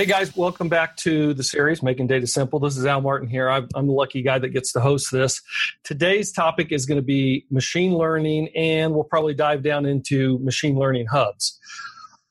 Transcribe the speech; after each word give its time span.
Hey 0.00 0.06
guys, 0.06 0.34
welcome 0.34 0.70
back 0.70 0.96
to 0.96 1.34
the 1.34 1.44
series 1.44 1.82
Making 1.82 2.06
Data 2.06 2.26
Simple. 2.26 2.58
This 2.58 2.78
is 2.78 2.86
Al 2.86 3.02
Martin 3.02 3.28
here. 3.28 3.50
I'm, 3.50 3.68
I'm 3.74 3.86
the 3.86 3.92
lucky 3.92 4.22
guy 4.22 4.38
that 4.38 4.48
gets 4.48 4.72
to 4.72 4.80
host 4.80 5.12
this. 5.12 5.42
Today's 5.84 6.32
topic 6.32 6.72
is 6.72 6.86
going 6.86 6.96
to 6.96 7.02
be 7.02 7.44
machine 7.50 7.92
learning, 7.92 8.48
and 8.56 8.94
we'll 8.94 9.04
probably 9.04 9.34
dive 9.34 9.62
down 9.62 9.84
into 9.84 10.38
machine 10.38 10.78
learning 10.78 11.04
hubs. 11.08 11.60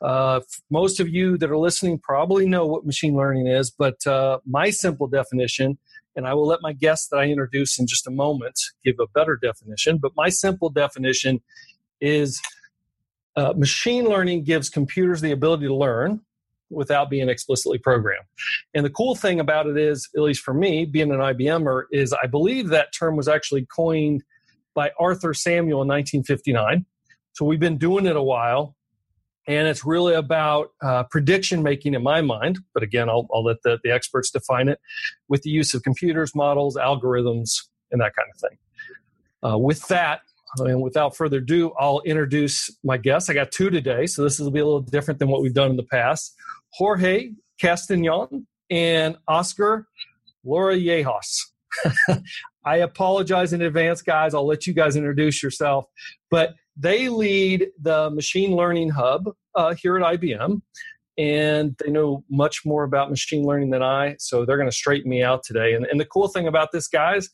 Uh, 0.02 0.40
most 0.72 1.00
of 1.00 1.10
you 1.10 1.38
that 1.38 1.52
are 1.52 1.60
listening 1.60 2.00
probably 2.00 2.48
know 2.48 2.66
what 2.66 2.88
machine 2.88 3.16
learning 3.16 3.46
is, 3.46 3.70
but 3.70 4.04
uh, 4.08 4.40
my 4.48 4.72
simple 4.72 5.06
definition, 5.06 5.78
and 6.16 6.26
I 6.26 6.34
will 6.34 6.48
let 6.48 6.64
my 6.64 6.74
guest 6.74 7.12
that 7.12 7.18
I 7.18 7.26
introduce 7.26 7.78
in 7.78 7.86
just 7.86 8.08
a 8.08 8.12
moment 8.12 8.60
give 8.84 8.96
a 9.00 9.06
better 9.14 9.36
definition, 9.36 10.00
but 10.00 10.14
my 10.16 10.30
simple 10.30 10.72
definition 10.72 11.40
is 12.02 12.42
uh, 13.36 13.54
machine 13.56 14.06
learning 14.06 14.44
gives 14.44 14.72
computers 14.72 15.22
the 15.22 15.34
ability 15.34 15.68
to 15.68 15.76
learn 15.76 16.22
without 16.70 17.10
being 17.10 17.30
explicitly 17.30 17.78
programmed. 17.78 18.26
And 18.74 18.86
the 18.86 18.90
cool 18.90 19.16
thing 19.16 19.40
about 19.40 19.68
it 19.68 19.78
is, 19.78 20.08
at 20.16 20.22
least 20.22 20.42
for 20.42 20.54
me, 20.54 20.86
being 20.86 21.12
an 21.12 21.20
IBMer, 21.20 21.84
is 21.92 22.14
I 22.14 22.28
believe 22.28 22.70
that 22.70 22.94
term 22.94 23.16
was 23.16 23.28
actually 23.28 23.66
coined 23.66 24.24
by 24.76 24.92
Arthur 25.00 25.34
Samuel 25.34 25.82
in 25.82 25.88
1959. 25.88 26.86
So 27.34 27.46
we've 27.46 27.60
been 27.60 27.78
doing 27.78 28.06
it 28.06 28.16
a 28.16 28.24
while. 28.24 28.76
And 29.48 29.68
it's 29.68 29.84
really 29.84 30.14
about 30.14 30.70
uh, 30.84 31.04
prediction 31.10 31.64
making 31.64 31.96
in 31.96 32.04
my 32.04 32.22
mind. 32.22 32.60
But 32.74 32.84
again, 32.84 33.10
I'll, 33.10 33.28
I'll 33.34 33.44
let 33.44 33.58
the, 33.64 33.80
the 33.84 33.92
experts 33.92 34.30
define 34.30 34.68
it 34.68 34.80
with 35.28 35.42
the 35.42 35.50
use 35.50 35.74
of 35.74 35.82
computers, 35.82 36.36
models, 36.36 36.76
algorithms, 36.76 37.64
and 37.92 38.00
that 38.00 38.16
kind 38.16 38.30
of 38.32 38.40
thing. 38.40 38.58
Uh, 39.42 39.58
with 39.58 39.88
that, 39.88 40.22
and 40.58 40.82
without 40.82 41.16
further 41.16 41.38
ado, 41.38 41.72
I'll 41.80 42.02
introduce 42.02 42.70
my 42.84 42.98
guests. 42.98 43.30
I 43.30 43.34
got 43.34 43.52
two 43.52 43.70
today, 43.70 44.06
so 44.06 44.24
this 44.24 44.40
will 44.40 44.52
be 44.52 44.60
a 44.60 44.66
little 44.66 44.82
different 44.82 45.20
than 45.20 45.30
what 45.30 45.42
we've 45.42 45.54
done 45.54 45.72
in 45.72 45.78
the 45.78 45.84
past. 45.84 46.36
Jorge 46.74 47.32
Castañon 47.62 48.46
and 48.70 49.18
Oscar 49.28 49.88
Lara 50.44 50.76
Yejas. 50.76 51.40
I 52.66 52.78
apologize 52.78 53.54
in 53.54 53.62
advance, 53.62 54.02
guys. 54.02 54.34
I'll 54.34 54.46
let 54.46 54.68
you 54.68 54.74
guys 54.74 54.96
introduce 54.96 55.42
yourself. 55.42 55.86
But 56.30 56.56
they 56.76 57.10
lead 57.10 57.68
the 57.82 58.10
machine 58.10 58.56
learning 58.56 58.90
hub 58.90 59.30
uh, 59.56 59.74
here 59.76 59.98
at 59.98 60.20
IBM, 60.20 60.62
and 61.18 61.76
they 61.84 61.92
know 61.92 62.24
much 62.30 62.66
more 62.66 62.84
about 62.84 63.10
machine 63.10 63.44
learning 63.44 63.70
than 63.70 63.84
I. 63.84 64.16
So 64.20 64.46
they're 64.46 64.58
going 64.58 64.70
to 64.70 64.76
straighten 64.76 65.10
me 65.10 65.24
out 65.24 65.44
today. 65.44 65.74
And, 65.74 65.86
and 65.86 66.00
the 66.00 66.06
cool 66.06 66.28
thing 66.28 66.48
about 66.48 66.72
this, 66.72 66.88
guys, 66.88 67.30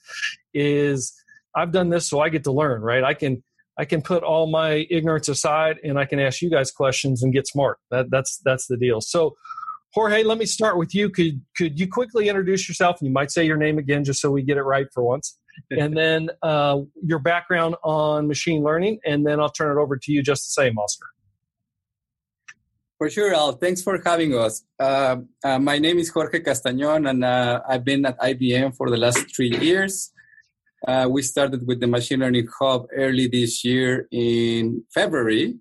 is 0.53 1.13
I've 1.55 1.71
done 1.71 1.89
this 1.89 2.09
so 2.09 2.19
I 2.19 2.29
get 2.29 2.43
to 2.45 2.51
learn, 2.51 2.81
right? 2.81 3.03
I 3.03 3.13
can 3.13 3.43
I 3.77 3.85
can 3.85 4.01
put 4.01 4.23
all 4.23 4.47
my 4.47 4.85
ignorance 4.89 5.27
aside 5.27 5.77
and 5.83 5.99
I 5.99 6.05
can 6.05 6.19
ask 6.19 6.41
you 6.41 6.49
guys 6.49 6.71
questions 6.71 7.23
and 7.23 7.33
get 7.33 7.47
smart. 7.47 7.77
That, 7.91 8.09
that's 8.09 8.39
that's 8.45 8.67
the 8.67 8.77
deal. 8.77 9.01
So, 9.01 9.35
Jorge, 9.93 10.23
let 10.23 10.37
me 10.37 10.45
start 10.45 10.77
with 10.77 10.95
you. 10.95 11.09
Could 11.09 11.41
could 11.57 11.79
you 11.79 11.87
quickly 11.87 12.29
introduce 12.29 12.67
yourself? 12.67 12.97
And 12.99 13.07
you 13.07 13.13
might 13.13 13.31
say 13.31 13.45
your 13.45 13.57
name 13.57 13.77
again, 13.77 14.03
just 14.03 14.21
so 14.21 14.31
we 14.31 14.43
get 14.43 14.57
it 14.57 14.63
right 14.63 14.87
for 14.93 15.03
once. 15.03 15.37
and 15.71 15.95
then 15.95 16.29
uh, 16.41 16.79
your 17.01 17.19
background 17.19 17.75
on 17.83 18.27
machine 18.27 18.61
learning, 18.61 18.99
and 19.05 19.25
then 19.25 19.39
I'll 19.39 19.49
turn 19.49 19.77
it 19.77 19.79
over 19.79 19.97
to 19.97 20.11
you 20.11 20.21
just 20.21 20.43
the 20.43 20.61
same, 20.61 20.77
Oscar. 20.77 21.07
For 22.97 23.09
sure, 23.09 23.33
Al. 23.33 23.53
Thanks 23.53 23.81
for 23.81 24.01
having 24.05 24.37
us. 24.37 24.63
Uh, 24.79 25.17
uh, 25.43 25.59
my 25.59 25.79
name 25.79 25.97
is 25.97 26.09
Jorge 26.09 26.39
Castañon, 26.39 27.09
and 27.09 27.25
uh, 27.25 27.61
I've 27.67 27.83
been 27.83 28.05
at 28.05 28.17
IBM 28.19 28.75
for 28.75 28.89
the 28.89 28.97
last 28.97 29.35
three 29.35 29.55
years. 29.57 30.11
Uh, 30.87 31.07
we 31.09 31.21
started 31.23 31.65
with 31.65 31.79
the 31.79 31.87
Machine 31.87 32.19
Learning 32.19 32.47
Hub 32.59 32.85
early 32.95 33.27
this 33.27 33.65
year 33.65 34.07
in 34.11 34.83
February. 34.93 35.55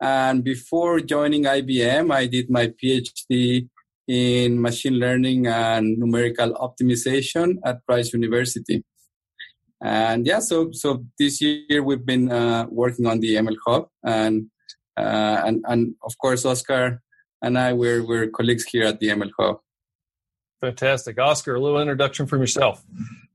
And 0.00 0.44
before 0.44 1.00
joining 1.00 1.44
IBM, 1.44 2.12
I 2.12 2.26
did 2.26 2.48
my 2.48 2.68
PhD 2.68 3.68
in 4.06 4.62
machine 4.62 4.94
learning 4.94 5.48
and 5.48 5.98
numerical 5.98 6.54
optimization 6.54 7.56
at 7.64 7.80
Rice 7.88 8.12
University. 8.12 8.84
And 9.82 10.26
yeah, 10.26 10.38
so 10.38 10.70
so 10.72 11.04
this 11.18 11.40
year 11.40 11.82
we've 11.82 12.06
been 12.06 12.30
uh, 12.30 12.66
working 12.70 13.06
on 13.06 13.20
the 13.20 13.34
ML 13.34 13.56
Hub, 13.66 13.88
and 14.04 14.46
uh, 14.96 15.42
and 15.44 15.64
and 15.68 15.94
of 16.02 16.18
course 16.18 16.44
Oscar 16.44 17.00
and 17.42 17.56
I 17.56 17.72
we're 17.72 18.04
we're 18.04 18.28
colleagues 18.28 18.64
here 18.64 18.84
at 18.84 18.98
the 18.98 19.08
ML 19.08 19.30
Hub. 19.38 19.58
Fantastic, 20.60 21.20
Oscar. 21.20 21.54
A 21.54 21.60
little 21.60 21.80
introduction 21.80 22.26
from 22.26 22.40
yourself. 22.40 22.84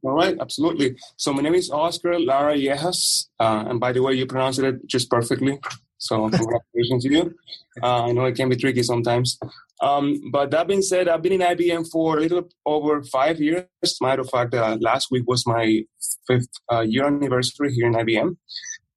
All 0.04 0.12
right, 0.12 0.38
absolutely. 0.40 0.98
So 1.16 1.32
my 1.32 1.42
name 1.42 1.56
is 1.56 1.72
Oscar 1.72 2.20
Lara 2.20 2.56
Yejas, 2.56 3.28
uh, 3.40 3.64
and 3.68 3.80
by 3.80 3.94
the 3.94 4.02
way, 4.02 4.14
you 4.14 4.26
pronounced 4.26 4.60
it 4.60 4.86
just 4.86 5.10
perfectly. 5.10 5.60
So 5.98 6.30
congratulations 6.30 7.04
to 7.06 7.10
you. 7.10 7.36
Uh, 7.82 8.04
I 8.08 8.12
know 8.12 8.26
it 8.26 8.36
can 8.36 8.50
be 8.50 8.58
tricky 8.58 8.84
sometimes. 8.84 9.40
Um, 9.82 10.30
but 10.30 10.52
that 10.52 10.68
being 10.68 10.82
said, 10.82 11.08
I've 11.08 11.22
been 11.22 11.32
in 11.32 11.40
IBM 11.40 11.90
for 11.90 12.18
a 12.18 12.20
little 12.20 12.50
over 12.66 13.02
five 13.04 13.40
years. 13.40 13.66
Matter 14.02 14.24
of 14.24 14.30
fact, 14.30 14.54
uh, 14.54 14.78
last 14.82 15.08
week 15.10 15.24
was 15.26 15.48
my 15.48 15.84
fifth 16.28 16.50
uh, 16.70 16.82
year 16.82 17.06
anniversary 17.06 17.74
here 17.74 17.88
in 17.88 17.94
IBM. 17.94 18.36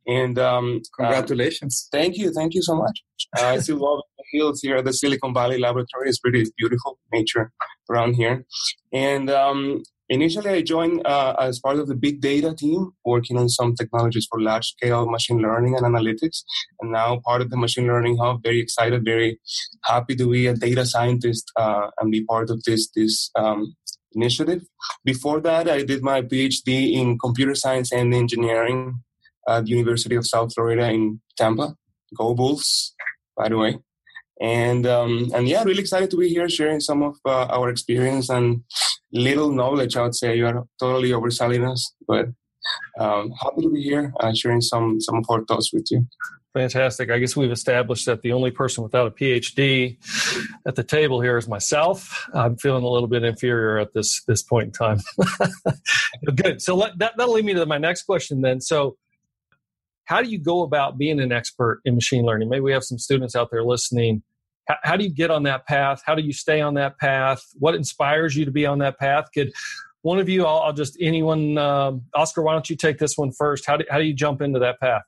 And 0.08 0.38
um, 0.40 0.82
congratulations! 0.96 1.88
Uh, 1.92 1.98
thank 1.98 2.16
you, 2.16 2.32
thank 2.32 2.54
you 2.54 2.62
so 2.62 2.74
much. 2.74 3.04
Uh, 3.38 3.46
I 3.46 3.58
still 3.58 3.78
love 3.78 4.02
the 4.18 4.24
hills 4.32 4.60
here 4.60 4.76
at 4.76 4.84
the 4.84 4.92
Silicon 4.92 5.32
Valley 5.34 5.58
Laboratory. 5.58 6.08
It's 6.08 6.18
pretty 6.18 6.44
beautiful 6.58 6.98
nature 7.12 7.52
around 7.90 8.14
here. 8.14 8.44
And 8.92 9.30
um, 9.30 9.82
Initially, 10.08 10.50
I 10.50 10.62
joined 10.62 11.04
uh, 11.04 11.34
as 11.38 11.58
part 11.58 11.78
of 11.78 11.88
the 11.88 11.96
big 11.96 12.20
data 12.20 12.54
team, 12.54 12.92
working 13.04 13.36
on 13.36 13.48
some 13.48 13.74
technologies 13.74 14.26
for 14.30 14.40
large 14.40 14.66
scale 14.66 15.10
machine 15.10 15.38
learning 15.38 15.74
and 15.74 15.84
analytics. 15.84 16.42
And 16.80 16.92
now 16.92 17.20
part 17.24 17.42
of 17.42 17.50
the 17.50 17.56
machine 17.56 17.86
learning 17.86 18.18
hub, 18.18 18.42
very 18.42 18.60
excited, 18.60 19.04
very 19.04 19.40
happy 19.84 20.14
to 20.16 20.30
be 20.30 20.46
a 20.46 20.54
data 20.54 20.86
scientist 20.86 21.50
uh, 21.56 21.88
and 21.98 22.12
be 22.12 22.24
part 22.24 22.50
of 22.50 22.62
this, 22.64 22.88
this 22.94 23.30
um, 23.34 23.74
initiative. 24.12 24.62
Before 25.04 25.40
that, 25.40 25.68
I 25.68 25.82
did 25.82 26.02
my 26.02 26.22
PhD 26.22 26.92
in 26.92 27.18
computer 27.18 27.56
science 27.56 27.92
and 27.92 28.14
engineering 28.14 29.02
at 29.48 29.64
the 29.64 29.70
University 29.70 30.14
of 30.14 30.26
South 30.26 30.54
Florida 30.54 30.88
in 30.88 31.20
Tampa. 31.36 31.74
Go 32.16 32.34
Bulls, 32.34 32.94
by 33.36 33.48
the 33.48 33.58
way. 33.58 33.78
And 34.40 34.86
um, 34.86 35.30
and 35.34 35.48
yeah, 35.48 35.62
really 35.64 35.80
excited 35.80 36.10
to 36.10 36.16
be 36.16 36.28
here 36.28 36.48
sharing 36.48 36.80
some 36.80 37.02
of 37.02 37.16
uh, 37.24 37.46
our 37.46 37.70
experience 37.70 38.28
and 38.28 38.62
little 39.12 39.50
knowledge. 39.50 39.96
I 39.96 40.02
would 40.02 40.14
say 40.14 40.36
you 40.36 40.46
are 40.46 40.66
totally 40.78 41.10
overselling 41.10 41.70
us, 41.70 41.94
but 42.06 42.26
um, 42.98 43.30
happy 43.40 43.62
to 43.62 43.70
be 43.70 43.82
here 43.82 44.12
uh, 44.20 44.34
sharing 44.34 44.60
some 44.60 45.00
some 45.00 45.16
of 45.16 45.24
our 45.30 45.44
thoughts 45.44 45.72
with 45.72 45.86
you. 45.90 46.06
Fantastic. 46.56 47.10
I 47.10 47.18
guess 47.18 47.36
we've 47.36 47.52
established 47.52 48.06
that 48.06 48.22
the 48.22 48.32
only 48.32 48.50
person 48.50 48.82
without 48.82 49.06
a 49.06 49.10
PhD 49.10 49.98
at 50.66 50.74
the 50.74 50.82
table 50.82 51.20
here 51.20 51.36
is 51.36 51.46
myself. 51.46 52.26
I'm 52.32 52.56
feeling 52.56 52.82
a 52.82 52.88
little 52.88 53.08
bit 53.08 53.24
inferior 53.24 53.78
at 53.78 53.92
this 53.92 54.22
this 54.24 54.42
point 54.42 54.68
in 54.68 54.72
time. 54.72 55.00
Good. 56.34 56.62
So 56.62 56.74
let, 56.74 56.98
that 56.98 57.12
that'll 57.18 57.34
lead 57.34 57.44
me 57.44 57.52
to 57.52 57.66
my 57.66 57.76
next 57.76 58.04
question 58.04 58.40
then. 58.40 58.62
So, 58.62 58.96
how 60.06 60.22
do 60.22 60.28
you 60.28 60.38
go 60.38 60.62
about 60.62 60.98
being 60.98 61.20
an 61.20 61.30
expert 61.30 61.80
in 61.84 61.94
machine 61.94 62.24
learning? 62.24 62.48
Maybe 62.48 62.62
we 62.62 62.72
have 62.72 62.84
some 62.84 62.98
students 62.98 63.36
out 63.36 63.50
there 63.50 63.62
listening 63.62 64.22
how, 64.66 64.76
how 64.82 64.96
do 64.96 65.04
you 65.04 65.10
get 65.10 65.30
on 65.30 65.44
that 65.44 65.66
path? 65.66 66.02
How 66.04 66.14
do 66.14 66.22
you 66.22 66.32
stay 66.32 66.60
on 66.60 66.74
that 66.74 66.98
path? 66.98 67.42
What 67.58 67.74
inspires 67.74 68.36
you 68.36 68.44
to 68.44 68.50
be 68.50 68.66
on 68.66 68.78
that 68.78 68.98
path? 68.98 69.26
Could 69.32 69.52
one 70.02 70.18
of 70.18 70.28
you, 70.28 70.44
I'll, 70.44 70.58
I'll 70.58 70.72
just 70.72 70.96
anyone, 71.00 71.58
um, 71.58 72.02
Oscar, 72.14 72.42
why 72.42 72.52
don't 72.52 72.68
you 72.68 72.76
take 72.76 72.98
this 72.98 73.16
one 73.16 73.32
first? 73.32 73.66
How 73.66 73.76
do, 73.76 73.84
how 73.90 73.98
do 73.98 74.04
you 74.04 74.14
jump 74.14 74.42
into 74.42 74.58
that 74.60 74.78
path? 74.80 75.02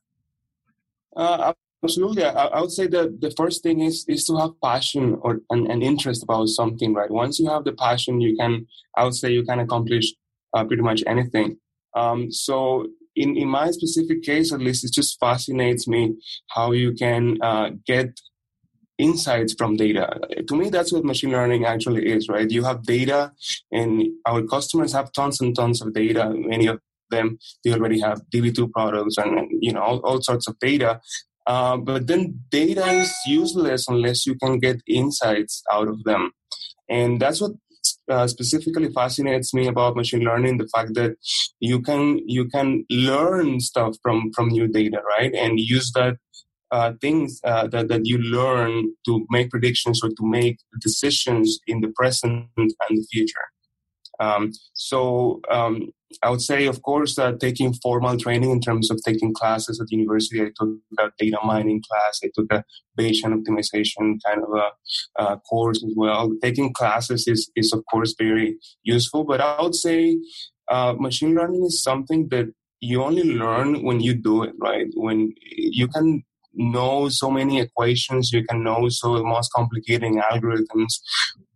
Uh, 1.17 1.53
absolutely. 1.83 2.25
I, 2.25 2.47
I, 2.47 2.61
would 2.61 2.73
say 2.73 2.87
that 2.89 3.21
the 3.21 3.33
first 3.33 3.63
thing 3.63 3.81
is 3.81 4.05
is 4.09 4.25
to 4.27 4.37
have 4.37 4.51
passion 4.63 5.19
or 5.23 5.41
an, 5.51 5.71
an, 5.71 5.83
interest 5.83 6.23
about 6.23 6.49
something, 6.49 6.95
right? 6.95 7.11
Once 7.11 7.41
you 7.41 7.49
have 7.49 7.65
the 7.65 7.73
passion, 7.73 8.21
you 8.21 8.37
can, 8.37 8.67
I 8.97 9.05
would 9.05 9.15
say, 9.15 9.33
you 9.33 9.45
can 9.45 9.59
accomplish 9.61 10.15
uh, 10.55 10.65
pretty 10.65 10.83
much 10.83 11.03
anything. 11.07 11.59
Um, 11.95 12.31
so 12.31 12.87
in, 13.19 13.37
in 13.37 13.49
my 13.49 13.71
specific 13.71 14.23
case, 14.23 14.53
at 14.53 14.61
least, 14.61 14.85
it 14.85 14.93
just 14.93 15.19
fascinates 15.19 15.87
me 15.89 16.15
how 16.49 16.73
you 16.73 16.93
can 16.93 17.39
uh, 17.43 17.71
get 17.87 18.21
insights 18.99 19.55
from 19.57 19.77
data. 19.77 20.19
To 20.49 20.57
me, 20.57 20.71
that's 20.71 20.93
what 20.93 21.05
machine 21.05 21.31
learning 21.31 21.65
actually 21.65 22.07
is, 22.11 22.29
right? 22.29 22.51
You 22.51 22.65
have 22.65 22.83
data, 22.83 23.33
and 23.71 24.09
our 24.27 24.43
customers 24.43 24.93
have 24.93 25.13
tons 25.13 25.41
and 25.41 25.55
tons 25.55 25.81
of 25.81 25.95
data. 25.95 26.33
Many 26.35 26.67
of 26.67 26.81
them 27.11 27.39
they 27.65 27.73
already 27.73 28.01
have 28.01 28.21
DB2 28.35 28.71
products 28.71 29.17
and 29.17 29.49
you 29.63 29.73
know 29.73 29.81
all, 29.81 29.99
all 30.01 30.21
sorts 30.21 30.47
of 30.47 30.59
data. 30.59 31.01
Uh, 31.47 31.79
but 31.79 32.07
then 32.07 32.39
data 32.51 32.85
is 32.87 33.11
useless 33.27 33.89
unless 33.89 34.27
you 34.27 34.35
can 34.35 34.59
get 34.59 34.83
insights 34.87 35.63
out 35.73 35.89
of 35.89 36.05
them, 36.05 36.33
and 36.89 37.21
that's 37.21 37.41
what 37.41 37.53
uh, 38.09 38.27
specifically 38.27 38.91
fascinates 38.93 39.53
me 39.53 39.67
about 39.67 39.97
machine 39.97 40.21
learning 40.21 40.59
the 40.59 40.69
fact 40.69 40.95
that 40.95 41.17
you 41.61 41.81
can 41.81 42.21
you 42.27 42.49
can 42.49 42.85
learn 42.91 43.61
stuff 43.61 43.97
from 44.03 44.33
from 44.35 44.49
new 44.49 44.67
data 44.67 45.01
right 45.19 45.35
and 45.35 45.61
use 45.61 45.93
that 45.93 46.17
uh, 46.71 46.93
things 47.01 47.41
uh, 47.45 47.67
that, 47.69 47.89
that 47.89 48.05
you 48.05 48.19
learn 48.19 48.93
to 49.05 49.27
make 49.31 49.51
predictions 49.51 50.01
or 50.03 50.11
to 50.11 50.27
make 50.27 50.59
decisions 50.81 51.59
in 51.67 51.81
the 51.81 51.89
present 51.97 52.47
and 52.57 52.73
the 52.91 53.07
future. 53.11 53.47
Um, 54.21 54.53
so 54.75 55.41
um, 55.51 55.93
I 56.23 56.31
would 56.31 56.41
say, 56.41 56.67
of 56.67 56.83
course, 56.83 57.19
uh, 57.19 57.33
taking 57.39 57.75
formal 57.75 58.17
training 58.17 58.51
in 58.51 58.61
terms 58.61 58.91
of 58.91 59.01
taking 59.05 59.35
classes 59.35 59.81
at 59.81 59.91
university. 59.91 60.41
I 60.41 60.51
took 60.59 60.71
a 60.99 61.11
data 61.19 61.39
mining 61.45 61.83
class. 61.89 62.21
I 62.25 62.31
took 62.35 62.53
a 62.53 62.65
Bayesian 62.99 63.35
optimization 63.39 64.19
kind 64.25 64.43
of 64.43 64.63
a, 65.17 65.37
course 65.49 65.85
as 65.85 65.93
well. 65.97 66.33
Taking 66.43 66.73
classes 66.73 67.29
is, 67.29 67.51
is 67.55 67.73
of 67.73 67.85
course 67.91 68.15
very 68.19 68.57
useful, 68.83 69.25
but 69.25 69.41
I 69.41 69.61
would 69.63 69.75
say 69.75 70.19
uh, 70.71 70.95
machine 70.99 71.35
learning 71.35 71.65
is 71.65 71.83
something 71.83 72.29
that 72.31 72.47
you 72.81 73.03
only 73.03 73.25
learn 73.25 73.83
when 73.83 74.01
you 74.01 74.15
do 74.15 74.45
it, 74.45 74.53
right? 74.59 74.87
When 74.95 75.35
you 75.41 75.89
can 75.89 76.23
know 76.55 77.09
so 77.09 77.31
many 77.31 77.61
equations, 77.61 78.31
you 78.33 78.45
can 78.45 78.63
know 78.63 78.89
so 78.89 79.17
the 79.17 79.25
most 79.25 79.53
complicated 79.53 80.13
algorithms, 80.13 81.01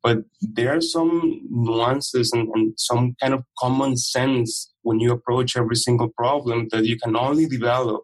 but 0.02 0.18
there 0.40 0.76
are 0.76 0.80
some 0.80 1.40
nuances 1.48 2.32
and, 2.32 2.48
and, 2.54 2.74
some 2.76 3.14
kind 3.20 3.34
of 3.34 3.44
common 3.58 3.96
sense 3.96 4.72
when 4.82 4.98
you 4.98 5.12
approach 5.12 5.56
every 5.56 5.76
single 5.76 6.08
problem 6.08 6.68
that 6.72 6.84
you 6.84 6.98
can 6.98 7.16
only 7.16 7.46
develop 7.46 8.02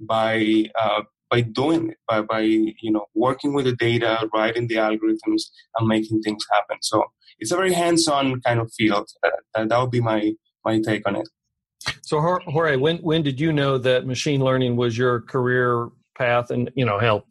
by 0.00 0.66
uh, 0.80 1.02
by 1.30 1.40
doing 1.40 1.90
it, 1.90 1.96
by 2.08 2.20
by 2.22 2.40
you 2.40 2.90
know 2.90 3.06
working 3.14 3.54
with 3.54 3.64
the 3.64 3.76
data, 3.76 4.28
writing 4.34 4.66
the 4.66 4.76
algorithms, 4.76 5.42
and 5.76 5.88
making 5.88 6.20
things 6.22 6.44
happen. 6.52 6.78
So 6.82 7.04
it's 7.38 7.52
a 7.52 7.56
very 7.56 7.72
hands-on 7.72 8.40
kind 8.40 8.60
of 8.60 8.72
field. 8.72 9.08
Uh, 9.22 9.64
that 9.66 9.78
would 9.78 9.90
be 9.90 10.00
my 10.00 10.32
my 10.64 10.80
take 10.80 11.06
on 11.06 11.16
it. 11.16 11.28
So 12.02 12.20
Jorge, 12.20 12.76
when 12.76 12.98
when 12.98 13.22
did 13.22 13.40
you 13.40 13.52
know 13.52 13.78
that 13.78 14.06
machine 14.06 14.42
learning 14.42 14.76
was 14.76 14.96
your 14.98 15.20
career 15.20 15.88
path? 16.16 16.50
And 16.50 16.70
you 16.74 16.84
know, 16.84 16.98
hell, 16.98 17.26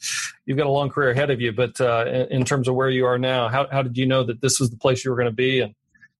you've 0.46 0.58
got 0.58 0.68
a 0.68 0.72
long 0.72 0.90
career 0.90 1.12
ahead 1.12 1.32
of 1.32 1.42
you. 1.42 1.52
But 1.52 1.80
uh, 1.82 2.06
in, 2.08 2.40
in, 2.40 2.46
terms 2.46 2.68
of 2.68 2.76
where 2.76 2.90
you 2.90 3.06
are 3.06 3.18
now, 3.18 3.50
how 3.50 3.68
how 3.72 3.82
did 3.82 3.98
you 3.98 4.06
know 4.06 4.24
that 4.24 4.42
this 4.42 4.60
was 4.60 4.70
the 4.70 4.78
place 4.78 5.04
you 5.04 5.12
were 5.12 5.18
going 5.18 5.30
to 5.30 5.36
be, 5.36 5.62
and 5.62 5.74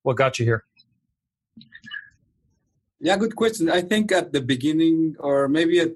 what 0.04 0.18
got 0.18 0.40
you 0.40 0.46
here? 0.46 0.64
Yeah, 3.00 3.18
good 3.18 3.36
question. 3.36 3.70
I 3.70 3.82
think 3.82 4.12
at 4.12 4.34
the 4.34 4.42
beginning, 4.42 5.16
or 5.20 5.48
maybe 5.48 5.80
at 5.80 5.92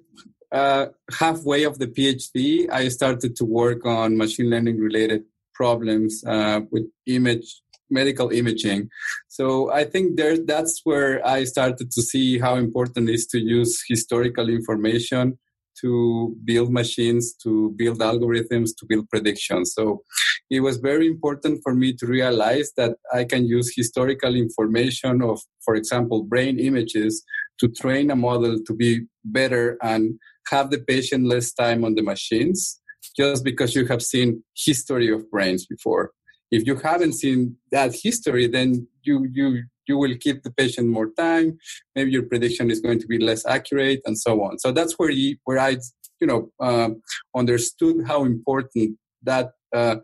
uh, 0.52 0.88
halfway 1.18 1.64
of 1.64 1.80
the 1.80 1.88
PhD, 1.88 2.70
I 2.72 2.90
started 2.90 3.36
to 3.38 3.46
work 3.46 3.86
on 3.86 4.18
machine 4.18 4.50
learning 4.50 4.78
related 4.80 5.24
problems 5.54 6.24
uh, 6.26 6.62
with 6.72 6.86
image 7.06 7.62
medical 7.90 8.30
imaging. 8.30 8.90
So 9.28 9.72
I 9.72 9.84
think 9.84 10.18
there 10.18 10.38
that's 10.38 10.82
where 10.84 11.26
I 11.26 11.44
started 11.44 11.92
to 11.92 12.02
see 12.02 12.40
how 12.40 12.56
important 12.56 13.10
it 13.10 13.14
is 13.14 13.26
to 13.28 13.40
use 13.40 13.84
historical 13.88 14.50
information 14.50 15.38
to 15.82 16.36
build 16.46 16.72
machines, 16.72 17.34
to 17.44 17.74
build 17.76 18.00
algorithms, 18.00 18.70
to 18.78 18.86
build 18.88 19.10
predictions. 19.10 19.74
So 19.74 20.04
it 20.50 20.62
was 20.62 20.78
very 20.78 21.08
important 21.08 21.62
for 21.64 21.74
me 21.74 21.94
to 21.94 22.06
realize 22.06 22.72
that 22.78 22.98
I 23.14 23.24
can 23.24 23.46
use 23.46 23.74
historical 23.76 24.36
information 24.36 25.22
of, 25.22 25.42
for 25.64 25.76
example, 25.76 26.24
brain 26.24 26.60
images 26.60 27.24
to 27.60 27.68
train 27.68 28.10
a 28.12 28.16
model 28.16 28.60
to 28.66 28.74
be 28.74 29.02
better 29.24 29.78
and 29.82 30.20
have 30.50 30.72
the 30.72 30.80
patient 30.80 31.26
less 31.26 31.54
time 31.54 31.84
on 31.84 31.96
the 31.96 32.04
machines 32.04 32.80
just 33.18 33.44
because 33.44 33.76
you 33.76 33.86
have 33.86 34.02
seen 34.02 34.44
history 34.56 35.12
of 35.12 35.30
brains 35.30 35.66
before 35.66 36.12
if 36.52 36.66
you 36.66 36.76
haven't 36.76 37.14
seen 37.14 37.56
that 37.72 37.96
history, 37.96 38.48
then 38.48 38.88
you 39.04 39.28
you 39.32 39.64
you 39.90 39.98
will 39.98 40.16
keep 40.26 40.44
the 40.44 40.52
patient 40.52 40.88
more 40.88 41.10
time. 41.18 41.58
Maybe 41.96 42.12
your 42.12 42.24
prediction 42.24 42.72
is 42.72 42.80
going 42.80 43.00
to 43.00 43.08
be 43.08 43.20
less 43.20 43.46
accurate, 43.46 44.02
and 44.06 44.18
so 44.18 44.42
on. 44.44 44.60
So 44.60 44.72
that's 44.72 44.94
where 45.00 45.10
you, 45.10 45.36
where 45.46 45.60
I 45.60 45.78
you 46.22 46.28
know 46.30 46.42
uh, 46.60 46.90
understood 47.36 47.98
how 48.08 48.24
important 48.24 48.98
that 49.24 49.52
uh, 49.76 49.98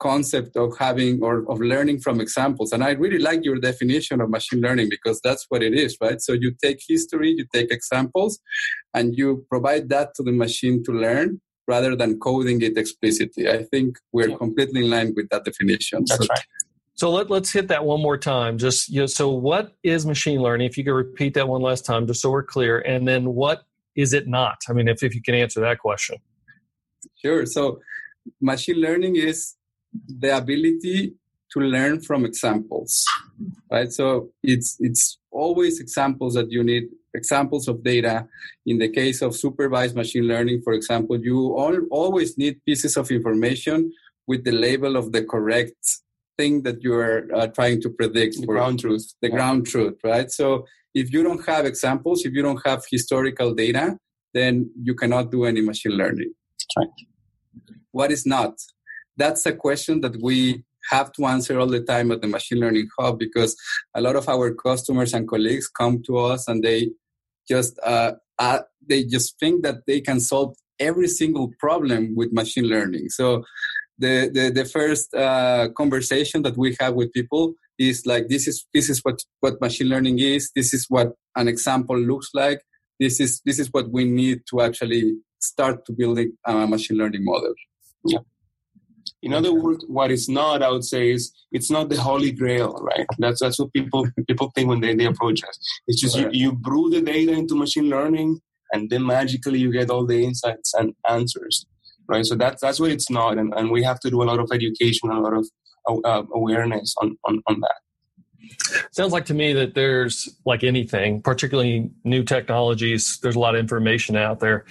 concept 0.00 0.56
of 0.56 0.76
having 0.78 1.22
or 1.22 1.34
of 1.50 1.60
learning 1.60 1.98
from 2.00 2.20
examples. 2.20 2.72
And 2.72 2.84
I 2.84 2.90
really 2.90 3.18
like 3.18 3.44
your 3.44 3.58
definition 3.58 4.20
of 4.20 4.28
machine 4.28 4.60
learning 4.60 4.88
because 4.90 5.20
that's 5.22 5.46
what 5.48 5.62
it 5.62 5.74
is, 5.74 5.96
right? 6.00 6.20
So 6.20 6.32
you 6.32 6.54
take 6.62 6.80
history, 6.86 7.30
you 7.38 7.46
take 7.52 7.70
examples, 7.70 8.38
and 8.92 9.16
you 9.16 9.46
provide 9.48 9.88
that 9.94 10.14
to 10.16 10.22
the 10.22 10.32
machine 10.32 10.82
to 10.84 10.92
learn 10.92 11.40
rather 11.66 11.96
than 11.96 12.18
coding 12.18 12.60
it 12.60 12.76
explicitly. 12.76 13.48
I 13.48 13.62
think 13.64 13.96
we're 14.12 14.30
yeah. 14.30 14.36
completely 14.36 14.84
in 14.84 14.90
line 14.90 15.14
with 15.16 15.28
that 15.30 15.44
definition. 15.44 16.04
That's 16.06 16.26
so, 16.26 16.28
right. 16.28 16.44
So 16.96 17.10
let, 17.10 17.28
let's 17.28 17.52
hit 17.52 17.68
that 17.68 17.84
one 17.84 18.00
more 18.00 18.16
time. 18.16 18.56
Just 18.56 18.88
you 18.88 19.00
know, 19.00 19.06
so 19.06 19.30
what 19.30 19.74
is 19.82 20.06
machine 20.06 20.40
learning? 20.40 20.68
If 20.68 20.78
you 20.78 20.84
could 20.84 20.92
repeat 20.92 21.34
that 21.34 21.48
one 21.48 21.62
last 21.62 21.84
time, 21.84 22.06
just 22.06 22.20
so 22.20 22.30
we're 22.30 22.44
clear. 22.44 22.78
And 22.80 23.06
then 23.06 23.34
what 23.34 23.64
is 23.96 24.12
it 24.12 24.28
not? 24.28 24.58
I 24.68 24.72
mean, 24.72 24.88
if, 24.88 25.02
if 25.02 25.14
you 25.14 25.22
can 25.22 25.34
answer 25.34 25.60
that 25.60 25.78
question. 25.78 26.16
Sure. 27.22 27.46
So 27.46 27.80
machine 28.40 28.76
learning 28.76 29.16
is 29.16 29.54
the 30.08 30.36
ability 30.36 31.14
to 31.52 31.60
learn 31.60 32.00
from 32.00 32.24
examples, 32.24 33.04
right? 33.70 33.92
So 33.92 34.30
it's 34.42 34.76
it's 34.80 35.18
always 35.30 35.80
examples 35.80 36.34
that 36.34 36.50
you 36.50 36.62
need 36.64 36.84
examples 37.14 37.68
of 37.68 37.82
data. 37.84 38.26
In 38.66 38.78
the 38.78 38.88
case 38.88 39.22
of 39.22 39.36
supervised 39.36 39.94
machine 39.94 40.24
learning, 40.24 40.62
for 40.62 40.72
example, 40.72 41.18
you 41.20 41.54
all, 41.54 41.76
always 41.90 42.36
need 42.36 42.64
pieces 42.64 42.96
of 42.96 43.10
information 43.10 43.92
with 44.26 44.44
the 44.44 44.52
label 44.52 44.96
of 44.96 45.12
the 45.12 45.24
correct 45.24 45.76
thing 46.36 46.62
that 46.62 46.82
you 46.82 46.94
are 46.94 47.28
uh, 47.34 47.46
trying 47.48 47.80
to 47.80 47.90
predict 47.90 48.40
the 48.40 48.46
ground 48.46 48.80
truth 48.80 49.14
the 49.22 49.28
yeah. 49.28 49.34
ground 49.34 49.66
truth 49.66 49.94
right 50.04 50.30
so 50.30 50.64
if 50.94 51.12
you 51.12 51.22
don't 51.22 51.44
have 51.46 51.64
examples 51.64 52.24
if 52.24 52.32
you 52.32 52.42
don't 52.42 52.60
have 52.64 52.82
historical 52.90 53.54
data 53.54 53.96
then 54.32 54.70
you 54.82 54.94
cannot 54.94 55.30
do 55.30 55.44
any 55.44 55.60
machine 55.60 55.92
learning 55.92 56.32
right. 56.76 56.88
what 57.92 58.10
is 58.10 58.26
not 58.26 58.54
that's 59.16 59.46
a 59.46 59.52
question 59.52 60.00
that 60.00 60.16
we 60.22 60.64
have 60.90 61.12
to 61.12 61.24
answer 61.26 61.58
all 61.58 61.66
the 61.66 61.80
time 61.80 62.10
at 62.10 62.20
the 62.20 62.28
machine 62.28 62.60
learning 62.60 62.88
hub 62.98 63.18
because 63.18 63.56
a 63.94 64.00
lot 64.00 64.16
of 64.16 64.28
our 64.28 64.52
customers 64.54 65.14
and 65.14 65.28
colleagues 65.28 65.68
come 65.68 66.02
to 66.02 66.18
us 66.18 66.46
and 66.48 66.62
they 66.62 66.90
just 67.48 67.78
uh, 67.84 68.12
uh, 68.38 68.60
they 68.86 69.04
just 69.04 69.38
think 69.38 69.62
that 69.62 69.86
they 69.86 70.00
can 70.00 70.20
solve 70.20 70.54
every 70.80 71.08
single 71.08 71.52
problem 71.58 72.14
with 72.16 72.32
machine 72.32 72.64
learning. 72.64 73.08
So 73.08 73.44
the 73.98 74.30
the, 74.32 74.50
the 74.50 74.64
first 74.64 75.14
uh, 75.14 75.68
conversation 75.76 76.42
that 76.42 76.56
we 76.56 76.76
have 76.80 76.94
with 76.94 77.12
people 77.12 77.54
is 77.78 78.06
like 78.06 78.28
this 78.28 78.46
is 78.46 78.66
this 78.72 78.88
is 78.88 79.00
what 79.00 79.22
what 79.40 79.60
machine 79.60 79.88
learning 79.88 80.18
is. 80.18 80.50
This 80.54 80.72
is 80.74 80.86
what 80.88 81.12
an 81.36 81.48
example 81.48 81.98
looks 81.98 82.30
like. 82.34 82.60
This 83.00 83.20
is 83.20 83.40
this 83.44 83.58
is 83.58 83.68
what 83.72 83.90
we 83.90 84.04
need 84.04 84.42
to 84.50 84.60
actually 84.60 85.14
start 85.40 85.84
to 85.86 85.92
building 85.92 86.32
a 86.46 86.66
machine 86.66 86.96
learning 86.98 87.24
model. 87.24 87.54
Yeah. 88.06 88.20
In 89.22 89.32
other 89.32 89.52
words, 89.52 89.84
what 89.88 90.10
is 90.10 90.28
not, 90.28 90.62
I 90.62 90.70
would 90.70 90.84
say, 90.84 91.10
is 91.10 91.32
it's 91.52 91.70
not 91.70 91.88
the 91.88 92.00
holy 92.00 92.30
grail, 92.30 92.72
right? 92.80 93.06
That's 93.18 93.40
that's 93.40 93.58
what 93.58 93.72
people 93.72 94.06
people 94.28 94.50
think 94.54 94.68
when 94.68 94.80
they, 94.80 94.94
they 94.94 95.06
approach 95.06 95.42
us. 95.44 95.58
It's 95.86 96.00
just 96.00 96.16
right. 96.16 96.32
you, 96.32 96.50
you 96.50 96.52
brew 96.52 96.90
the 96.90 97.00
data 97.00 97.32
into 97.32 97.54
machine 97.54 97.88
learning, 97.88 98.40
and 98.72 98.90
then 98.90 99.04
magically 99.06 99.58
you 99.58 99.72
get 99.72 99.90
all 99.90 100.06
the 100.06 100.24
insights 100.24 100.74
and 100.74 100.94
answers, 101.08 101.66
right? 102.08 102.24
So 102.24 102.34
that's 102.34 102.60
that's 102.60 102.80
what 102.80 102.90
it's 102.90 103.10
not, 103.10 103.38
and, 103.38 103.52
and 103.54 103.70
we 103.70 103.82
have 103.82 104.00
to 104.00 104.10
do 104.10 104.22
a 104.22 104.24
lot 104.24 104.38
of 104.38 104.50
education, 104.52 105.10
a 105.10 105.20
lot 105.20 105.34
of 105.34 105.46
uh, 106.04 106.22
awareness 106.32 106.94
on, 107.00 107.16
on 107.26 107.42
on 107.46 107.60
that. 107.60 108.88
Sounds 108.92 109.12
like 109.12 109.24
to 109.26 109.34
me 109.34 109.52
that 109.54 109.74
there's 109.74 110.28
like 110.44 110.64
anything, 110.64 111.22
particularly 111.22 111.90
new 112.04 112.22
technologies. 112.22 113.18
There's 113.22 113.36
a 113.36 113.40
lot 113.40 113.54
of 113.54 113.60
information 113.60 114.16
out 114.16 114.40
there. 114.40 114.64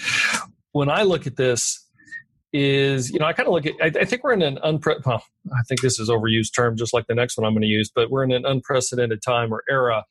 When 0.71 0.89
I 0.89 1.03
look 1.03 1.27
at 1.27 1.35
this, 1.35 1.83
is 2.53 3.09
you 3.11 3.17
know 3.17 3.25
I 3.25 3.33
kind 3.33 3.47
of 3.47 3.53
look 3.53 3.65
at 3.65 3.73
I, 3.81 4.01
I, 4.01 4.05
think 4.05 4.23
we're 4.23 4.33
in 4.33 4.43
an 4.43 4.59
unpre 4.63 5.03
well 5.05 5.23
I 5.51 5.63
think 5.67 5.81
this 5.81 5.99
is 5.99 6.07
overused 6.07 6.55
term 6.55 6.77
just 6.77 6.93
like 6.93 7.07
the 7.07 7.15
next 7.15 7.35
one 7.35 7.47
I'm 7.47 7.53
going 7.53 7.63
to 7.63 7.67
use 7.67 7.89
but 7.93 8.11
we're 8.11 8.23
in 8.23 8.31
an 8.31 8.45
unprecedented 8.45 9.23
time 9.23 9.51
or 9.51 9.63
era 9.67 10.05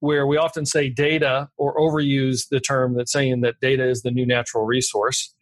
where 0.00 0.26
we 0.26 0.38
often 0.38 0.64
say 0.64 0.88
data 0.88 1.50
or 1.58 1.76
overuse 1.76 2.48
the 2.50 2.60
term 2.60 2.94
that's 2.96 3.12
saying 3.12 3.42
that 3.42 3.60
data 3.60 3.86
is 3.88 4.02
the 4.02 4.10
new 4.10 4.26
natural 4.26 4.64
resource 4.64 5.34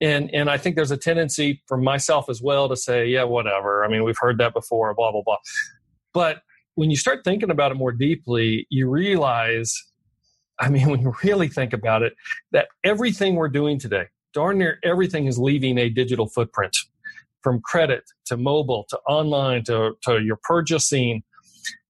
and 0.00 0.32
and 0.34 0.50
I 0.50 0.58
think 0.58 0.76
there's 0.76 0.90
a 0.90 0.96
tendency 0.96 1.62
for 1.66 1.76
myself 1.76 2.28
as 2.28 2.42
well 2.42 2.68
to 2.68 2.76
say 2.76 3.06
yeah 3.06 3.24
whatever 3.24 3.84
I 3.84 3.88
mean 3.88 4.04
we've 4.04 4.18
heard 4.18 4.38
that 4.38 4.52
before 4.52 4.94
blah 4.94 5.12
blah 5.12 5.22
blah 5.24 5.38
but 6.12 6.42
when 6.74 6.90
you 6.90 6.96
start 6.96 7.24
thinking 7.24 7.50
about 7.50 7.72
it 7.72 7.76
more 7.76 7.92
deeply 7.92 8.66
you 8.70 8.88
realize 8.88 9.74
I 10.58 10.68
mean 10.68 10.88
when 10.90 11.00
you 11.00 11.14
really 11.24 11.48
think 11.48 11.72
about 11.72 12.02
it 12.02 12.14
that 12.52 12.68
everything 12.84 13.34
we're 13.36 13.48
doing 13.48 13.78
today 13.78 14.06
darn 14.34 14.58
near 14.58 14.78
everything 14.84 15.26
is 15.26 15.38
leaving 15.38 15.78
a 15.78 15.88
digital 15.88 16.28
footprint 16.28 16.76
from 17.46 17.60
credit 17.60 18.02
to 18.24 18.36
mobile 18.36 18.84
to 18.88 18.98
online 19.08 19.62
to, 19.62 19.92
to 20.02 20.20
your 20.20 20.36
purchasing. 20.42 21.22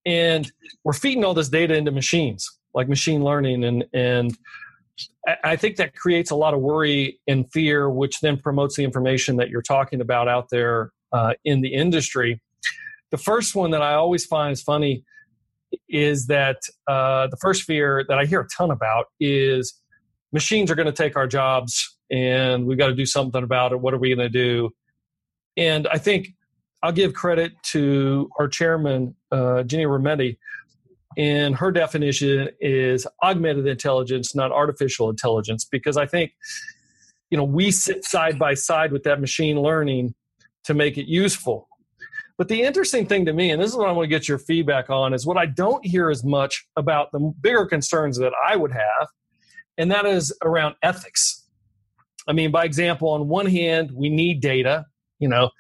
And 0.04 0.52
we're 0.84 0.92
feeding 0.92 1.24
all 1.24 1.32
this 1.32 1.48
data 1.48 1.74
into 1.74 1.90
machines 1.90 2.46
like 2.74 2.90
machine 2.90 3.24
learning. 3.24 3.64
And, 3.64 3.86
and 3.94 4.36
I 5.44 5.56
think 5.56 5.76
that 5.76 5.94
creates 5.94 6.30
a 6.30 6.36
lot 6.36 6.54
of 6.54 6.60
worry 6.60 7.20
and 7.26 7.50
fear, 7.52 7.90
which 7.90 8.20
then 8.20 8.38
promotes 8.38 8.76
the 8.76 8.84
information 8.84 9.36
that 9.36 9.50
you're 9.50 9.62
talking 9.62 10.00
about 10.00 10.28
out 10.28 10.48
there 10.50 10.92
uh, 11.12 11.34
in 11.44 11.60
the 11.60 11.74
industry. 11.74 12.40
The 13.10 13.18
first 13.18 13.54
one 13.54 13.70
that 13.72 13.82
I 13.82 13.94
always 13.94 14.24
find 14.24 14.52
is 14.52 14.62
funny 14.62 15.04
is 15.88 16.26
that 16.26 16.58
uh, 16.86 17.26
the 17.28 17.36
first 17.36 17.64
fear 17.64 18.04
that 18.08 18.18
I 18.18 18.24
hear 18.24 18.40
a 18.40 18.48
ton 18.48 18.70
about 18.70 19.06
is 19.20 19.74
machines 20.32 20.70
are 20.70 20.74
going 20.74 20.86
to 20.86 20.92
take 20.92 21.16
our 21.16 21.26
jobs 21.26 21.96
and 22.10 22.66
we've 22.66 22.78
got 22.78 22.88
to 22.88 22.94
do 22.94 23.06
something 23.06 23.42
about 23.42 23.72
it. 23.72 23.80
What 23.80 23.94
are 23.94 23.98
we 23.98 24.14
going 24.14 24.18
to 24.18 24.28
do? 24.28 24.70
And 25.56 25.86
I 25.88 25.98
think 25.98 26.28
I'll 26.82 26.92
give 26.92 27.14
credit 27.14 27.52
to 27.64 28.28
our 28.38 28.48
chairman, 28.48 29.16
uh, 29.32 29.64
Ginni 29.64 29.86
Rometty, 29.86 30.38
and 31.16 31.56
her 31.56 31.72
definition 31.72 32.48
is 32.60 33.06
augmented 33.22 33.66
intelligence, 33.66 34.34
not 34.34 34.52
artificial 34.52 35.08
intelligence, 35.08 35.64
because 35.64 35.96
I 35.96 36.06
think 36.06 36.32
you 37.30 37.36
know 37.36 37.44
we 37.44 37.70
sit 37.70 38.04
side 38.04 38.38
by 38.38 38.54
side 38.54 38.92
with 38.92 39.04
that 39.04 39.20
machine 39.20 39.60
learning 39.60 40.14
to 40.64 40.74
make 40.74 40.98
it 40.98 41.06
useful. 41.06 41.68
But 42.38 42.48
the 42.48 42.62
interesting 42.62 43.06
thing 43.06 43.24
to 43.26 43.32
me, 43.32 43.50
and 43.50 43.62
this 43.62 43.70
is 43.70 43.76
what 43.76 43.88
I 43.88 43.92
want 43.92 44.04
to 44.04 44.10
get 44.10 44.28
your 44.28 44.38
feedback 44.38 44.90
on, 44.90 45.14
is 45.14 45.24
what 45.24 45.38
I 45.38 45.46
don't 45.46 45.84
hear 45.86 46.10
as 46.10 46.22
much 46.22 46.66
about 46.76 47.10
the 47.12 47.32
bigger 47.40 47.64
concerns 47.64 48.18
that 48.18 48.32
I 48.46 48.56
would 48.56 48.72
have, 48.72 49.08
and 49.78 49.90
that 49.90 50.04
is 50.04 50.36
around 50.42 50.74
ethics. 50.82 51.44
I 52.28 52.32
mean, 52.32 52.50
by 52.50 52.64
example, 52.64 53.08
on 53.10 53.28
one 53.28 53.46
hand, 53.46 53.90
we 53.94 54.10
need 54.10 54.40
data. 54.40 54.84
You 55.18 55.28
know, 55.28 55.50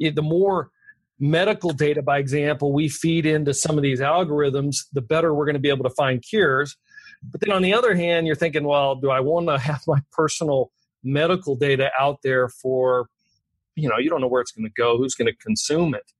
the 0.00 0.22
more 0.22 0.70
medical 1.18 1.70
data, 1.70 2.02
by 2.02 2.18
example, 2.18 2.72
we 2.72 2.88
feed 2.88 3.26
into 3.26 3.54
some 3.54 3.76
of 3.76 3.82
these 3.82 4.00
algorithms, 4.00 4.78
the 4.92 5.02
better 5.02 5.34
we're 5.34 5.46
going 5.46 5.54
to 5.54 5.60
be 5.60 5.68
able 5.68 5.84
to 5.84 5.94
find 5.94 6.22
cures. 6.22 6.76
But 7.22 7.40
then 7.40 7.52
on 7.52 7.62
the 7.62 7.72
other 7.72 7.94
hand, 7.94 8.26
you're 8.26 8.36
thinking, 8.36 8.64
well, 8.64 8.96
do 8.96 9.10
I 9.10 9.20
want 9.20 9.48
to 9.48 9.58
have 9.70 9.82
my 9.86 10.00
personal 10.12 10.70
medical 11.02 11.54
data 11.54 11.90
out 11.98 12.18
there 12.22 12.48
for, 12.48 13.08
you 13.76 13.88
know, 13.88 13.98
you 13.98 14.10
don't 14.10 14.20
know 14.20 14.28
where 14.28 14.40
it's 14.40 14.52
going 14.52 14.66
to 14.66 14.72
go, 14.76 14.96
who's 14.96 15.14
going 15.14 15.30
to 15.30 15.36
consume 15.36 15.94
it. 15.94 16.10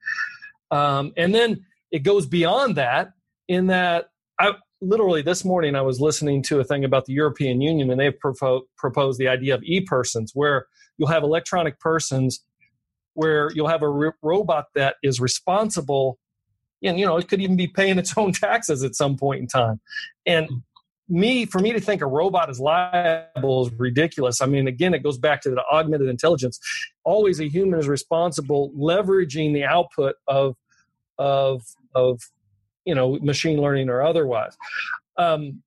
Um, 0.70 1.12
and 1.16 1.34
then 1.34 1.64
it 1.90 2.00
goes 2.00 2.26
beyond 2.26 2.76
that 2.76 3.12
in 3.48 3.68
that 3.68 4.06
I 4.38 4.52
literally 4.80 5.22
this 5.22 5.44
morning 5.44 5.76
I 5.76 5.82
was 5.82 6.00
listening 6.00 6.42
to 6.44 6.60
a 6.60 6.64
thing 6.64 6.84
about 6.84 7.06
the 7.06 7.12
European 7.12 7.60
Union 7.60 7.90
and 7.90 8.00
they've 8.00 8.18
propo- 8.22 8.62
proposed 8.76 9.18
the 9.18 9.28
idea 9.28 9.54
of 9.54 9.62
e-persons 9.62 10.32
where 10.34 10.66
you'll 10.98 11.08
have 11.08 11.22
electronic 11.22 11.78
persons 11.80 12.44
where 13.14 13.50
you'll 13.54 13.68
have 13.68 13.82
a 13.82 13.86
r- 13.86 14.16
robot 14.22 14.66
that 14.74 14.96
is 15.02 15.20
responsible 15.20 16.18
and 16.84 16.98
you 16.98 17.06
know 17.06 17.16
it 17.16 17.28
could 17.28 17.40
even 17.40 17.56
be 17.56 17.66
paying 17.66 17.98
its 17.98 18.14
own 18.18 18.32
taxes 18.32 18.82
at 18.82 18.94
some 18.94 19.16
point 19.16 19.40
in 19.40 19.46
time. 19.46 19.80
And 20.26 20.48
me 21.08 21.44
for 21.44 21.58
me 21.58 21.72
to 21.72 21.80
think 21.80 22.00
a 22.00 22.06
robot 22.06 22.48
is 22.50 22.60
liable 22.60 23.66
is 23.66 23.72
ridiculous. 23.74 24.40
I 24.40 24.46
mean 24.46 24.68
again 24.68 24.94
it 24.94 25.02
goes 25.02 25.18
back 25.18 25.42
to 25.42 25.50
the 25.50 25.62
augmented 25.72 26.08
intelligence. 26.08 26.58
Always 27.04 27.40
a 27.40 27.48
human 27.48 27.78
is 27.78 27.88
responsible 27.88 28.72
leveraging 28.78 29.52
the 29.52 29.64
output 29.64 30.16
of 30.26 30.56
of 31.18 31.62
of 31.94 32.20
you 32.84 32.94
know 32.94 33.18
machine 33.20 33.60
learning 33.60 33.88
or 33.88 34.02
otherwise. 34.02 34.56
Um, 35.16 35.62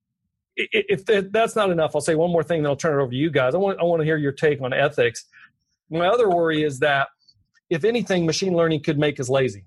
if 0.59 1.05
that's 1.31 1.55
not 1.55 1.69
enough 1.69 1.91
i'll 1.93 2.01
say 2.01 2.15
one 2.15 2.31
more 2.31 2.41
thing 2.41 2.63
then 2.63 2.69
i'll 2.71 2.75
turn 2.75 2.99
it 2.99 3.01
over 3.01 3.11
to 3.11 3.15
you 3.15 3.29
guys. 3.29 3.53
I 3.53 3.59
want, 3.59 3.79
I 3.79 3.83
want 3.83 3.99
to 4.01 4.05
hear 4.05 4.17
your 4.17 4.31
take 4.31 4.59
on 4.59 4.73
ethics. 4.73 5.25
My 5.91 6.07
other 6.07 6.29
worry 6.29 6.63
is 6.63 6.79
that 6.79 7.09
if 7.69 7.83
anything, 7.83 8.25
machine 8.25 8.53
learning 8.53 8.83
could 8.83 8.97
make 8.97 9.19
us 9.19 9.29
lazy. 9.29 9.65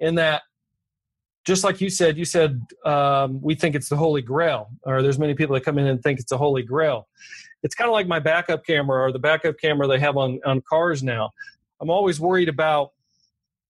In 0.00 0.16
that, 0.16 0.42
just 1.44 1.64
like 1.64 1.80
you 1.80 1.90
said, 1.90 2.16
you 2.16 2.24
said 2.24 2.60
um, 2.84 3.40
we 3.40 3.54
think 3.54 3.74
it's 3.74 3.88
the 3.88 3.96
holy 3.96 4.22
grail, 4.22 4.70
or 4.84 5.02
there's 5.02 5.18
many 5.18 5.34
people 5.34 5.54
that 5.54 5.64
come 5.64 5.78
in 5.78 5.86
and 5.86 6.02
think 6.02 6.20
it's 6.20 6.30
the 6.30 6.38
holy 6.38 6.62
grail. 6.62 7.08
It's 7.62 7.74
kind 7.74 7.88
of 7.88 7.92
like 7.92 8.06
my 8.06 8.18
backup 8.18 8.64
camera 8.64 9.02
or 9.02 9.12
the 9.12 9.18
backup 9.18 9.56
camera 9.60 9.86
they 9.86 9.98
have 10.00 10.16
on, 10.16 10.40
on 10.44 10.62
cars 10.68 11.02
now. 11.02 11.30
I'm 11.80 11.90
always 11.90 12.20
worried 12.20 12.48
about 12.48 12.90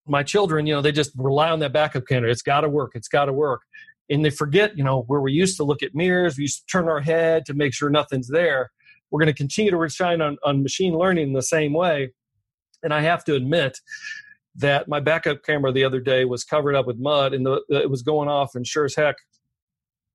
my 0.07 0.23
children, 0.23 0.65
you 0.65 0.73
know, 0.73 0.81
they 0.81 0.91
just 0.91 1.11
rely 1.15 1.49
on 1.49 1.59
that 1.59 1.73
backup 1.73 2.05
camera. 2.07 2.29
It's 2.31 2.41
got 2.41 2.61
to 2.61 2.69
work. 2.69 2.91
It's 2.95 3.07
got 3.07 3.25
to 3.25 3.33
work. 3.33 3.61
And 4.09 4.25
they 4.25 4.29
forget, 4.29 4.77
you 4.77 4.83
know, 4.83 5.03
where 5.03 5.21
we 5.21 5.31
used 5.31 5.57
to 5.57 5.63
look 5.63 5.83
at 5.83 5.95
mirrors, 5.95 6.37
we 6.37 6.43
used 6.43 6.59
to 6.59 6.65
turn 6.71 6.89
our 6.89 6.99
head 6.99 7.45
to 7.45 7.53
make 7.53 7.73
sure 7.73 7.89
nothing's 7.89 8.27
there. 8.27 8.71
We're 9.09 9.19
going 9.19 9.33
to 9.33 9.37
continue 9.37 9.71
to 9.71 9.89
shine 9.89 10.21
on, 10.21 10.37
on 10.43 10.63
machine 10.63 10.93
learning 10.93 11.27
in 11.29 11.33
the 11.33 11.41
same 11.41 11.73
way 11.73 12.11
and 12.83 12.93
I 12.93 13.01
have 13.01 13.23
to 13.25 13.35
admit 13.35 13.79
that 14.55 14.87
my 14.87 14.99
backup 14.99 15.43
camera 15.43 15.71
the 15.71 15.83
other 15.83 15.99
day 15.99 16.25
was 16.25 16.43
covered 16.43 16.75
up 16.75 16.85
with 16.85 16.97
mud 16.97 17.33
and 17.33 17.45
the, 17.45 17.61
it 17.69 17.89
was 17.89 18.01
going 18.01 18.27
off, 18.29 18.55
and 18.55 18.65
sure 18.67 18.85
as 18.85 18.95
heck, 18.95 19.15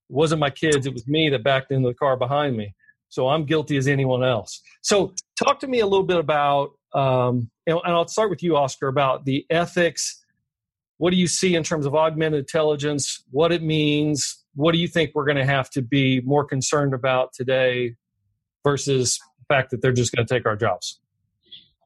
wasn't 0.08 0.40
my 0.40 0.50
kids, 0.50 0.86
it 0.86 0.92
was 0.92 1.06
me 1.06 1.28
that 1.30 1.42
backed 1.42 1.72
into 1.72 1.88
the 1.88 1.94
car 1.94 2.16
behind 2.16 2.56
me. 2.56 2.74
So 3.08 3.28
I'm 3.28 3.44
guilty 3.44 3.76
as 3.76 3.88
anyone 3.88 4.22
else. 4.22 4.60
So 4.82 5.14
talk 5.42 5.60
to 5.60 5.66
me 5.66 5.80
a 5.80 5.86
little 5.86 6.06
bit 6.06 6.18
about, 6.18 6.70
um, 6.92 7.50
and 7.66 7.80
I'll 7.84 8.08
start 8.08 8.30
with 8.30 8.42
you, 8.42 8.56
Oscar, 8.56 8.88
about 8.88 9.24
the 9.24 9.46
ethics. 9.50 10.24
What 10.98 11.10
do 11.10 11.16
you 11.16 11.26
see 11.26 11.54
in 11.54 11.62
terms 11.62 11.86
of 11.86 11.94
augmented 11.94 12.40
intelligence? 12.40 13.22
What 13.30 13.52
it 13.52 13.62
means? 13.62 14.44
What 14.54 14.72
do 14.72 14.78
you 14.78 14.88
think 14.88 15.12
we're 15.14 15.24
going 15.24 15.36
to 15.36 15.44
have 15.44 15.70
to 15.70 15.82
be 15.82 16.20
more 16.22 16.44
concerned 16.44 16.94
about 16.94 17.32
today 17.32 17.96
versus 18.64 19.18
the 19.38 19.54
fact 19.54 19.70
that 19.70 19.82
they're 19.82 19.92
just 19.92 20.14
going 20.14 20.26
to 20.26 20.34
take 20.34 20.46
our 20.46 20.56
jobs? 20.56 21.00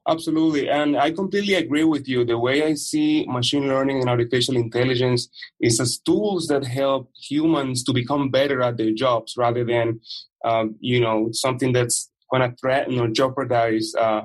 Absolutely. 0.07 0.67
And 0.67 0.97
I 0.97 1.11
completely 1.11 1.53
agree 1.53 1.83
with 1.83 2.07
you. 2.07 2.25
The 2.25 2.37
way 2.37 2.63
I 2.63 2.73
see 2.73 3.25
machine 3.27 3.67
learning 3.67 3.99
and 3.99 4.09
artificial 4.09 4.55
intelligence 4.57 5.29
is 5.59 5.79
as 5.79 5.99
tools 5.99 6.47
that 6.47 6.65
help 6.65 7.11
humans 7.15 7.83
to 7.83 7.93
become 7.93 8.29
better 8.31 8.63
at 8.63 8.77
their 8.77 8.91
jobs 8.93 9.35
rather 9.37 9.63
than, 9.63 9.99
um, 10.43 10.75
you 10.79 10.99
know, 10.99 11.29
something 11.33 11.71
that's 11.71 12.09
going 12.31 12.49
to 12.49 12.55
threaten 12.57 12.99
or 12.99 13.09
jeopardize 13.09 13.93
uh, 13.95 14.21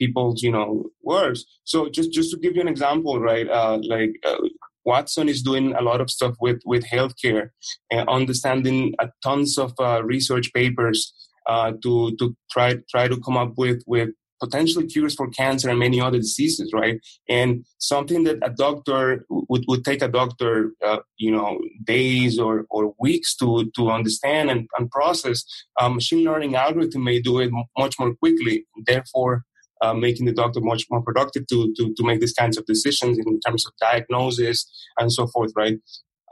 people's, 0.00 0.42
you 0.42 0.50
know, 0.50 0.86
works. 1.02 1.44
So 1.62 1.88
just, 1.88 2.12
just 2.12 2.32
to 2.32 2.38
give 2.38 2.56
you 2.56 2.62
an 2.62 2.68
example, 2.68 3.20
right, 3.20 3.48
uh, 3.48 3.78
like 3.84 4.10
uh, 4.26 4.36
Watson 4.84 5.28
is 5.28 5.42
doing 5.42 5.74
a 5.74 5.82
lot 5.82 6.00
of 6.00 6.10
stuff 6.10 6.34
with, 6.40 6.60
with 6.64 6.84
healthcare 6.84 7.50
and 7.92 8.08
understanding 8.08 8.94
tons 9.22 9.58
of 9.58 9.74
uh, 9.78 10.02
research 10.02 10.52
papers 10.52 11.12
uh, 11.46 11.72
to 11.82 12.14
to 12.18 12.36
try 12.50 12.76
try 12.90 13.08
to 13.08 13.18
come 13.20 13.36
up 13.36 13.52
with 13.56 13.82
with 13.86 14.10
potentially 14.40 14.86
cures 14.86 15.14
for 15.14 15.28
cancer 15.28 15.68
and 15.68 15.78
many 15.78 16.00
other 16.00 16.18
diseases, 16.18 16.72
right? 16.72 17.00
And 17.28 17.64
something 17.78 18.24
that 18.24 18.38
a 18.42 18.50
doctor 18.50 19.24
would, 19.28 19.64
would 19.68 19.84
take 19.84 20.02
a 20.02 20.08
doctor, 20.08 20.72
uh, 20.84 20.98
you 21.18 21.30
know, 21.30 21.58
days 21.84 22.38
or, 22.38 22.66
or 22.70 22.94
weeks 22.98 23.36
to, 23.36 23.70
to 23.76 23.90
understand 23.90 24.50
and, 24.50 24.68
and 24.78 24.90
process, 24.90 25.44
a 25.78 25.90
machine 25.90 26.24
learning 26.24 26.54
algorithm 26.54 27.04
may 27.04 27.20
do 27.20 27.38
it 27.38 27.50
much 27.78 27.94
more 27.98 28.14
quickly, 28.14 28.64
therefore 28.86 29.44
uh, 29.82 29.94
making 29.94 30.26
the 30.26 30.32
doctor 30.32 30.60
much 30.60 30.84
more 30.90 31.02
productive 31.02 31.46
to, 31.48 31.72
to, 31.76 31.94
to 31.94 32.04
make 32.04 32.20
these 32.20 32.34
kinds 32.34 32.58
of 32.58 32.66
decisions 32.66 33.18
in 33.18 33.40
terms 33.40 33.66
of 33.66 33.72
diagnosis 33.80 34.70
and 34.98 35.12
so 35.12 35.26
forth, 35.28 35.52
right? 35.56 35.78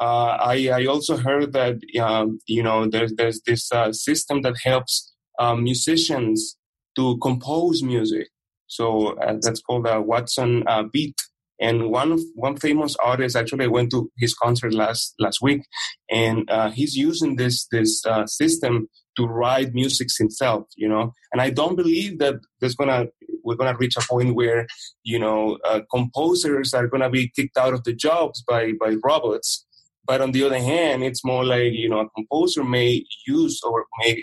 Uh, 0.00 0.36
I, 0.40 0.68
I 0.68 0.86
also 0.86 1.16
heard 1.16 1.52
that 1.54 1.76
um, 2.00 2.38
you 2.46 2.62
know 2.62 2.88
there's 2.88 3.12
there's 3.14 3.40
this 3.44 3.72
uh, 3.72 3.92
system 3.92 4.42
that 4.42 4.54
helps 4.62 5.12
um, 5.40 5.64
musicians 5.64 6.56
to 6.98 7.16
compose 7.22 7.82
music. 7.82 8.28
So 8.66 9.16
uh, 9.18 9.36
that's 9.40 9.62
called 9.62 9.86
a 9.86 10.00
Watson 10.02 10.64
uh, 10.66 10.84
Beat. 10.92 11.16
And 11.60 11.90
one 11.90 12.18
one 12.36 12.56
famous 12.56 12.94
artist 13.02 13.34
actually 13.34 13.64
I 13.64 13.68
went 13.68 13.90
to 13.90 14.10
his 14.16 14.32
concert 14.32 14.74
last 14.74 15.14
last 15.18 15.38
week, 15.42 15.62
and 16.08 16.48
uh, 16.48 16.70
he's 16.70 16.94
using 16.94 17.34
this 17.34 17.66
this 17.72 18.04
system 18.26 18.88
to 19.16 19.26
write 19.26 19.74
music 19.74 20.06
himself. 20.16 20.66
You 20.76 20.88
know, 20.88 21.12
and 21.32 21.42
I 21.42 21.50
don't 21.50 21.74
believe 21.74 22.20
that 22.20 22.36
there's 22.60 22.76
gonna 22.76 23.06
we're 23.42 23.56
gonna 23.56 23.76
reach 23.76 23.96
a 23.96 24.06
point 24.08 24.36
where 24.36 24.68
you 25.02 25.18
know 25.18 25.58
uh, 25.64 25.80
composers 25.92 26.74
are 26.74 26.86
gonna 26.86 27.10
be 27.10 27.32
kicked 27.34 27.56
out 27.56 27.74
of 27.74 27.82
the 27.82 27.92
jobs 27.92 28.44
by 28.46 28.72
by 28.78 28.94
robots. 29.02 29.66
But 30.08 30.22
on 30.22 30.32
the 30.32 30.42
other 30.42 30.58
hand, 30.58 31.04
it's 31.04 31.22
more 31.22 31.44
like 31.44 31.72
you 31.74 31.88
know 31.90 32.00
a 32.00 32.10
composer 32.16 32.64
may 32.64 33.04
use 33.26 33.60
or 33.62 33.84
may 34.00 34.20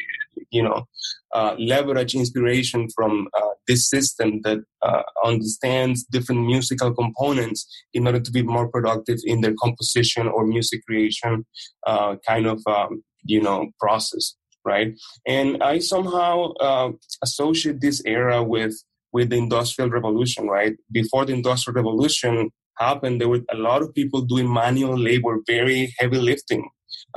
you 0.49 0.63
know 0.63 0.87
uh, 1.35 1.55
leverage 1.59 2.15
inspiration 2.15 2.87
from 2.95 3.27
uh, 3.37 3.53
this 3.67 3.87
system 3.87 4.41
that 4.43 4.59
uh, 4.81 5.03
understands 5.23 6.03
different 6.05 6.45
musical 6.45 6.91
components 6.93 7.67
in 7.93 8.07
order 8.07 8.19
to 8.19 8.31
be 8.31 8.41
more 8.41 8.67
productive 8.67 9.19
in 9.25 9.41
their 9.41 9.53
composition 9.61 10.27
or 10.27 10.47
music 10.47 10.81
creation 10.87 11.45
uh, 11.85 12.15
kind 12.27 12.47
of 12.47 12.59
um, 12.67 13.03
you 13.23 13.41
know 13.41 13.69
process 13.79 14.35
right? 14.65 14.97
And 15.27 15.61
i 15.61 15.77
somehow 15.77 16.53
uh, 16.53 16.91
associate 17.23 17.79
this 17.81 18.01
era 18.05 18.41
with 18.41 18.73
with 19.13 19.29
the 19.29 19.37
industrial 19.37 19.91
revolution 19.91 20.47
right? 20.47 20.73
Before 20.91 21.25
the 21.25 21.33
industrial 21.33 21.75
revolution 21.75 22.49
happened 22.77 23.19
there 23.19 23.29
were 23.29 23.41
a 23.51 23.57
lot 23.57 23.81
of 23.81 23.93
people 23.93 24.21
doing 24.21 24.51
manual 24.51 24.97
labor 24.97 25.39
very 25.47 25.93
heavy 25.99 26.17
lifting 26.17 26.67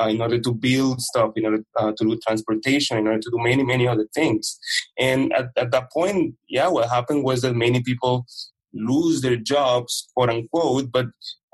uh, 0.01 0.09
in 0.09 0.21
order 0.21 0.39
to 0.39 0.53
build 0.53 1.01
stuff, 1.01 1.33
in 1.37 1.45
order 1.45 1.65
uh, 1.77 1.93
to 1.97 2.05
do 2.05 2.19
transportation, 2.27 2.99
in 2.99 3.07
order 3.07 3.21
to 3.21 3.31
do 3.31 3.39
many, 3.39 3.65
many 3.65 3.87
other 3.87 4.07
things. 4.15 4.59
And 4.99 5.33
at, 5.33 5.47
at 5.57 5.71
that 5.73 5.91
point, 5.93 6.35
yeah, 6.49 6.69
what 6.69 6.89
happened 6.89 7.25
was 7.25 7.43
that 7.43 7.55
many 7.55 7.83
people 7.83 8.27
lose 8.73 9.21
their 9.23 9.37
jobs, 9.37 10.09
quote 10.15 10.31
unquote, 10.31 10.93
but 10.93 11.07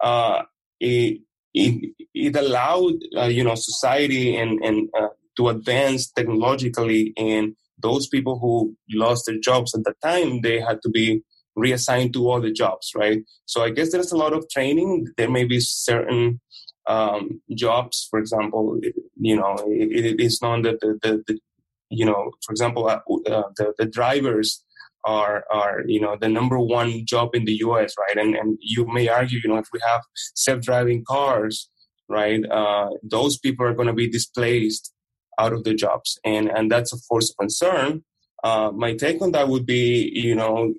uh, 0.03 0.43
it, 0.81 1.21
it, 1.55 1.93
it 2.13 2.37
allowed, 2.37 2.95
uh, 3.17 3.27
you 3.27 3.45
know, 3.45 3.55
society 3.55 4.37
and, 4.37 4.63
and 4.63 4.89
uh, 4.99 5.09
to 5.37 5.49
advance 5.49 6.11
technologically 6.11 7.13
and 7.17 7.55
those 7.83 8.07
people 8.09 8.39
who 8.39 8.75
lost 8.93 9.25
their 9.27 9.39
jobs 9.39 9.75
at 9.75 9.85
the 9.85 9.95
time, 10.03 10.41
they 10.43 10.61
had 10.61 10.81
to 10.83 10.89
be 10.89 11.23
reassigned 11.57 12.13
to 12.15 12.31
other 12.31 12.53
jobs, 12.53 12.93
right? 12.95 13.23
So 13.47 13.63
I 13.63 13.71
guess 13.71 13.93
there's 13.93 14.13
a 14.13 14.17
lot 14.17 14.33
of 14.33 14.49
training. 14.51 15.07
There 15.17 15.31
may 15.31 15.45
be 15.45 15.61
certain 15.61 16.41
um, 16.87 17.41
jobs, 17.55 18.07
for 18.11 18.19
example, 18.19 18.79
you 19.17 19.37
know, 19.37 19.57
it, 19.67 20.05
it 20.05 20.21
is 20.21 20.43
known 20.43 20.63
that 20.63 20.81
the, 20.81 20.99
the, 21.03 21.25
the, 21.27 21.39
you 21.91 22.05
know, 22.05 22.33
for 22.45 22.53
example, 22.53 22.89
uh, 22.89 23.01
uh, 23.31 23.45
the, 23.57 23.73
the 23.79 23.87
drivers 23.87 24.65
are 25.05 25.45
are 25.53 25.83
you 25.87 26.01
know 26.01 26.17
the 26.19 26.29
number 26.29 26.59
one 26.59 27.05
job 27.05 27.35
in 27.35 27.45
the 27.45 27.57
U.S. 27.57 27.95
right? 27.99 28.17
And 28.17 28.35
and 28.35 28.59
you 28.61 28.87
may 28.87 29.09
argue, 29.09 29.39
you 29.43 29.51
know, 29.51 29.59
if 29.59 29.69
we 29.73 29.81
have 29.87 30.01
self-driving 30.35 31.05
cars, 31.07 31.69
right? 32.09 32.43
Uh, 32.51 32.91
those 33.03 33.39
people 33.39 33.67
are 33.67 33.75
going 33.75 33.89
to 33.89 33.93
be 33.95 34.09
displaced 34.09 34.93
out 35.39 35.53
of 35.53 35.65
their 35.65 35.75
jobs, 35.75 36.19
and 36.25 36.49
and 36.49 36.71
that's 36.71 36.93
of 36.93 37.01
course 37.09 37.31
a 37.31 37.35
concern. 37.35 38.03
Uh, 38.43 38.71
my 38.75 38.95
take 38.95 39.23
on 39.23 39.33
that 39.33 39.49
would 39.49 39.65
be, 39.65 40.11
you 40.15 40.35
know, 40.35 40.75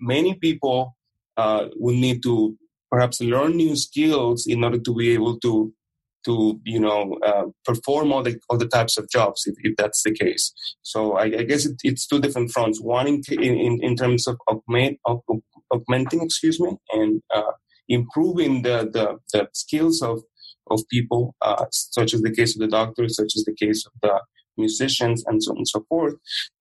many 0.00 0.34
people 0.34 0.96
uh, 1.36 1.66
will 1.76 1.96
need 1.96 2.22
to 2.22 2.56
perhaps 2.90 3.20
learn 3.20 3.56
new 3.56 3.76
skills 3.76 4.46
in 4.46 4.64
order 4.64 4.78
to 4.78 4.94
be 4.94 5.12
able 5.12 5.38
to 5.40 5.72
to 6.24 6.60
you 6.64 6.80
know 6.80 7.16
uh, 7.24 7.44
perform 7.64 8.12
all 8.12 8.22
the 8.22 8.38
the 8.58 8.66
types 8.66 8.98
of 8.98 9.08
jobs 9.08 9.44
if, 9.46 9.54
if 9.60 9.76
that's 9.76 10.02
the 10.02 10.12
case. 10.12 10.52
So 10.82 11.12
I, 11.12 11.24
I 11.24 11.42
guess 11.44 11.64
it, 11.66 11.76
it's 11.82 12.06
two 12.06 12.20
different 12.20 12.50
fronts. 12.50 12.80
One 12.80 13.06
in 13.06 13.22
in, 13.28 13.78
in 13.82 13.96
terms 13.96 14.26
of 14.26 14.36
augment, 14.48 14.98
augmenting, 15.70 16.22
excuse 16.22 16.60
me, 16.60 16.76
and 16.92 17.22
uh, 17.34 17.52
improving 17.88 18.62
the, 18.62 18.90
the, 18.92 19.18
the 19.32 19.48
skills 19.52 20.02
of 20.02 20.22
of 20.68 20.80
people, 20.90 21.34
uh, 21.42 21.64
such 21.70 22.12
as 22.12 22.22
the 22.22 22.34
case 22.34 22.56
of 22.56 22.60
the 22.60 22.66
doctors, 22.66 23.16
such 23.16 23.32
as 23.36 23.44
the 23.44 23.54
case 23.54 23.86
of 23.86 23.92
the 24.02 24.20
musicians, 24.56 25.24
and 25.26 25.42
so 25.42 25.52
on 25.52 25.58
and 25.58 25.68
so 25.68 25.84
forth. 25.88 26.14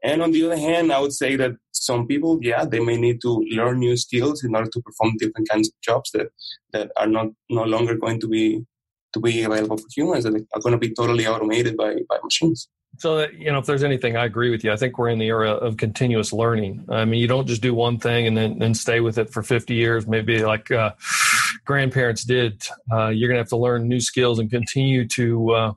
And 0.03 0.21
on 0.21 0.31
the 0.31 0.45
other 0.45 0.57
hand, 0.57 0.91
I 0.91 0.99
would 0.99 1.13
say 1.13 1.35
that 1.37 1.53
some 1.71 2.07
people, 2.07 2.39
yeah, 2.41 2.65
they 2.65 2.79
may 2.79 2.97
need 2.97 3.21
to 3.21 3.43
learn 3.51 3.79
new 3.79 3.97
skills 3.97 4.43
in 4.43 4.55
order 4.55 4.69
to 4.69 4.81
perform 4.81 5.17
different 5.17 5.49
kinds 5.49 5.67
of 5.69 5.73
jobs 5.81 6.11
that 6.11 6.27
that 6.73 6.91
are 6.97 7.07
not 7.07 7.27
no 7.49 7.63
longer 7.63 7.95
going 7.95 8.19
to 8.21 8.27
be 8.27 8.65
to 9.13 9.19
be 9.19 9.43
available 9.43 9.77
for 9.77 9.87
humans 9.95 10.25
that 10.25 10.35
are 10.53 10.61
going 10.61 10.73
to 10.73 10.77
be 10.87 10.93
totally 10.93 11.27
automated 11.27 11.77
by 11.77 11.95
by 12.09 12.17
machines. 12.23 12.69
So, 12.97 13.27
you 13.29 13.51
know, 13.51 13.59
if 13.59 13.65
there's 13.65 13.83
anything, 13.83 14.15
I 14.15 14.25
agree 14.25 14.51
with 14.51 14.63
you. 14.63 14.71
I 14.71 14.77
think 14.77 14.97
we're 14.97 15.09
in 15.09 15.19
the 15.19 15.27
era 15.27 15.51
of 15.51 15.77
continuous 15.77 16.31
learning. 16.31 16.85
I 16.89 17.05
mean, 17.05 17.19
you 17.19 17.27
don't 17.27 17.47
just 17.47 17.61
do 17.61 17.73
one 17.73 17.97
thing 17.97 18.27
and 18.27 18.37
then, 18.37 18.73
stay 18.73 18.99
with 18.99 19.17
it 19.17 19.29
for 19.29 19.41
50 19.41 19.73
years, 19.73 20.07
maybe 20.07 20.43
like 20.43 20.71
uh, 20.71 20.91
grandparents 21.65 22.23
did. 22.23 22.63
Uh, 22.91 23.07
you're 23.07 23.29
going 23.29 23.35
to 23.35 23.41
have 23.41 23.49
to 23.49 23.57
learn 23.57 23.87
new 23.87 23.99
skills 23.99 24.39
and 24.39 24.49
continue 24.49 25.07
to, 25.09 25.51
uh, 25.51 25.73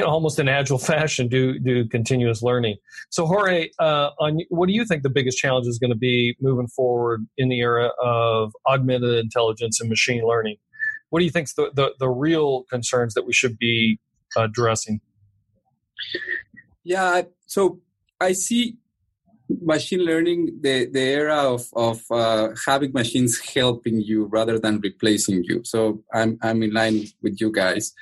you 0.00 0.04
know, 0.06 0.10
almost 0.10 0.38
in 0.38 0.48
agile 0.48 0.78
fashion, 0.78 1.28
do 1.28 1.58
do 1.58 1.86
continuous 1.88 2.42
learning. 2.42 2.76
So, 3.10 3.26
Jorge, 3.26 3.68
uh, 3.78 4.10
on 4.18 4.40
what 4.48 4.66
do 4.66 4.72
you 4.72 4.84
think 4.84 5.02
the 5.02 5.10
biggest 5.10 5.38
challenge 5.38 5.66
is 5.66 5.78
going 5.78 5.90
to 5.90 5.98
be 5.98 6.36
moving 6.40 6.68
forward 6.68 7.26
in 7.36 7.48
the 7.48 7.60
era 7.60 7.90
of 8.02 8.52
augmented 8.66 9.18
intelligence 9.18 9.80
and 9.80 9.88
machine 9.88 10.26
learning? 10.26 10.56
What 11.10 11.20
do 11.20 11.24
you 11.24 11.30
think 11.30 11.48
the, 11.54 11.70
the, 11.74 11.94
the 11.98 12.08
real 12.08 12.64
concerns 12.70 13.14
that 13.14 13.26
we 13.26 13.32
should 13.32 13.58
be 13.58 13.98
addressing? 14.36 15.00
Yeah, 16.84 17.22
so 17.46 17.80
I 18.20 18.32
see 18.32 18.76
machine 19.60 20.04
learning 20.04 20.58
the, 20.60 20.86
the 20.86 21.00
era 21.00 21.36
of, 21.36 21.66
of 21.74 22.00
uh, 22.10 22.50
having 22.66 22.92
machines 22.92 23.40
helping 23.40 24.00
you 24.00 24.26
rather 24.26 24.58
than 24.58 24.80
replacing 24.80 25.42
you. 25.44 25.62
So 25.64 26.02
I'm, 26.14 26.38
I'm 26.42 26.62
in 26.62 26.72
line 26.72 27.06
with 27.22 27.40
you 27.40 27.50
guys. 27.50 27.92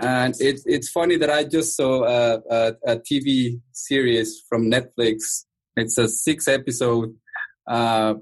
And 0.00 0.34
it, 0.40 0.60
it's 0.64 0.90
funny 0.90 1.16
that 1.16 1.30
I 1.30 1.44
just 1.44 1.76
saw 1.76 2.04
a, 2.04 2.40
a, 2.50 2.74
a 2.86 2.96
TV 2.96 3.60
series 3.72 4.42
from 4.48 4.70
Netflix. 4.70 5.44
It's 5.76 5.98
a 5.98 6.08
six 6.08 6.48
episode 6.48 7.14
uh, 7.68 8.14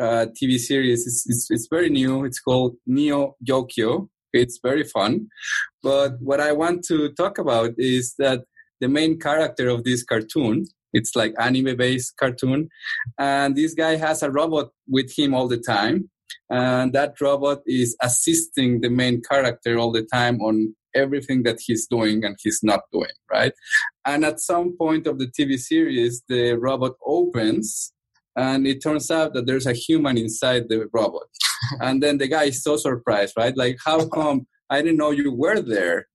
uh, 0.00 0.26
TV 0.40 0.58
series. 0.58 1.06
It's, 1.06 1.26
it's, 1.28 1.46
it's, 1.50 1.68
very 1.70 1.90
new. 1.90 2.24
It's 2.24 2.40
called 2.40 2.76
Neo 2.86 3.36
Yokio. 3.46 4.08
It's 4.32 4.58
very 4.62 4.84
fun. 4.84 5.28
But 5.82 6.20
what 6.20 6.40
I 6.40 6.52
want 6.52 6.84
to 6.84 7.12
talk 7.12 7.38
about 7.38 7.72
is 7.76 8.14
that 8.18 8.44
the 8.80 8.88
main 8.88 9.18
character 9.18 9.68
of 9.68 9.84
this 9.84 10.02
cartoon. 10.02 10.66
It's 10.92 11.14
like 11.14 11.34
anime 11.38 11.76
based 11.76 12.16
cartoon. 12.16 12.68
And 13.18 13.56
this 13.56 13.74
guy 13.74 13.96
has 13.96 14.22
a 14.22 14.30
robot 14.30 14.70
with 14.88 15.12
him 15.16 15.34
all 15.34 15.48
the 15.48 15.58
time. 15.58 16.10
And 16.48 16.92
that 16.92 17.20
robot 17.20 17.60
is 17.66 17.96
assisting 18.02 18.80
the 18.80 18.90
main 18.90 19.20
character 19.20 19.78
all 19.78 19.92
the 19.92 20.06
time 20.10 20.40
on 20.40 20.74
everything 20.96 21.42
that 21.44 21.58
he's 21.64 21.86
doing 21.86 22.24
and 22.24 22.36
he's 22.42 22.60
not 22.62 22.80
doing, 22.92 23.16
right? 23.30 23.52
And 24.04 24.24
at 24.24 24.40
some 24.40 24.76
point 24.76 25.06
of 25.06 25.18
the 25.18 25.28
TV 25.28 25.58
series, 25.58 26.22
the 26.28 26.54
robot 26.54 26.94
opens 27.04 27.92
and 28.34 28.66
it 28.66 28.82
turns 28.82 29.10
out 29.10 29.34
that 29.34 29.46
there's 29.46 29.66
a 29.66 29.72
human 29.72 30.18
inside 30.18 30.64
the 30.68 30.88
robot. 30.92 31.28
and 31.80 32.02
then 32.02 32.18
the 32.18 32.28
guy 32.28 32.44
is 32.44 32.62
so 32.62 32.76
surprised, 32.76 33.34
right? 33.36 33.56
Like, 33.56 33.76
how 33.84 34.06
come 34.16 34.46
I 34.68 34.82
didn't 34.82 34.98
know 34.98 35.12
you 35.12 35.32
were 35.32 35.60
there? 35.60 36.06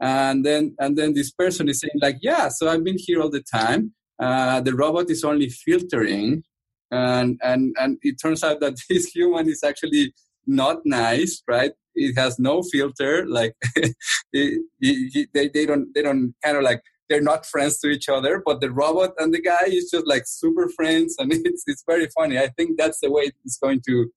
and 0.00 0.44
then 0.44 0.74
and 0.78 0.96
then 0.98 1.14
this 1.14 1.30
person 1.30 1.68
is 1.68 1.80
saying 1.80 1.98
like 2.00 2.16
yeah 2.20 2.48
so 2.48 2.68
i've 2.68 2.84
been 2.84 2.98
here 2.98 3.20
all 3.20 3.30
the 3.30 3.44
time 3.52 3.92
uh, 4.20 4.60
the 4.60 4.74
robot 4.74 5.10
is 5.10 5.24
only 5.24 5.48
filtering 5.48 6.42
and 6.90 7.38
and 7.42 7.74
and 7.80 7.98
it 8.02 8.16
turns 8.20 8.44
out 8.44 8.60
that 8.60 8.74
this 8.90 9.06
human 9.06 9.48
is 9.48 9.62
actually 9.64 10.12
not 10.46 10.78
nice 10.84 11.42
right 11.48 11.72
it 11.94 12.18
has 12.18 12.38
no 12.38 12.62
filter 12.62 13.26
like 13.26 13.54
they, 14.32 14.58
they 14.82 15.66
don't 15.66 15.94
they 15.94 16.02
don't 16.02 16.34
kind 16.44 16.56
of 16.56 16.62
like 16.62 16.82
they're 17.08 17.20
not 17.20 17.46
friends 17.46 17.78
to 17.78 17.88
each 17.88 18.08
other 18.08 18.42
but 18.44 18.60
the 18.60 18.70
robot 18.70 19.12
and 19.18 19.32
the 19.32 19.40
guy 19.40 19.64
is 19.66 19.90
just 19.90 20.06
like 20.06 20.24
super 20.26 20.68
friends 20.68 21.14
and 21.18 21.32
it's 21.44 21.62
it's 21.66 21.84
very 21.86 22.08
funny 22.16 22.38
i 22.38 22.48
think 22.56 22.78
that's 22.78 23.00
the 23.00 23.10
way 23.10 23.30
it's 23.44 23.58
going 23.58 23.80
to 23.86 24.10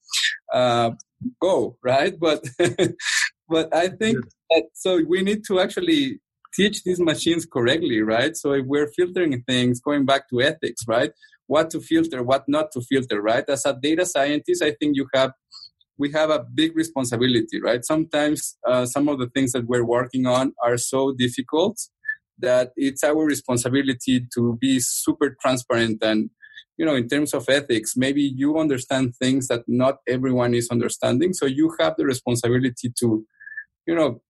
uh, 0.53 0.91
go 1.41 1.77
right 1.83 2.19
but 2.19 2.43
but 3.49 3.73
I 3.73 3.89
think 3.89 4.17
that 4.49 4.65
so 4.73 5.01
we 5.07 5.21
need 5.21 5.43
to 5.47 5.59
actually 5.59 6.19
teach 6.53 6.83
these 6.83 6.99
machines 6.99 7.45
correctly, 7.45 8.01
right? 8.01 8.35
So 8.35 8.53
if 8.53 8.65
we're 8.65 8.87
filtering 8.87 9.43
things, 9.43 9.79
going 9.79 10.05
back 10.05 10.29
to 10.29 10.41
ethics, 10.41 10.81
right? 10.87 11.11
What 11.45 11.69
to 11.71 11.79
filter, 11.79 12.23
what 12.23 12.43
not 12.47 12.71
to 12.73 12.81
filter, 12.81 13.21
right? 13.21 13.47
As 13.47 13.65
a 13.65 13.73
data 13.73 14.05
scientist, 14.05 14.63
I 14.63 14.71
think 14.71 14.95
you 14.95 15.07
have 15.13 15.31
we 15.97 16.11
have 16.11 16.29
a 16.29 16.45
big 16.53 16.75
responsibility, 16.75 17.61
right? 17.61 17.83
Sometimes 17.83 18.57
uh, 18.67 18.85
some 18.85 19.07
of 19.07 19.19
the 19.19 19.27
things 19.27 19.51
that 19.53 19.67
we're 19.67 19.85
working 19.85 20.25
on 20.25 20.53
are 20.63 20.77
so 20.77 21.13
difficult 21.17 21.79
that 22.39 22.71
it's 22.75 23.03
our 23.03 23.25
responsibility 23.25 24.25
to 24.33 24.57
be 24.61 24.79
super 24.79 25.35
transparent 25.41 26.03
and 26.03 26.29
you 26.77 26.85
know 26.85 26.95
in 26.95 27.07
terms 27.07 27.33
of 27.33 27.45
ethics 27.49 27.93
maybe 27.97 28.21
you 28.21 28.59
understand 28.59 29.15
things 29.15 29.47
that 29.47 29.63
not 29.67 29.95
everyone 30.07 30.53
is 30.53 30.69
understanding 30.69 31.33
so 31.33 31.45
you 31.45 31.73
have 31.79 31.95
the 31.97 32.05
responsibility 32.05 32.91
to 32.97 33.25
you 33.87 33.95
know 33.95 34.21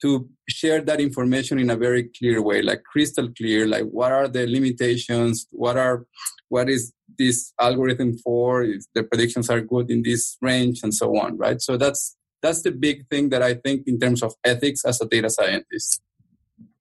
to 0.00 0.28
share 0.48 0.80
that 0.80 1.00
information 1.00 1.58
in 1.58 1.70
a 1.70 1.76
very 1.76 2.08
clear 2.18 2.40
way 2.42 2.62
like 2.62 2.82
crystal 2.84 3.28
clear 3.36 3.66
like 3.66 3.84
what 3.84 4.12
are 4.12 4.28
the 4.28 4.46
limitations 4.46 5.46
what 5.50 5.76
are 5.76 6.04
what 6.48 6.68
is 6.68 6.92
this 7.18 7.52
algorithm 7.60 8.16
for 8.18 8.62
if 8.62 8.84
the 8.94 9.02
predictions 9.02 9.50
are 9.50 9.60
good 9.60 9.90
in 9.90 10.02
this 10.02 10.36
range 10.40 10.80
and 10.82 10.94
so 10.94 11.16
on 11.18 11.36
right? 11.36 11.60
So 11.60 11.76
that's 11.76 12.16
that's 12.42 12.62
the 12.62 12.70
big 12.70 13.08
thing 13.08 13.30
that 13.30 13.42
i 13.42 13.54
think 13.54 13.82
in 13.86 13.98
terms 13.98 14.22
of 14.22 14.34
ethics 14.44 14.84
as 14.84 15.00
a 15.00 15.06
data 15.06 15.28
scientist. 15.28 16.00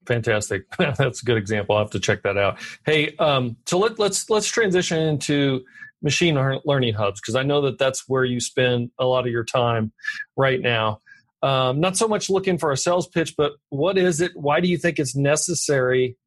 Fantastic. 0.06 0.64
That's 0.78 1.22
a 1.22 1.26
good 1.26 1.36
example. 1.36 1.76
I'll 1.76 1.84
have 1.84 1.92
to 1.92 2.00
check 2.00 2.24
that 2.24 2.38
out. 2.38 2.60
Hey 2.86 3.14
um, 3.18 3.58
so 3.66 3.78
let, 3.78 4.00
let's 4.00 4.30
let's 4.30 4.48
transition 4.48 5.00
into 5.00 5.66
machine 6.02 6.36
learning 6.64 6.94
hubs 6.94 7.20
because 7.20 7.36
i 7.36 7.42
know 7.42 7.60
that 7.62 7.80
that's 7.80 8.08
where 8.08 8.24
you 8.24 8.40
spend 8.40 8.92
a 9.00 9.06
lot 9.06 9.26
of 9.26 9.32
your 9.32 9.44
time 9.44 9.92
right 10.36 10.62
now 10.62 11.02
um, 11.44 11.80
not 11.80 11.98
so 11.98 12.08
much 12.08 12.30
looking 12.30 12.58
for 12.58 12.72
a 12.72 12.78
sales 12.78 13.08
pitch, 13.08 13.36
but 13.38 13.54
what 13.70 13.98
is 13.98 14.22
it? 14.22 14.32
Why 14.36 14.60
do 14.60 14.68
you 14.68 14.78
think 14.78 15.00
it's 15.00 15.16
necessary? 15.16 16.18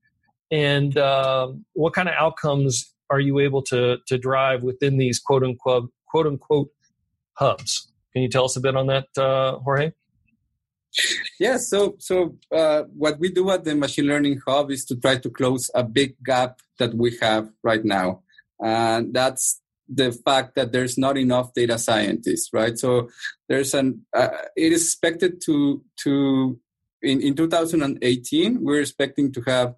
And 0.51 0.97
uh, 0.97 1.53
what 1.75 1.95
kind 1.95 2.09
of 2.09 2.15
outcomes 2.17 2.95
are 3.11 3.21
you 3.21 3.41
able 3.41 3.63
to 3.63 3.99
to 4.07 4.19
drive 4.19 4.63
within 4.63 4.99
these 4.99 5.19
quote 5.19 5.43
unquote 5.43 5.91
quote 6.07 6.27
unquote 6.27 6.71
hubs? 7.35 7.93
Can 8.13 8.23
you 8.23 8.29
tell 8.29 8.45
us 8.45 8.57
a 8.57 8.61
bit 8.61 8.77
on 8.77 8.87
that, 8.89 9.07
uh, 9.17 9.59
Jorge? 9.59 9.93
Yeah, 11.39 11.57
so 11.59 11.97
so 11.99 12.37
uh, 12.53 12.83
what 12.97 13.19
we 13.21 13.31
do 13.31 13.51
at 13.51 13.65
the 13.65 13.75
machine 13.75 14.07
learning 14.07 14.41
hub 14.47 14.71
is 14.71 14.85
to 14.87 14.97
try 14.97 15.17
to 15.19 15.31
close 15.31 15.71
a 15.75 15.85
big 15.85 16.17
gap 16.25 16.59
that 16.79 16.95
we 16.95 17.17
have 17.21 17.49
right 17.63 17.85
now, 17.85 18.23
and 18.61 19.15
that's 19.15 19.61
the 19.93 20.13
fact 20.13 20.55
that 20.55 20.73
there's 20.73 20.97
not 20.97 21.19
enough 21.19 21.53
data 21.53 21.79
scientists, 21.79 22.51
right? 22.53 22.79
So 22.79 23.09
there's 23.49 23.75
an 23.75 24.07
uh, 24.17 24.29
it 24.57 24.73
is 24.73 24.85
expected 24.85 25.41
to 25.47 25.83
to 26.05 26.59
in, 27.03 27.21
in 27.21 27.35
2018 27.35 28.63
we're 28.63 28.81
expecting 28.81 29.33
to 29.33 29.41
have 29.47 29.75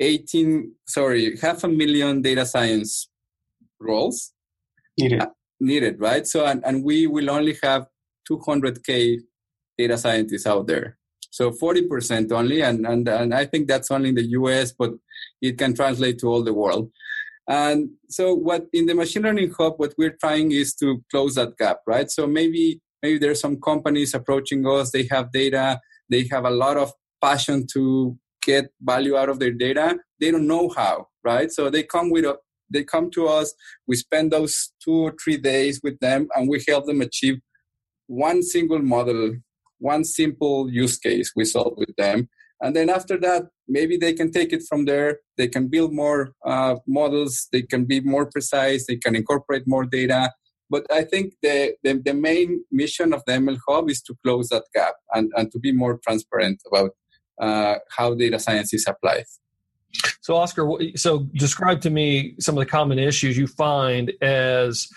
18 0.00 0.72
sorry 0.86 1.36
half 1.38 1.64
a 1.64 1.68
million 1.68 2.20
data 2.20 2.44
science 2.44 3.08
roles 3.80 4.32
needed. 4.98 5.22
uh, 5.22 5.28
needed 5.60 6.00
right? 6.00 6.26
So 6.26 6.44
and, 6.44 6.62
and 6.66 6.84
we 6.84 7.06
will 7.06 7.30
only 7.30 7.56
have 7.62 7.86
200k 8.30 9.20
data 9.78 9.98
scientists 9.98 10.46
out 10.46 10.66
there. 10.66 10.98
So 11.30 11.50
40% 11.50 12.30
only 12.30 12.60
and, 12.60 12.86
and 12.86 13.08
and 13.08 13.34
i 13.34 13.44
think 13.44 13.66
that's 13.66 13.90
only 13.90 14.10
in 14.10 14.14
the 14.14 14.22
us 14.22 14.70
but 14.70 14.92
it 15.42 15.58
can 15.58 15.74
translate 15.74 16.20
to 16.20 16.28
all 16.28 16.44
the 16.44 16.54
world 16.54 16.92
and 17.48 17.90
so 18.08 18.34
what 18.34 18.66
in 18.72 18.86
the 18.86 18.94
machine 18.94 19.22
learning 19.22 19.52
hub, 19.58 19.74
what 19.76 19.94
we're 19.98 20.16
trying 20.20 20.52
is 20.52 20.74
to 20.76 21.02
close 21.10 21.34
that 21.34 21.56
gap, 21.58 21.78
right? 21.86 22.10
So 22.10 22.26
maybe 22.26 22.80
maybe 23.02 23.18
there's 23.18 23.40
some 23.40 23.60
companies 23.60 24.14
approaching 24.14 24.66
us, 24.66 24.90
they 24.90 25.06
have 25.10 25.32
data, 25.32 25.80
they 26.08 26.26
have 26.30 26.44
a 26.44 26.50
lot 26.50 26.76
of 26.76 26.92
passion 27.22 27.66
to 27.74 28.18
get 28.42 28.66
value 28.80 29.16
out 29.16 29.28
of 29.28 29.38
their 29.38 29.52
data. 29.52 29.98
They 30.20 30.30
don't 30.30 30.46
know 30.46 30.70
how, 30.74 31.08
right? 31.22 31.50
So 31.50 31.70
they 31.70 31.82
come 31.82 32.10
with 32.10 32.24
a 32.24 32.36
they 32.70 32.82
come 32.82 33.10
to 33.10 33.28
us, 33.28 33.54
we 33.86 33.96
spend 33.96 34.32
those 34.32 34.72
two 34.82 35.06
or 35.06 35.14
three 35.22 35.36
days 35.36 35.80
with 35.82 35.98
them 36.00 36.28
and 36.34 36.48
we 36.48 36.64
help 36.66 36.86
them 36.86 37.02
achieve 37.02 37.40
one 38.06 38.42
single 38.42 38.80
model 38.80 39.36
one 39.78 40.04
simple 40.04 40.70
use 40.70 40.98
case 40.98 41.32
we 41.36 41.44
solve 41.44 41.74
with 41.76 41.94
them 41.96 42.28
and 42.60 42.74
then 42.74 42.88
after 42.88 43.18
that 43.18 43.44
maybe 43.68 43.96
they 43.96 44.12
can 44.12 44.30
take 44.30 44.52
it 44.52 44.62
from 44.68 44.84
there 44.84 45.18
they 45.36 45.48
can 45.48 45.68
build 45.68 45.92
more 45.92 46.32
uh, 46.46 46.76
models 46.86 47.48
they 47.52 47.62
can 47.62 47.84
be 47.84 48.00
more 48.00 48.26
precise 48.26 48.86
they 48.86 48.96
can 48.96 49.14
incorporate 49.14 49.64
more 49.66 49.84
data 49.84 50.30
but 50.70 50.84
i 50.90 51.02
think 51.02 51.34
the, 51.42 51.74
the, 51.82 52.00
the, 52.04 52.14
main 52.14 52.64
mission 52.70 53.12
of 53.12 53.22
the 53.26 53.32
ml 53.32 53.58
hub 53.68 53.90
is 53.90 54.02
to 54.02 54.14
close 54.24 54.48
that 54.48 54.64
gap 54.74 54.94
and, 55.12 55.32
and 55.36 55.50
to 55.52 55.58
be 55.58 55.72
more 55.72 55.98
transparent 56.06 56.60
about 56.66 56.90
uh, 57.40 57.76
how 57.96 58.14
data 58.14 58.38
science 58.38 58.72
is 58.72 58.86
applied 58.86 59.24
so, 60.20 60.36
Oscar, 60.36 60.68
so 60.96 61.20
describe 61.34 61.80
to 61.82 61.90
me 61.90 62.34
some 62.40 62.56
of 62.56 62.64
the 62.64 62.70
common 62.70 62.98
issues 62.98 63.36
you 63.36 63.46
find 63.46 64.12
as 64.22 64.88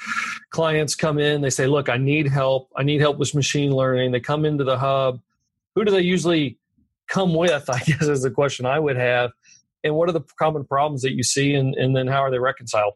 clients 0.50 0.96
come 0.96 1.20
in. 1.20 1.42
They 1.42 1.50
say, 1.50 1.68
"Look, 1.68 1.90
I 1.90 1.98
need 1.98 2.28
help. 2.28 2.70
I 2.76 2.84
need 2.84 3.02
help 3.02 3.18
with 3.18 3.36
machine 3.36 3.72
learning." 3.72 4.12
They 4.12 4.20
come 4.20 4.46
into 4.46 4.64
the 4.64 4.78
hub. 4.78 5.20
Who 5.76 5.86
do 5.86 5.92
they 5.92 6.02
usually 6.02 6.58
come 7.08 7.34
with? 7.34 7.70
I 7.70 7.80
guess 7.86 8.04
is 8.04 8.22
the 8.22 8.32
question 8.32 8.66
I 8.66 8.80
would 8.80 8.98
have. 8.98 9.32
And 9.84 9.96
what 9.96 10.10
are 10.10 10.14
the 10.14 10.26
common 10.40 10.66
problems 10.66 11.02
that 11.04 11.14
you 11.14 11.24
see, 11.24 11.54
and, 11.54 11.76
and 11.76 11.96
then 11.96 12.08
how 12.08 12.22
are 12.22 12.32
they 12.32 12.40
reconciled? 12.40 12.94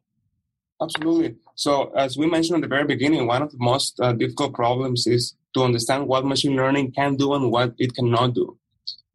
Absolutely. 0.82 1.36
So, 1.56 1.92
as 1.96 2.18
we 2.18 2.26
mentioned 2.26 2.56
at 2.56 2.62
the 2.62 2.76
very 2.76 2.86
beginning, 2.86 3.28
one 3.28 3.44
of 3.44 3.52
the 3.52 3.60
most 3.60 4.00
uh, 4.00 4.14
difficult 4.14 4.54
problems 4.56 5.06
is 5.06 5.36
to 5.54 5.64
understand 5.64 6.08
what 6.08 6.26
machine 6.26 6.56
learning 6.56 6.92
can 6.94 7.16
do 7.16 7.34
and 7.36 7.52
what 7.52 7.74
it 7.78 7.94
cannot 7.94 8.34
do 8.34 8.58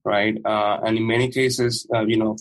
right? 0.07 0.39
Uh, 0.45 0.79
and 0.85 0.97
in 0.97 1.07
many 1.07 1.29
cases, 1.29 1.87
uh, 1.93 2.07
you 2.07 2.17
know, 2.17 2.37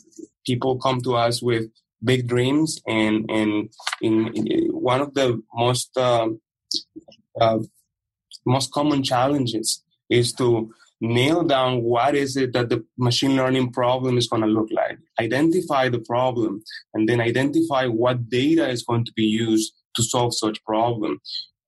people 0.46 0.78
come 0.78 1.02
to 1.02 1.16
us 1.16 1.42
with 1.42 1.66
big 2.04 2.28
dreams 2.28 2.80
and 2.88 3.26
and 3.30 3.70
in, 4.02 4.28
in 4.36 4.68
one 4.70 5.02
of 5.02 5.14
the 5.16 5.42
most 5.54 5.90
uh, 5.98 6.30
uh, 7.42 7.60
most 8.46 8.72
common 8.72 9.02
challenges 9.04 9.84
is 10.10 10.32
to 10.34 10.72
nail 11.02 11.44
down 11.44 11.82
what 11.82 12.16
is 12.16 12.38
it 12.38 12.54
that 12.54 12.70
the 12.70 12.84
machine 12.98 13.36
learning 13.36 13.72
problem 13.72 14.18
is 14.18 14.28
going 14.28 14.42
to 14.42 14.48
look 14.48 14.70
like 14.72 14.98
identify 15.20 15.90
the 15.90 16.00
problem 16.00 16.64
and 16.94 17.10
then 17.10 17.20
identify 17.20 17.86
what 17.86 18.30
data 18.30 18.68
is 18.70 18.84
going 18.84 19.04
to 19.04 19.12
be 19.16 19.24
used 19.24 19.74
to 19.96 20.04
solve 20.04 20.34
such 20.34 20.64
problem 20.64 21.20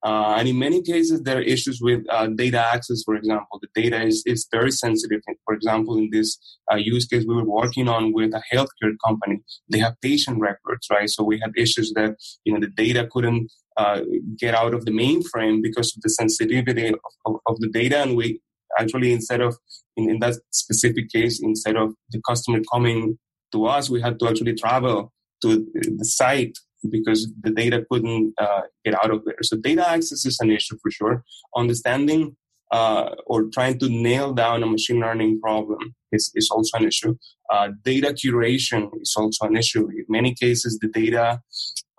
uh, 0.05 0.35
and 0.37 0.47
in 0.47 0.59
many 0.59 0.81
cases, 0.81 1.23
there 1.23 1.39
are 1.39 1.41
issues 1.41 1.79
with 1.81 2.01
uh, 2.09 2.27
data 2.27 2.59
access, 2.59 3.01
for 3.03 3.15
example. 3.15 3.59
The 3.61 3.81
data 3.81 4.01
is, 4.03 4.21
is 4.25 4.47
very 4.51 4.71
sensitive. 4.71 5.21
For 5.43 5.53
example, 5.55 5.97
in 5.97 6.09
this 6.11 6.37
uh, 6.71 6.75
use 6.75 7.07
case 7.07 7.25
we 7.27 7.35
were 7.35 7.43
working 7.43 7.87
on 7.87 8.13
with 8.13 8.33
a 8.33 8.43
healthcare 8.53 8.93
company, 9.05 9.41
they 9.69 9.79
have 9.79 9.99
patient 10.01 10.39
records, 10.39 10.87
right? 10.91 11.09
So 11.09 11.23
we 11.23 11.39
had 11.39 11.51
issues 11.57 11.93
that, 11.95 12.15
you 12.43 12.53
know, 12.53 12.59
the 12.59 12.67
data 12.67 13.07
couldn't 13.11 13.51
uh, 13.75 14.01
get 14.37 14.53
out 14.53 14.73
of 14.73 14.85
the 14.85 14.91
mainframe 14.91 15.61
because 15.63 15.95
of 15.95 16.01
the 16.03 16.09
sensitivity 16.09 16.87
of, 16.87 16.99
of, 17.25 17.35
of, 17.47 17.59
the 17.59 17.69
data. 17.69 17.97
And 17.97 18.15
we 18.15 18.39
actually, 18.79 19.11
instead 19.11 19.41
of, 19.41 19.57
in, 19.95 20.09
in 20.09 20.19
that 20.19 20.35
specific 20.51 21.09
case, 21.09 21.41
instead 21.41 21.75
of 21.75 21.93
the 22.11 22.21
customer 22.27 22.59
coming 22.71 23.17
to 23.51 23.65
us, 23.65 23.89
we 23.89 24.01
had 24.01 24.19
to 24.19 24.27
actually 24.27 24.55
travel 24.55 25.11
to 25.41 25.65
the 25.73 26.05
site 26.05 26.57
because 26.89 27.31
the 27.41 27.51
data 27.51 27.85
couldn't 27.89 28.33
uh, 28.37 28.61
get 28.85 28.95
out 28.95 29.11
of 29.11 29.23
there. 29.25 29.37
So 29.41 29.57
data 29.57 29.87
access 29.87 30.25
is 30.25 30.37
an 30.39 30.51
issue 30.51 30.77
for 30.81 30.91
sure. 30.91 31.23
Understanding 31.55 32.35
uh, 32.71 33.15
or 33.25 33.45
trying 33.53 33.79
to 33.79 33.89
nail 33.89 34.33
down 34.33 34.63
a 34.63 34.67
machine 34.67 34.99
learning 34.99 35.39
problem 35.41 35.95
is, 36.11 36.31
is 36.35 36.49
also 36.51 36.77
an 36.77 36.87
issue. 36.87 37.15
Uh, 37.51 37.69
data 37.83 38.13
curation 38.13 38.89
is 39.01 39.13
also 39.17 39.47
an 39.47 39.55
issue. 39.55 39.87
In 39.89 40.05
many 40.09 40.35
cases, 40.35 40.77
the 40.81 40.89
data 40.89 41.41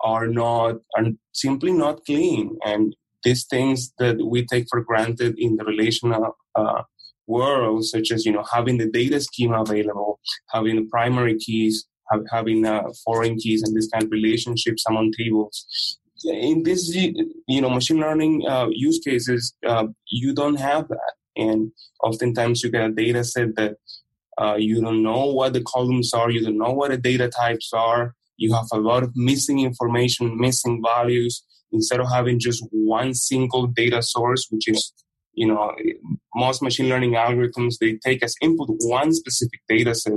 are 0.01 0.27
not 0.27 0.75
are 0.95 1.05
simply 1.33 1.73
not 1.73 2.05
clean, 2.05 2.57
and 2.63 2.95
these 3.23 3.45
things 3.45 3.93
that 3.99 4.17
we 4.25 4.45
take 4.45 4.67
for 4.69 4.81
granted 4.81 5.35
in 5.37 5.55
the 5.55 5.65
relational 5.65 6.37
uh, 6.55 6.83
world, 7.27 7.85
such 7.85 8.11
as 8.11 8.25
you 8.25 8.31
know 8.31 8.43
having 8.51 8.77
the 8.77 8.89
data 8.89 9.19
schema 9.21 9.61
available, 9.61 10.19
having 10.49 10.75
the 10.75 10.87
primary 10.89 11.37
keys, 11.37 11.85
have, 12.11 12.23
having 12.31 12.65
uh, 12.65 12.83
foreign 13.05 13.37
keys 13.37 13.63
and 13.63 13.75
this 13.75 13.87
kind 13.87 14.03
of 14.03 14.11
relationships 14.11 14.83
among 14.87 15.11
tables. 15.17 15.97
In 16.25 16.63
this, 16.63 16.93
you 16.93 17.61
know, 17.61 17.69
machine 17.69 17.99
learning 17.99 18.43
uh, 18.45 18.67
use 18.71 18.99
cases, 18.99 19.53
uh, 19.65 19.87
you 20.07 20.33
don't 20.33 20.59
have 20.59 20.89
that, 20.89 21.13
and 21.37 21.71
oftentimes 22.03 22.61
you 22.61 22.69
get 22.69 22.89
a 22.89 22.91
data 22.91 23.23
set 23.23 23.55
that 23.55 23.75
uh, 24.41 24.55
you 24.55 24.81
don't 24.81 25.03
know 25.03 25.25
what 25.27 25.53
the 25.53 25.63
columns 25.63 26.13
are, 26.13 26.29
you 26.29 26.43
don't 26.43 26.57
know 26.57 26.73
what 26.73 26.91
the 26.91 26.97
data 26.97 27.29
types 27.29 27.71
are. 27.73 28.15
You 28.37 28.53
have 28.53 28.67
a 28.71 28.77
lot 28.77 29.03
of 29.03 29.11
missing 29.15 29.59
information, 29.59 30.37
missing 30.37 30.81
values. 30.85 31.43
Instead 31.71 31.99
of 31.99 32.09
having 32.11 32.39
just 32.39 32.65
one 32.71 33.13
single 33.13 33.67
data 33.67 34.01
source, 34.01 34.47
which 34.49 34.67
is 34.67 34.93
you 35.33 35.47
know 35.47 35.73
most 36.35 36.61
machine 36.61 36.89
learning 36.89 37.13
algorithms 37.13 37.75
they 37.79 37.97
take 38.03 38.23
as 38.23 38.35
input 38.41 38.67
one 38.79 39.13
specific 39.13 39.61
data 39.69 39.93
set 39.95 40.13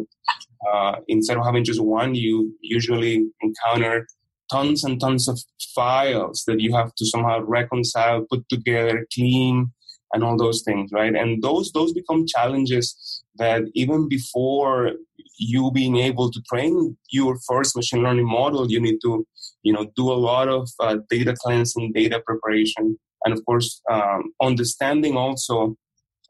uh, 0.70 0.96
instead 1.08 1.36
of 1.36 1.44
having 1.44 1.64
just 1.64 1.82
one, 1.82 2.14
you 2.14 2.54
usually 2.60 3.26
encounter 3.40 4.06
tons 4.50 4.84
and 4.84 5.00
tons 5.00 5.28
of 5.28 5.38
files 5.74 6.44
that 6.46 6.60
you 6.60 6.74
have 6.74 6.94
to 6.94 7.06
somehow 7.06 7.40
reconcile, 7.40 8.24
put 8.30 8.48
together, 8.48 9.06
clean, 9.14 9.72
and 10.12 10.22
all 10.22 10.36
those 10.36 10.62
things, 10.62 10.90
right? 10.92 11.14
And 11.14 11.42
those 11.42 11.72
those 11.72 11.92
become 11.92 12.26
challenges 12.26 13.21
that 13.36 13.62
even 13.74 14.08
before 14.08 14.92
you 15.38 15.70
being 15.72 15.96
able 15.96 16.30
to 16.30 16.40
train 16.42 16.96
your 17.10 17.38
first 17.48 17.74
machine 17.76 18.02
learning 18.02 18.28
model, 18.28 18.70
you 18.70 18.80
need 18.80 18.98
to, 19.02 19.26
you 19.62 19.72
know, 19.72 19.90
do 19.96 20.10
a 20.10 20.14
lot 20.30 20.48
of 20.48 20.68
uh, 20.80 20.98
data 21.08 21.34
cleansing, 21.38 21.92
data 21.92 22.22
preparation, 22.24 22.98
and 23.24 23.32
of 23.32 23.44
course, 23.44 23.80
um, 23.90 24.32
understanding 24.40 25.16
also 25.16 25.76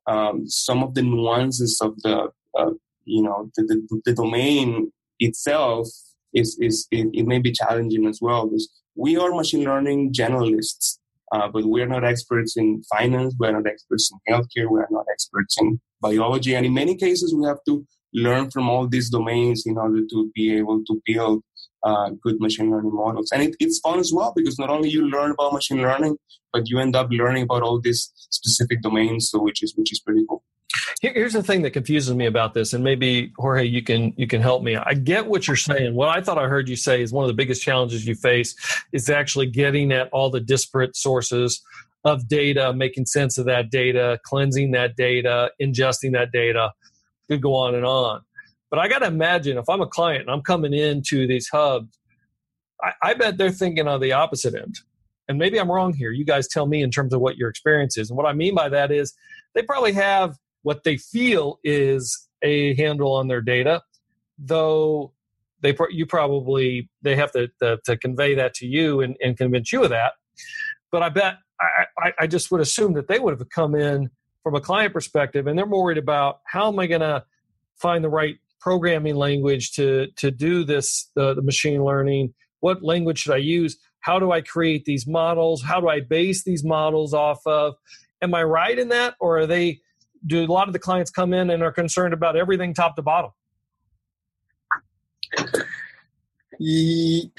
um, 0.07 0.49
some 0.49 0.83
of 0.83 0.95
the 0.95 1.03
nuances 1.03 1.79
of 1.81 2.01
the 2.03 2.29
uh, 2.59 2.71
you 3.05 3.23
know 3.23 3.51
the, 3.57 3.62
the, 3.65 4.01
the 4.05 4.12
domain 4.12 4.93
itself 5.19 5.88
is 6.35 6.59
is 6.61 6.87
it, 6.91 7.09
it, 7.12 7.27
may 7.27 7.38
be 7.38 7.53
challenging 7.53 8.07
as 8.07 8.19
well 8.21 8.47
because 8.47 8.69
we 8.95 9.17
are 9.17 9.31
machine 9.31 9.65
learning 9.65 10.12
generalists 10.12 10.99
uh, 11.33 11.49
but 11.49 11.64
we 11.64 11.81
are 11.83 11.88
not 11.88 12.05
experts 12.05 12.57
in 12.57 12.83
finance 12.95 13.35
we 13.38 13.47
are 13.49 13.53
not 13.53 13.66
experts 13.66 14.11
in 14.12 14.18
healthcare 14.33 14.68
we 14.71 14.79
are 14.81 14.88
not 14.90 15.07
experts 15.12 15.57
in 15.61 15.81
biology. 16.03 16.55
And 16.55 16.66
in 16.66 16.75
many 16.75 16.95
cases 16.97 17.35
we 17.35 17.47
have 17.47 17.61
to 17.68 17.87
learn 18.12 18.51
from 18.51 18.68
all 18.68 18.87
these 18.87 19.09
domains 19.09 19.62
in 19.64 19.79
order 19.79 20.03
to 20.11 20.31
be 20.35 20.55
able 20.59 20.85
to 20.85 21.01
build 21.07 21.42
uh, 21.83 22.11
good 22.23 22.38
machine 22.40 22.71
learning 22.71 22.95
models. 22.95 23.31
And 23.33 23.42
it, 23.42 23.57
it's 23.59 23.79
fun 23.79 23.99
as 23.99 24.12
well 24.12 24.33
because 24.37 24.59
not 24.59 24.68
only 24.68 24.90
you 24.90 25.09
learn 25.09 25.31
about 25.31 25.55
machine 25.55 25.81
learning 25.81 26.16
but 26.53 26.68
you 26.68 26.79
end 26.79 26.95
up 26.95 27.09
learning 27.11 27.45
about 27.45 27.62
all 27.62 27.81
these 27.81 28.12
specific 28.38 28.83
domains 28.83 29.31
so 29.31 29.40
which 29.40 29.62
is 29.62 29.75
which 29.77 29.90
is 29.90 30.01
pretty 30.01 30.25
cool 30.29 30.42
Here's 31.01 31.33
the 31.33 31.43
thing 31.43 31.63
that 31.63 31.73
confuses 31.73 32.15
me 32.15 32.27
about 32.27 32.55
this, 32.55 32.73
and 32.73 32.85
maybe 32.85 33.33
Jorge, 33.37 33.65
you 33.65 33.83
can 33.83 34.13
you 34.17 34.27
can 34.27 34.41
help 34.41 34.63
me. 34.63 34.77
I 34.77 34.95
get 34.95 35.27
what 35.27 35.47
you're 35.47 35.57
saying. 35.57 35.95
What 35.95 36.09
I 36.09 36.21
thought 36.21 36.39
I 36.39 36.47
heard 36.47 36.69
you 36.69 36.77
say 36.77 37.03
is 37.03 37.13
one 37.13 37.25
of 37.25 37.29
the 37.29 37.35
biggest 37.35 37.63
challenges 37.63 38.07
you 38.07 38.15
face 38.15 38.55
is 38.93 39.11
actually 39.11 39.47
getting 39.47 39.93
at 39.93 40.09
all 40.11 40.31
the 40.31 40.41
disparate 40.41 40.97
sources 40.97 41.63
of 42.05 42.29
data, 42.29 42.73
making 42.73 43.07
sense 43.07 43.39
of 43.39 43.47
that 43.47 43.71
data, 43.71 44.19
cleansing 44.25 44.73
that 44.73 44.97
data, 44.97 45.51
ingesting 45.61 46.13
that 46.13 46.33
data. 46.33 46.73
Could 47.29 47.43
go 47.43 47.55
on 47.55 47.75
and 47.75 47.87
on. 47.87 48.23
But 48.71 48.79
I 48.79 48.89
got 48.89 49.01
to 49.01 49.07
imagine 49.07 49.59
if 49.59 49.69
I'm 49.69 49.81
a 49.81 49.87
client 49.87 50.23
and 50.23 50.31
I'm 50.31 50.43
coming 50.43 50.73
into 50.73 51.27
these 51.27 51.49
hubs, 51.49 51.99
I, 52.83 52.93
I 53.03 53.15
bet 53.15 53.39
they're 53.39 53.51
thinking 53.51 53.87
on 53.87 54.01
the 54.01 54.13
opposite 54.13 54.55
end. 54.55 54.81
And 55.29 55.39
maybe 55.39 55.59
I'm 55.59 55.71
wrong 55.71 55.95
here. 55.95 56.11
You 56.11 56.25
guys 56.25 56.49
tell 56.49 56.67
me 56.67 56.83
in 56.83 56.91
terms 56.91 57.15
of 57.15 57.21
what 57.21 57.37
your 57.37 57.49
experience 57.49 57.97
is. 57.97 58.11
And 58.11 58.17
what 58.17 58.27
I 58.27 58.33
mean 58.33 58.55
by 58.55 58.69
that 58.71 58.91
is 58.91 59.15
they 59.55 59.63
probably 59.63 59.93
have 59.93 60.37
what 60.62 60.85
they 60.85 60.96
feel 60.96 61.59
is 61.64 62.29
a 62.42 62.75
handle 62.77 63.12
on 63.12 63.29
their 63.29 63.40
data, 63.40 63.83
though 64.38 65.12
they 65.61 65.77
you 65.90 66.07
probably 66.07 66.90
they 67.03 67.16
have 67.16 67.33
to, 67.33 67.48
to, 67.61 67.79
to 67.85 67.96
convey 67.96 68.35
that 68.35 68.55
to 68.55 68.66
you 68.66 69.01
and, 69.01 69.16
and, 69.22 69.37
convince 69.37 69.72
you 69.72 69.85
of 69.85 69.90
that. 69.90 70.14
But 70.90 71.03
I 71.03 71.09
bet 71.09 71.37
I, 71.98 72.12
I 72.20 72.27
just 72.27 72.51
would 72.51 72.61
assume 72.61 72.94
that 72.94 73.09
they 73.09 73.18
would 73.18 73.38
have 73.38 73.48
come 73.48 73.75
in 73.75 74.11
from 74.42 74.57
a 74.57 74.61
client 74.61 74.92
perspective, 74.92 75.46
and 75.46 75.57
they're 75.57 75.66
more 75.66 75.85
worried 75.85 75.98
about 75.98 76.40
how 76.46 76.68
am 76.68 76.79
I 76.79 76.87
going 76.87 77.01
to 77.01 77.25
find 77.77 78.03
the 78.03 78.09
right 78.09 78.37
programming 78.61 79.16
language 79.16 79.72
to 79.72 80.09
to 80.16 80.31
do 80.31 80.64
this 80.64 81.11
the, 81.14 81.35
the 81.35 81.42
machine 81.42 81.85
learning. 81.85 82.35
What 82.61 82.83
language 82.83 83.18
should 83.20 83.35
I 83.35 83.38
use? 83.38 83.77
How 84.01 84.18
do 84.18 84.33
I 84.33 84.40
create 84.40 84.85
these 84.85 85.07
models? 85.07 85.62
How 85.62 85.81
do 85.81 85.88
I 85.88 86.01
base 86.01 86.42
these 86.42 86.64
models 86.64 87.14
off 87.14 87.40
of? 87.46 87.75
Am 88.20 88.35
I 88.35 88.42
right 88.42 88.79
in 88.79 88.88
that, 88.88 89.14
or 89.20 89.38
are 89.38 89.46
they 89.46 89.81
do 90.27 90.45
a 90.45 90.47
lot 90.47 90.69
of 90.69 90.73
the 90.73 90.79
clients 90.79 91.11
come 91.11 91.33
in 91.33 91.51
and 91.51 91.63
are 91.63 91.73
concerned 91.73 92.15
about 92.15 92.37
everything 92.37 92.75
top 92.75 92.97
to 92.97 93.03
bottom? 93.03 93.31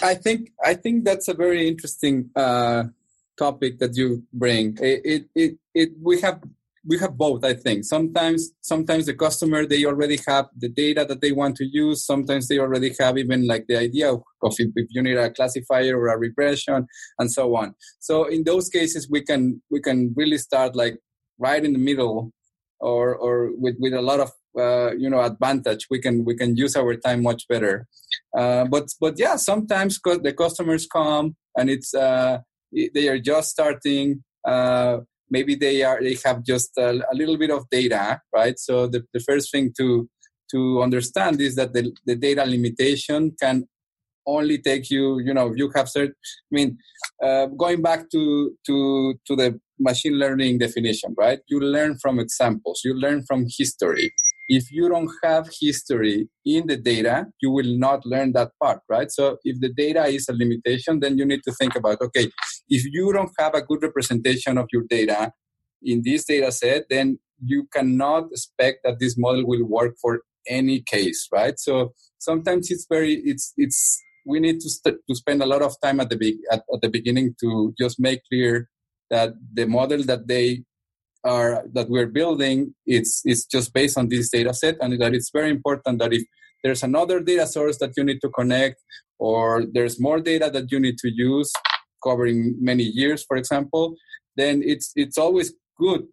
I 0.01 0.15
think 0.15 0.51
I 0.63 0.73
think 0.73 1.05
that's 1.05 1.27
a 1.27 1.33
very 1.33 1.67
interesting 1.67 2.29
uh, 2.35 2.83
topic 3.37 3.79
that 3.79 3.95
you 3.95 4.23
bring. 4.33 4.77
It, 4.81 5.01
it, 5.05 5.25
it, 5.35 5.57
it, 5.73 5.89
we 6.01 6.19
have 6.21 6.41
we 6.85 6.99
have 6.99 7.17
both. 7.17 7.45
I 7.45 7.53
think 7.53 7.85
sometimes 7.85 8.51
sometimes 8.61 9.05
the 9.05 9.13
customer 9.13 9.65
they 9.65 9.85
already 9.85 10.19
have 10.27 10.47
the 10.57 10.67
data 10.67 11.05
that 11.07 11.21
they 11.21 11.31
want 11.31 11.55
to 11.57 11.65
use. 11.65 12.05
Sometimes 12.05 12.47
they 12.47 12.59
already 12.59 12.93
have 12.99 13.17
even 13.17 13.47
like 13.47 13.65
the 13.67 13.77
idea 13.77 14.11
of 14.11 14.21
if, 14.43 14.71
if 14.75 14.87
you 14.89 15.01
need 15.01 15.17
a 15.17 15.29
classifier 15.31 15.97
or 15.97 16.07
a 16.09 16.17
regression 16.17 16.85
and 17.19 17.31
so 17.31 17.55
on. 17.55 17.75
So 17.99 18.25
in 18.25 18.43
those 18.43 18.67
cases, 18.69 19.09
we 19.09 19.21
can 19.21 19.61
we 19.69 19.79
can 19.79 20.13
really 20.17 20.37
start 20.37 20.75
like 20.75 20.97
right 21.37 21.63
in 21.63 21.73
the 21.73 21.79
middle 21.79 22.33
or 22.83 23.15
or 23.15 23.51
with 23.55 23.75
with 23.79 23.93
a 23.93 24.01
lot 24.01 24.19
of 24.19 24.31
uh, 24.59 24.91
you 24.95 25.09
know 25.09 25.21
advantage 25.21 25.87
we 25.89 25.99
can 25.99 26.25
we 26.25 26.35
can 26.35 26.55
use 26.55 26.75
our 26.75 26.95
time 26.95 27.23
much 27.23 27.47
better. 27.47 27.87
Uh, 28.37 28.65
but 28.65 28.85
but 28.99 29.15
yeah 29.17 29.35
sometimes 29.35 29.99
the 30.27 30.33
customers 30.33 30.85
come 30.85 31.35
and 31.57 31.69
it's 31.69 31.93
uh, 31.93 32.37
they 32.93 33.07
are 33.07 33.19
just 33.19 33.49
starting 33.49 34.23
uh, 34.47 34.97
maybe 35.29 35.55
they 35.55 35.81
are 35.83 35.99
they 36.01 36.17
have 36.25 36.43
just 36.43 36.69
a, 36.77 36.89
a, 37.11 37.15
little 37.15 37.37
bit 37.37 37.51
of 37.51 37.69
data 37.69 38.21
right? 38.35 38.59
So 38.59 38.87
the, 38.87 39.03
the 39.13 39.21
first 39.21 39.51
thing 39.51 39.73
to 39.79 40.09
to 40.51 40.83
understand 40.83 41.41
is 41.41 41.55
that 41.55 41.73
the, 41.73 41.91
the 42.05 42.15
data 42.15 42.45
limitation 42.45 43.35
can 43.41 43.67
only 44.25 44.57
take 44.57 44.89
you 44.89 45.19
you 45.19 45.33
know 45.33 45.53
you 45.55 45.69
have 45.75 45.89
certain 45.89 46.15
i 46.51 46.51
mean 46.51 46.77
uh, 47.23 47.45
going 47.47 47.81
back 47.81 48.09
to 48.09 48.51
to 48.65 49.13
to 49.25 49.35
the 49.35 49.59
machine 49.79 50.13
learning 50.13 50.57
definition 50.57 51.13
right? 51.17 51.39
You 51.47 51.59
learn 51.59 51.97
from 52.01 52.19
examples. 52.19 52.81
You 52.83 52.93
learn 52.93 53.23
from 53.25 53.45
history. 53.57 54.13
If 54.47 54.71
you 54.71 54.89
don't 54.89 55.09
have 55.23 55.49
history 55.59 56.29
in 56.45 56.67
the 56.67 56.77
data 56.77 57.27
you 57.41 57.49
will 57.49 57.77
not 57.77 58.05
learn 58.05 58.33
that 58.33 58.51
part 58.61 58.79
right? 58.89 59.09
So 59.11 59.37
if 59.43 59.59
the 59.59 59.69
data 59.69 60.05
is 60.05 60.27
a 60.29 60.33
limitation 60.33 60.99
then 60.99 61.17
you 61.17 61.25
need 61.25 61.43
to 61.45 61.53
think 61.53 61.75
about 61.75 62.01
okay 62.01 62.29
if 62.69 62.83
you 62.85 63.13
don't 63.13 63.31
have 63.39 63.53
a 63.55 63.61
good 63.61 63.81
representation 63.81 64.57
of 64.57 64.67
your 64.71 64.83
data 64.89 65.31
in 65.81 66.01
this 66.03 66.25
data 66.25 66.51
set 66.51 66.83
then 66.89 67.19
you 67.45 67.67
cannot 67.73 68.25
expect 68.31 68.79
that 68.83 68.99
this 68.99 69.17
model 69.17 69.45
will 69.45 69.65
work 69.65 69.95
for 70.01 70.21
any 70.47 70.81
case 70.81 71.27
right? 71.31 71.57
So 71.57 71.93
sometimes 72.19 72.69
it's 72.69 72.85
very 72.89 73.21
it's 73.25 73.53
it's 73.57 74.01
we 74.25 74.39
need 74.39 74.59
to 74.59 74.69
st- 74.69 74.99
to 75.09 75.15
spend 75.15 75.41
a 75.41 75.45
lot 75.45 75.61
of 75.61 75.75
time 75.83 75.99
at 75.99 76.09
the 76.09 76.17
be- 76.17 76.39
at, 76.51 76.63
at 76.73 76.81
the 76.81 76.89
beginning 76.89 77.35
to 77.39 77.73
just 77.79 77.99
make 77.99 78.21
clear 78.29 78.69
that 79.09 79.33
the 79.53 79.65
model 79.65 80.03
that 80.03 80.27
they 80.27 80.63
are 81.23 81.63
that 81.73 81.89
we're 81.89 82.07
building 82.07 82.73
it's 82.85 83.21
it's 83.23 83.45
just 83.45 83.73
based 83.73 83.97
on 83.97 84.09
this 84.09 84.29
data 84.29 84.53
set 84.53 84.75
and 84.81 84.99
that 84.99 85.13
it's 85.13 85.31
very 85.31 85.49
important 85.49 85.99
that 85.99 86.13
if 86.13 86.23
there's 86.63 86.83
another 86.83 87.19
data 87.21 87.47
source 87.47 87.77
that 87.77 87.91
you 87.95 88.03
need 88.03 88.19
to 88.21 88.29
connect 88.29 88.75
or 89.19 89.63
there's 89.73 90.01
more 90.01 90.19
data 90.19 90.49
that 90.51 90.69
you 90.69 90.79
need 90.79 90.97
to 90.97 91.09
use 91.09 91.51
covering 92.03 92.55
many 92.59 92.83
years 92.83 93.23
for 93.23 93.37
example 93.37 93.95
then 94.35 94.61
it's 94.65 94.91
it's 94.95 95.17
always 95.17 95.53
good 95.79 96.03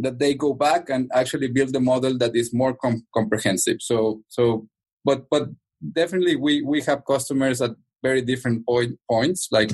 that 0.00 0.18
they 0.18 0.34
go 0.34 0.54
back 0.54 0.88
and 0.88 1.10
actually 1.14 1.48
build 1.48 1.74
a 1.76 1.80
model 1.80 2.16
that 2.18 2.34
is 2.34 2.54
more 2.54 2.74
com- 2.74 3.06
comprehensive. 3.14 3.78
So 3.80 4.22
so 4.28 4.66
but 5.04 5.28
but 5.30 5.48
definitely 5.92 6.36
we 6.36 6.62
we 6.62 6.80
have 6.82 7.04
customers 7.04 7.60
at 7.62 7.72
very 8.02 8.22
different 8.22 8.66
point, 8.66 8.98
points 9.08 9.48
like 9.50 9.70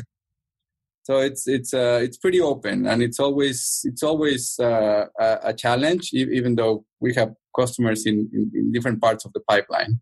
so 1.06 1.18
it's 1.18 1.46
it's 1.46 1.72
uh, 1.72 2.00
it's 2.02 2.16
pretty 2.16 2.40
open 2.40 2.84
and 2.84 3.00
it's 3.00 3.20
always 3.20 3.82
it's 3.84 4.02
always 4.02 4.58
uh, 4.58 5.06
a, 5.20 5.38
a, 5.44 5.54
challenge 5.54 6.12
even 6.12 6.56
though 6.56 6.84
we 6.98 7.14
have 7.14 7.32
customers 7.56 8.06
in, 8.06 8.28
in, 8.32 8.50
in 8.52 8.72
different 8.72 9.00
parts 9.00 9.24
of 9.24 9.32
the 9.32 9.38
pipeline. 9.48 10.00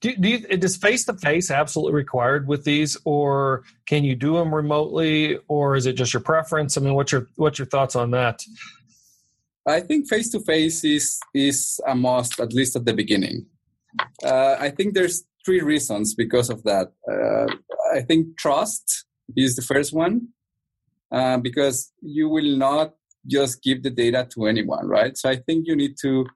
Do, 0.00 0.16
do 0.16 0.28
you, 0.30 0.46
is 0.48 0.78
face-to-face 0.78 1.50
absolutely 1.50 1.92
required 1.92 2.48
with 2.48 2.64
these 2.64 2.96
or 3.04 3.64
can 3.84 4.02
you 4.02 4.16
do 4.16 4.32
them 4.38 4.54
remotely 4.54 5.38
or 5.46 5.76
is 5.76 5.84
it 5.84 5.92
just 5.92 6.14
your 6.14 6.22
preference? 6.22 6.78
I 6.78 6.80
mean 6.80 6.94
what's 6.94 7.12
your 7.12 7.28
what's 7.36 7.58
your 7.58 7.66
thoughts 7.66 7.94
on 7.94 8.12
that? 8.12 8.42
I 9.68 9.80
think 9.80 10.08
face-to-face 10.08 10.84
is 10.84 11.20
is 11.34 11.78
a 11.86 11.94
must 11.94 12.40
at 12.40 12.54
least 12.54 12.76
at 12.76 12.86
the 12.86 12.94
beginning. 12.94 13.44
Uh, 14.22 14.56
i 14.58 14.68
think 14.68 14.92
there's 14.92 15.24
three 15.46 15.60
reasons 15.60 16.14
because 16.14 16.50
of 16.50 16.62
that. 16.64 16.88
Uh, 17.10 17.46
I 17.96 18.02
think 18.02 18.36
trust 18.36 19.06
is 19.36 19.54
the 19.54 19.62
first 19.62 19.94
one 19.94 20.28
uh, 21.12 21.38
because 21.38 21.92
you 22.02 22.28
will 22.28 22.56
not 22.56 22.94
just 23.26 23.62
give 23.62 23.82
the 23.82 23.90
data 23.90 24.28
to 24.34 24.46
anyone, 24.46 24.86
right? 24.86 25.16
So 25.16 25.30
I 25.30 25.36
think 25.36 25.66
you 25.66 25.76
need 25.76 25.94
to. 26.02 26.26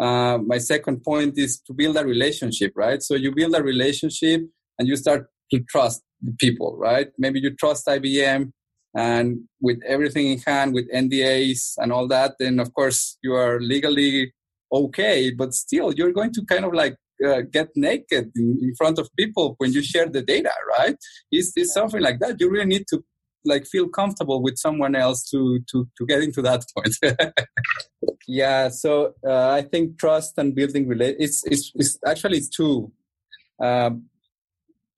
Uh, 0.00 0.38
my 0.38 0.56
second 0.56 1.02
point 1.02 1.36
is 1.36 1.60
to 1.66 1.74
build 1.74 1.96
a 1.98 2.04
relationship, 2.04 2.72
right? 2.74 3.02
So 3.02 3.16
you 3.16 3.34
build 3.34 3.54
a 3.54 3.62
relationship 3.62 4.40
and 4.78 4.88
you 4.88 4.96
start 4.96 5.26
to 5.52 5.60
trust 5.68 6.02
the 6.22 6.32
people, 6.38 6.76
right? 6.78 7.08
Maybe 7.18 7.40
you 7.40 7.54
trust 7.54 7.86
IBM 7.86 8.52
and 8.94 9.40
with 9.60 9.78
everything 9.86 10.28
in 10.28 10.38
hand, 10.38 10.72
with 10.72 10.90
NDAs 10.90 11.74
and 11.76 11.92
all 11.92 12.08
that, 12.08 12.36
then 12.38 12.60
of 12.60 12.72
course 12.72 13.18
you 13.22 13.34
are 13.34 13.60
legally 13.60 14.32
okay, 14.72 15.30
but 15.30 15.52
still 15.54 15.92
you're 15.92 16.12
going 16.12 16.32
to 16.32 16.44
kind 16.46 16.64
of 16.64 16.72
like 16.72 16.96
uh, 17.26 17.42
get 17.42 17.68
naked 17.76 18.30
in, 18.34 18.58
in, 18.62 18.74
front 18.76 18.98
of 18.98 19.08
people 19.18 19.54
when 19.58 19.72
you 19.72 19.82
share 19.82 20.08
the 20.08 20.22
data, 20.22 20.52
right? 20.78 20.96
It's, 21.30 21.52
it's 21.56 21.74
something 21.74 22.00
like 22.00 22.18
that. 22.20 22.40
You 22.40 22.50
really 22.50 22.66
need 22.66 22.84
to 22.88 23.02
like 23.44 23.66
feel 23.66 23.88
comfortable 23.88 24.42
with 24.42 24.58
someone 24.58 24.94
else 24.94 25.28
to 25.30 25.60
to 25.70 25.88
to 25.96 26.06
get 26.06 26.22
into 26.22 26.42
that 26.42 26.62
point. 26.76 26.94
yeah, 28.28 28.68
so 28.68 29.14
uh, 29.26 29.50
I 29.50 29.62
think 29.62 29.98
trust 29.98 30.34
and 30.38 30.54
building 30.54 30.88
relate. 30.88 31.16
It's 31.18 31.42
it's, 31.46 31.72
it's 31.74 31.98
actually 32.06 32.38
it's 32.38 32.48
two. 32.48 32.92
Um, 33.62 34.06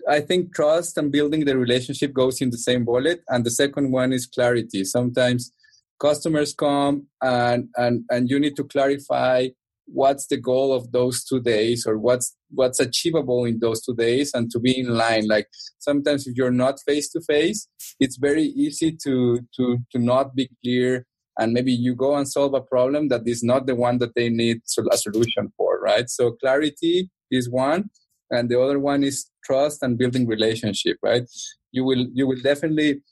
I 0.09 0.21
think 0.21 0.55
trust 0.55 0.99
and 0.99 1.13
building 1.13 1.45
the 1.45 1.57
relationship 1.57 2.13
goes 2.13 2.41
in 2.41 2.51
the 2.51 2.59
same 2.59 2.85
bullet, 2.85 3.21
and 3.29 3.45
the 3.45 3.51
second 3.51 3.93
one 3.93 4.13
is 4.13 4.27
clarity. 4.27 4.85
Sometimes 4.85 5.53
customers 6.01 6.53
come 6.55 7.07
and 7.23 7.69
and 7.77 8.05
and 8.11 8.29
you 8.29 8.41
need 8.41 8.57
to 8.57 8.65
clarify 8.65 9.49
what's 9.87 10.27
the 10.27 10.37
goal 10.37 10.73
of 10.73 10.93
those 10.93 11.25
two 11.25 11.41
days 11.41 11.87
or 11.87 11.99
what's 11.99 12.35
what's 12.51 12.81
achievable 12.81 13.45
in 13.45 13.59
those 13.61 13.83
two 13.83 13.95
days 13.95 14.31
and 14.35 14.51
to 14.51 14.59
be 14.59 14.79
in 14.79 14.89
line. 14.89 15.27
Like 15.29 15.49
sometimes 15.79 16.27
if 16.27 16.37
you're 16.37 16.51
not 16.51 16.81
face 16.87 17.09
to 17.11 17.21
face 17.21 17.69
it's 18.01 18.17
very 18.17 18.45
easy 18.45 18.97
to 19.05 19.41
to 19.57 19.79
to 19.93 19.99
not 19.99 20.35
be 20.35 20.49
clear 20.63 21.07
and 21.39 21.53
maybe 21.53 21.73
you 21.73 21.95
go 21.95 22.15
and 22.15 22.29
solve 22.29 22.55
a 22.55 22.61
problem 22.61 23.09
that 23.09 23.23
is 23.27 23.43
not 23.43 23.67
the 23.67 23.75
one 23.75 23.99
that 23.99 24.15
they 24.15 24.29
need 24.29 24.61
a 24.91 24.97
solution 24.97 25.53
for 25.57 25.81
right? 25.81 26.09
So 26.09 26.33
clarity 26.33 27.11
is 27.31 27.51
one 27.51 27.91
and 28.31 28.49
the 28.49 28.61
other 28.61 28.79
one 28.79 29.03
is 29.03 29.31
trust 29.45 29.83
and 29.83 29.99
building 29.99 30.27
relationship 30.27 30.97
right? 31.03 31.25
You 31.73 31.85
will 31.85 32.07
you 32.13 32.27
will 32.27 32.41
definitely 32.41 33.03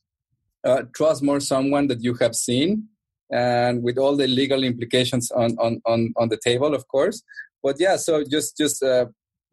uh, 0.64 0.82
trust 0.94 1.22
more 1.22 1.40
someone 1.40 1.86
that 1.88 2.02
you 2.02 2.14
have 2.20 2.34
seen 2.34 2.88
and 3.30 3.82
with 3.82 3.98
all 3.98 4.16
the 4.16 4.26
legal 4.26 4.64
implications 4.64 5.30
on 5.30 5.56
on 5.58 5.80
on, 5.86 6.12
on 6.16 6.28
the 6.28 6.38
table 6.42 6.74
of 6.74 6.86
course 6.88 7.22
but 7.62 7.76
yeah 7.78 7.96
so 7.96 8.24
just 8.24 8.56
just 8.56 8.82
uh, 8.82 9.06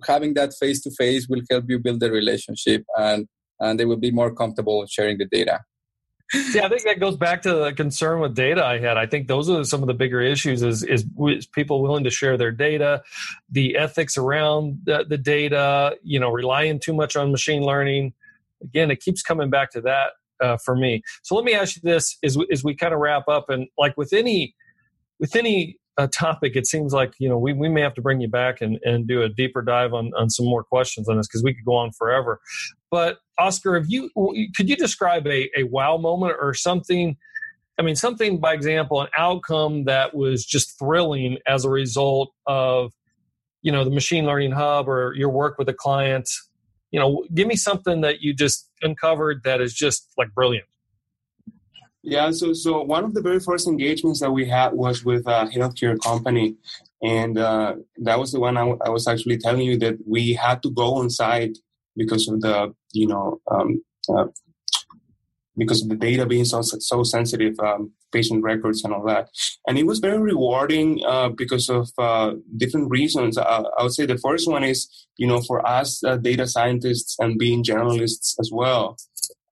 having 0.05 0.33
that 0.33 0.53
face 0.59 0.81
to 0.81 0.91
face 0.91 1.27
will 1.29 1.41
help 1.49 1.65
you 1.67 1.79
build 1.79 1.99
the 1.99 2.11
relationship 2.11 2.83
and 2.97 3.27
and 3.59 3.79
they 3.79 3.85
will 3.85 3.97
be 3.97 4.11
more 4.11 4.33
comfortable 4.33 4.85
sharing 4.87 5.17
the 5.17 5.25
data 5.25 5.59
yeah, 6.53 6.65
I 6.65 6.69
think 6.69 6.83
that 6.83 6.99
goes 6.99 7.15
back 7.15 7.41
to 7.43 7.53
the 7.53 7.73
concern 7.73 8.19
with 8.19 8.35
data 8.35 8.63
I 8.63 8.79
had. 8.79 8.97
I 8.97 9.05
think 9.05 9.27
those 9.27 9.49
are 9.49 9.63
some 9.63 9.81
of 9.81 9.87
the 9.87 9.93
bigger 9.93 10.19
issues 10.19 10.61
is, 10.61 10.83
is, 10.83 11.05
is 11.17 11.47
people 11.47 11.81
willing 11.81 12.03
to 12.03 12.09
share 12.09 12.37
their 12.37 12.51
data, 12.51 13.01
the 13.49 13.77
ethics 13.77 14.17
around 14.17 14.79
the, 14.83 15.05
the, 15.07 15.17
data, 15.17 15.95
you 16.03 16.19
know, 16.19 16.29
relying 16.29 16.79
too 16.79 16.93
much 16.93 17.15
on 17.15 17.31
machine 17.31 17.63
learning. 17.63 18.13
Again, 18.61 18.91
it 18.91 18.99
keeps 18.99 19.21
coming 19.21 19.49
back 19.49 19.71
to 19.71 19.81
that 19.81 20.11
uh, 20.41 20.57
for 20.57 20.75
me. 20.75 21.01
So 21.23 21.35
let 21.35 21.45
me 21.45 21.53
ask 21.53 21.75
you 21.75 21.81
this: 21.83 22.17
as 22.23 22.37
we, 22.37 22.47
as 22.51 22.63
we 22.63 22.75
kind 22.75 22.93
of 22.93 22.99
wrap 22.99 23.27
up, 23.27 23.49
and 23.49 23.67
like 23.77 23.97
with 23.97 24.13
any 24.13 24.55
with 25.19 25.35
any 25.35 25.77
uh, 25.97 26.07
topic, 26.07 26.55
it 26.55 26.67
seems 26.67 26.93
like 26.93 27.13
you 27.19 27.27
know 27.27 27.37
we, 27.37 27.53
we 27.53 27.69
may 27.69 27.81
have 27.81 27.93
to 27.95 28.01
bring 28.01 28.21
you 28.21 28.27
back 28.27 28.61
and, 28.61 28.79
and 28.83 29.07
do 29.07 29.23
a 29.23 29.29
deeper 29.29 29.61
dive 29.61 29.93
on, 29.93 30.11
on 30.17 30.29
some 30.29 30.45
more 30.45 30.63
questions 30.63 31.09
on 31.09 31.17
this 31.17 31.27
because 31.27 31.43
we 31.43 31.53
could 31.53 31.65
go 31.65 31.75
on 31.75 31.91
forever. 31.91 32.39
But 32.91 33.17
Oscar, 33.37 33.75
if 33.75 33.89
you 33.89 34.09
could 34.55 34.69
you 34.69 34.75
describe 34.75 35.27
a, 35.27 35.49
a 35.57 35.63
wow 35.63 35.97
moment 35.97 36.35
or 36.39 36.53
something? 36.53 37.17
I 37.79 37.83
mean, 37.83 37.95
something 37.95 38.39
by 38.39 38.53
example, 38.53 39.01
an 39.01 39.07
outcome 39.17 39.85
that 39.85 40.15
was 40.15 40.45
just 40.45 40.79
thrilling 40.79 41.37
as 41.47 41.63
a 41.63 41.69
result 41.69 42.31
of 42.45 42.91
you 43.61 43.71
know 43.71 43.83
the 43.83 43.91
machine 43.91 44.25
learning 44.25 44.51
hub 44.51 44.87
or 44.87 45.13
your 45.15 45.29
work 45.29 45.57
with 45.57 45.69
a 45.69 45.73
client 45.73 46.29
you 46.91 46.99
know 46.99 47.23
give 47.33 47.47
me 47.47 47.55
something 47.55 48.01
that 48.01 48.21
you 48.21 48.33
just 48.33 48.69
uncovered 48.81 49.43
that 49.43 49.61
is 49.61 49.73
just 49.73 50.09
like 50.17 50.33
brilliant. 50.33 50.67
Yeah 52.03 52.31
so 52.31 52.53
so 52.53 52.81
one 52.81 53.03
of 53.03 53.13
the 53.13 53.21
very 53.21 53.39
first 53.39 53.67
engagements 53.67 54.19
that 54.21 54.31
we 54.31 54.47
had 54.47 54.73
was 54.73 55.03
with 55.03 55.27
a 55.27 55.49
healthcare 55.53 55.99
company 56.01 56.55
and 57.01 57.37
uh, 57.37 57.75
that 57.97 58.17
was 58.17 58.31
the 58.31 58.39
one 58.39 58.57
I, 58.57 58.61
w- 58.61 58.79
I 58.83 58.89
was 58.89 59.07
actually 59.07 59.37
telling 59.37 59.61
you 59.61 59.77
that 59.79 59.97
we 60.07 60.33
had 60.33 60.63
to 60.63 60.71
go 60.71 60.95
on 60.95 61.09
site 61.09 61.57
because 61.95 62.27
of 62.27 62.41
the 62.41 62.73
you 62.93 63.07
know 63.07 63.39
um, 63.51 63.83
uh, 64.09 64.27
because 65.57 65.81
of 65.81 65.89
the 65.89 65.95
data 65.95 66.25
being 66.25 66.45
so 66.45 66.61
so 66.61 67.03
sensitive, 67.03 67.59
um, 67.59 67.91
patient 68.11 68.43
records 68.43 68.83
and 68.83 68.93
all 68.93 69.05
that. 69.05 69.29
And 69.67 69.77
it 69.77 69.85
was 69.85 69.99
very 69.99 70.19
rewarding 70.19 71.01
uh, 71.05 71.29
because 71.29 71.69
of 71.69 71.89
uh, 71.97 72.33
different 72.55 72.89
reasons. 72.89 73.37
Uh, 73.37 73.63
I 73.77 73.83
would 73.83 73.93
say 73.93 74.05
the 74.05 74.17
first 74.17 74.49
one 74.49 74.63
is, 74.63 74.87
you 75.17 75.27
know, 75.27 75.41
for 75.41 75.65
us 75.67 76.03
uh, 76.03 76.17
data 76.17 76.47
scientists 76.47 77.15
and 77.19 77.37
being 77.37 77.63
journalists 77.63 78.35
as 78.39 78.49
well, 78.51 78.97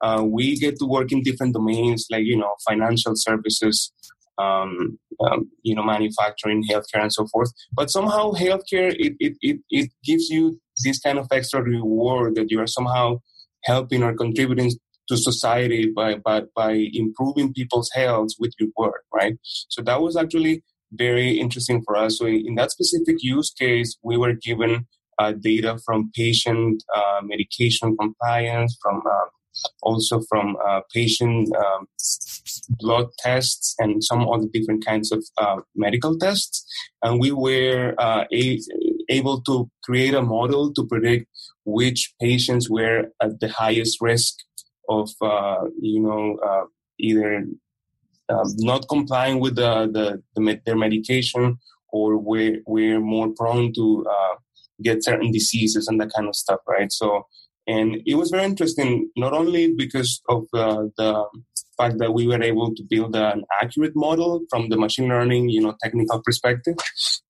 uh, 0.01 0.23
we 0.23 0.57
get 0.57 0.77
to 0.79 0.85
work 0.85 1.11
in 1.11 1.23
different 1.23 1.53
domains 1.53 2.07
like 2.11 2.25
you 2.25 2.37
know 2.37 2.53
financial 2.67 3.13
services. 3.15 3.91
Um, 4.37 4.99
um, 5.21 5.49
you 5.63 5.73
know, 5.73 5.81
manufacturing, 5.83 6.65
healthcare, 6.69 7.01
and 7.01 7.13
so 7.13 7.25
forth. 7.27 7.53
But 7.71 7.89
somehow, 7.89 8.33
healthcare 8.33 8.93
it, 8.93 9.13
it, 9.21 9.37
it, 9.39 9.59
it 9.69 9.91
gives 10.03 10.29
you 10.29 10.59
this 10.83 10.99
kind 10.99 11.17
of 11.17 11.27
extra 11.31 11.63
reward 11.63 12.35
that 12.35 12.51
you 12.51 12.59
are 12.59 12.67
somehow 12.67 13.19
helping 13.63 14.03
or 14.03 14.13
contributing 14.13 14.71
to 15.07 15.17
society 15.17 15.91
by, 15.95 16.15
by, 16.15 16.43
by 16.55 16.89
improving 16.93 17.53
people's 17.53 17.91
health 17.93 18.29
with 18.39 18.53
your 18.59 18.69
work, 18.77 19.03
right? 19.13 19.35
So 19.69 19.81
that 19.83 20.01
was 20.01 20.15
actually 20.15 20.63
very 20.91 21.39
interesting 21.39 21.81
for 21.85 21.95
us. 21.95 22.17
So 22.19 22.27
in 22.27 22.55
that 22.55 22.71
specific 22.71 23.17
use 23.19 23.51
case, 23.51 23.97
we 24.03 24.17
were 24.17 24.33
given 24.33 24.87
uh, 25.19 25.33
data 25.33 25.77
from 25.85 26.11
patient 26.13 26.83
uh, 26.95 27.21
medication 27.23 27.95
compliance, 27.97 28.77
from 28.81 29.01
uh, 29.05 29.25
also 29.81 30.21
from 30.29 30.57
uh, 30.67 30.81
patient 30.93 31.49
um, 31.55 31.87
blood 32.79 33.07
tests 33.19 33.75
and 33.79 34.03
some 34.03 34.27
other 34.27 34.47
different 34.51 34.85
kinds 34.85 35.11
of 35.11 35.23
uh, 35.37 35.57
medical 35.75 36.17
tests. 36.17 36.65
And 37.01 37.19
we 37.19 37.31
were 37.31 37.95
uh, 37.97 38.25
a- 38.33 38.59
able 39.09 39.41
to 39.43 39.69
create 39.83 40.13
a 40.13 40.21
model 40.21 40.73
to 40.73 40.85
predict 40.85 41.27
which 41.63 42.13
patients 42.21 42.69
were 42.69 43.05
at 43.21 43.39
the 43.39 43.49
highest 43.49 43.97
risk 44.01 44.35
of, 44.89 45.09
uh, 45.21 45.65
you 45.79 46.01
know, 46.01 46.37
uh, 46.45 46.65
either 46.99 47.45
um, 48.29 48.53
not 48.57 48.87
complying 48.89 49.39
with 49.39 49.55
the, 49.55 49.89
the, 49.91 50.21
the, 50.35 50.61
their 50.65 50.75
medication 50.75 51.57
or 51.89 52.17
we're, 52.17 52.61
we're 52.65 52.99
more 52.99 53.29
prone 53.35 53.73
to 53.73 54.05
uh, 54.09 54.35
get 54.81 55.03
certain 55.03 55.31
diseases 55.31 55.87
and 55.87 55.99
that 56.01 56.11
kind 56.15 56.27
of 56.27 56.35
stuff, 56.35 56.59
right? 56.67 56.91
So 56.91 57.25
and 57.67 58.01
it 58.05 58.15
was 58.15 58.29
very 58.29 58.43
interesting, 58.43 59.09
not 59.15 59.33
only 59.33 59.73
because 59.73 60.21
of 60.29 60.45
uh, 60.53 60.83
the 60.97 61.25
fact 61.77 61.97
that 61.97 62.13
we 62.13 62.27
were 62.27 62.41
able 62.41 62.73
to 62.75 62.83
build 62.87 63.15
an 63.15 63.43
accurate 63.61 63.95
model 63.95 64.41
from 64.49 64.69
the 64.69 64.77
machine 64.77 65.09
learning, 65.09 65.49
you 65.49 65.61
know, 65.61 65.75
technical 65.81 66.21
perspective, 66.21 66.75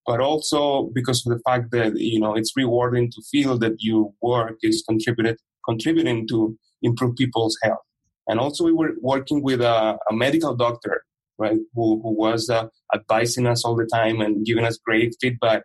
but 0.06 0.20
also 0.20 0.89
because 0.94 1.26
of 1.26 1.34
the 1.34 1.41
fact 1.46 1.72
that, 1.72 1.98
you 1.98 2.20
know, 2.20 2.36
it's 2.36 2.52
rewarding 2.58 3.10
to 3.12 3.22
feel 3.32 3.58
that 3.60 3.76
your 3.80 4.13
work 4.22 4.58
is 4.62 4.84
contributed, 4.88 5.38
contributing 5.68 6.28
to 6.28 6.58
improve 6.81 7.15
people's 7.15 7.57
health. 7.63 7.79
And 8.27 8.39
also 8.39 8.63
we 8.63 8.73
were 8.73 8.93
working 9.01 9.43
with 9.43 9.61
a, 9.61 9.97
a 10.09 10.13
medical 10.13 10.55
doctor, 10.55 11.03
right, 11.38 11.59
who, 11.73 12.01
who 12.01 12.11
was 12.17 12.49
uh, 12.49 12.67
advising 12.93 13.45
us 13.45 13.63
all 13.63 13.75
the 13.75 13.89
time 13.93 14.21
and 14.21 14.45
giving 14.45 14.65
us 14.65 14.79
great 14.83 15.15
feedback 15.21 15.63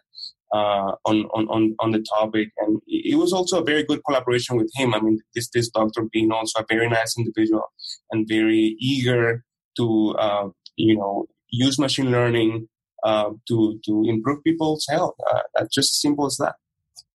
uh, 0.52 0.92
on, 1.04 1.26
on, 1.34 1.76
on 1.80 1.90
the 1.92 2.04
topic. 2.18 2.48
And 2.58 2.80
it 2.86 3.16
was 3.16 3.32
also 3.32 3.60
a 3.60 3.64
very 3.64 3.84
good 3.84 4.00
collaboration 4.04 4.56
with 4.56 4.70
him. 4.74 4.94
I 4.94 5.00
mean, 5.00 5.20
this, 5.34 5.48
this 5.54 5.70
doctor 5.70 6.02
being 6.12 6.32
also 6.32 6.60
a 6.60 6.66
very 6.68 6.88
nice 6.88 7.16
individual 7.16 7.64
and 8.10 8.28
very 8.28 8.76
eager 8.80 9.44
to, 9.78 10.14
uh, 10.18 10.48
you 10.76 10.96
know, 10.96 11.26
use 11.48 11.78
machine 11.78 12.10
learning 12.10 12.68
uh, 13.04 13.30
to, 13.48 13.80
to 13.86 14.04
improve 14.06 14.42
people's 14.44 14.84
health. 14.90 15.14
Uh, 15.32 15.64
just 15.72 15.92
as 15.92 16.00
simple 16.00 16.26
as 16.26 16.36
that. 16.36 16.56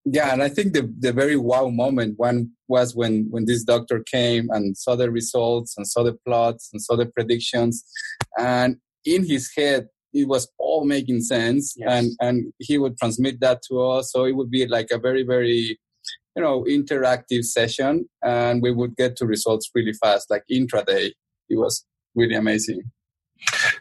Yeah, 0.05 0.31
and 0.31 0.43
I 0.43 0.49
think 0.49 0.73
the, 0.73 0.93
the 0.99 1.11
very 1.11 1.35
wow 1.35 1.69
moment 1.69 2.13
one 2.17 2.51
was 2.67 2.95
when, 2.95 3.25
when 3.31 3.45
this 3.45 3.63
doctor 3.63 4.03
came 4.03 4.49
and 4.51 4.77
saw 4.77 4.95
the 4.95 5.09
results 5.09 5.73
and 5.75 5.87
saw 5.87 6.03
the 6.03 6.13
plots 6.25 6.69
and 6.71 6.79
saw 6.81 6.95
the 6.95 7.07
predictions. 7.07 7.83
And 8.37 8.77
in 9.03 9.27
his 9.27 9.51
head, 9.57 9.87
it 10.13 10.27
was 10.27 10.47
all 10.59 10.85
making 10.85 11.21
sense. 11.21 11.73
Yes. 11.75 11.89
and 11.91 12.11
and 12.21 12.53
he 12.59 12.77
would 12.77 12.97
transmit 12.97 13.39
that 13.41 13.61
to 13.67 13.81
us. 13.81 14.11
So 14.11 14.25
it 14.25 14.31
would 14.31 14.49
be 14.49 14.65
like 14.65 14.87
a 14.91 14.97
very 14.97 15.23
very 15.23 15.77
you 16.35 16.41
know 16.41 16.63
interactive 16.63 17.43
session. 17.43 18.07
And 18.23 18.61
we 18.61 18.71
would 18.71 18.95
get 18.95 19.17
to 19.17 19.25
results 19.25 19.69
really 19.75 19.93
fast 19.93 20.29
like 20.29 20.43
intraday. 20.51 21.11
It 21.49 21.57
was 21.57 21.85
really 22.15 22.35
amazing. 22.35 22.83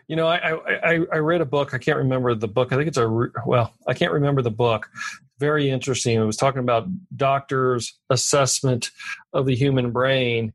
You 0.08 0.16
know 0.16 0.26
I, 0.26 0.54
I 0.82 1.00
i 1.12 1.18
read 1.18 1.40
a 1.40 1.46
book. 1.46 1.72
I 1.72 1.78
can't 1.78 1.98
remember 1.98 2.34
the 2.34 2.48
book. 2.48 2.72
I 2.72 2.76
think 2.76 2.88
it's 2.88 2.98
a 2.98 3.08
well 3.46 3.72
i 3.86 3.94
can't 3.94 4.12
remember 4.12 4.42
the 4.42 4.50
book 4.50 4.88
very 5.38 5.70
interesting. 5.70 6.20
It 6.20 6.24
was 6.24 6.36
talking 6.36 6.60
about 6.60 6.86
doctors 7.16 7.98
assessment 8.10 8.90
of 9.32 9.46
the 9.46 9.54
human 9.54 9.90
brain 9.90 10.52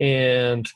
and 0.00 0.68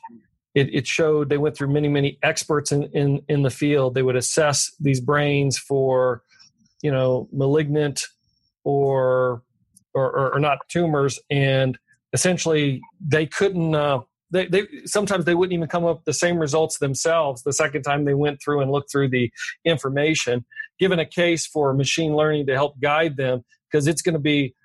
it, 0.55 0.73
it 0.73 0.87
showed 0.87 1.29
they 1.29 1.37
went 1.37 1.55
through 1.55 1.71
many 1.71 1.87
many 1.87 2.17
experts 2.23 2.71
in, 2.71 2.83
in 2.93 3.21
in 3.27 3.43
the 3.43 3.49
field. 3.49 3.93
They 3.93 4.01
would 4.01 4.15
assess 4.15 4.71
these 4.79 4.99
brains 4.99 5.57
for 5.57 6.23
you 6.81 6.91
know 6.91 7.27
malignant 7.31 8.03
or 8.63 9.43
or, 9.93 10.33
or, 10.33 10.39
not 10.39 10.59
tumors 10.69 11.19
and 11.31 11.77
essentially 12.13 12.79
they 13.01 13.25
couldn't 13.25 13.73
uh, 13.73 13.99
they, 14.31 14.45
they 14.45 14.67
sometimes 14.85 15.25
they 15.25 15.33
wouldn't 15.33 15.53
even 15.53 15.67
come 15.67 15.83
up 15.83 15.97
with 15.97 16.05
the 16.05 16.13
same 16.13 16.37
results 16.37 16.77
themselves 16.77 17.41
the 17.41 17.53
second 17.53 17.81
time 17.81 18.05
they 18.05 18.13
went 18.13 18.39
through 18.41 18.61
and 18.61 18.71
looked 18.71 18.91
through 18.91 19.09
the 19.09 19.31
information 19.65 20.45
given 20.79 20.99
a 20.99 21.05
case 21.05 21.45
for 21.45 21.73
machine 21.73 22.15
learning 22.15 22.47
to 22.47 22.53
help 22.53 22.79
guide 22.79 23.17
them 23.17 23.43
because 23.69 23.87
it's 23.87 24.01
going 24.01 24.13
to 24.13 24.19
be 24.19 24.55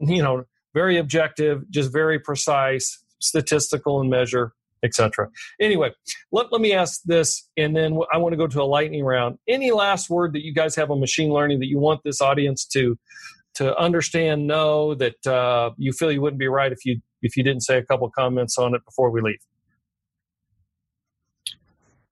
you 0.00 0.22
know 0.22 0.44
very 0.74 0.98
objective 0.98 1.68
just 1.70 1.92
very 1.92 2.18
precise 2.18 3.02
statistical 3.20 4.00
and 4.00 4.10
measure 4.10 4.52
etc. 4.82 5.28
Anyway, 5.60 5.90
let, 6.32 6.52
let 6.52 6.60
me 6.60 6.72
ask 6.72 7.00
this, 7.04 7.48
and 7.56 7.74
then 7.74 7.98
I 8.12 8.18
want 8.18 8.32
to 8.32 8.36
go 8.36 8.46
to 8.46 8.62
a 8.62 8.64
lightning 8.64 9.04
round. 9.04 9.38
Any 9.48 9.70
last 9.70 10.08
word 10.08 10.32
that 10.34 10.44
you 10.44 10.54
guys 10.54 10.76
have 10.76 10.90
on 10.90 11.00
machine 11.00 11.30
learning 11.30 11.60
that 11.60 11.66
you 11.66 11.78
want 11.78 12.02
this 12.04 12.20
audience 12.20 12.64
to 12.66 12.98
to 13.54 13.76
understand, 13.76 14.46
know 14.46 14.94
that 14.94 15.26
uh, 15.26 15.70
you 15.78 15.92
feel 15.92 16.12
you 16.12 16.20
wouldn't 16.20 16.38
be 16.38 16.46
right 16.46 16.70
if 16.70 16.84
you 16.84 17.00
if 17.22 17.36
you 17.36 17.42
didn't 17.42 17.62
say 17.62 17.76
a 17.78 17.84
couple 17.84 18.08
comments 18.10 18.56
on 18.58 18.74
it 18.74 18.84
before 18.84 19.10
we 19.10 19.20
leave? 19.20 19.40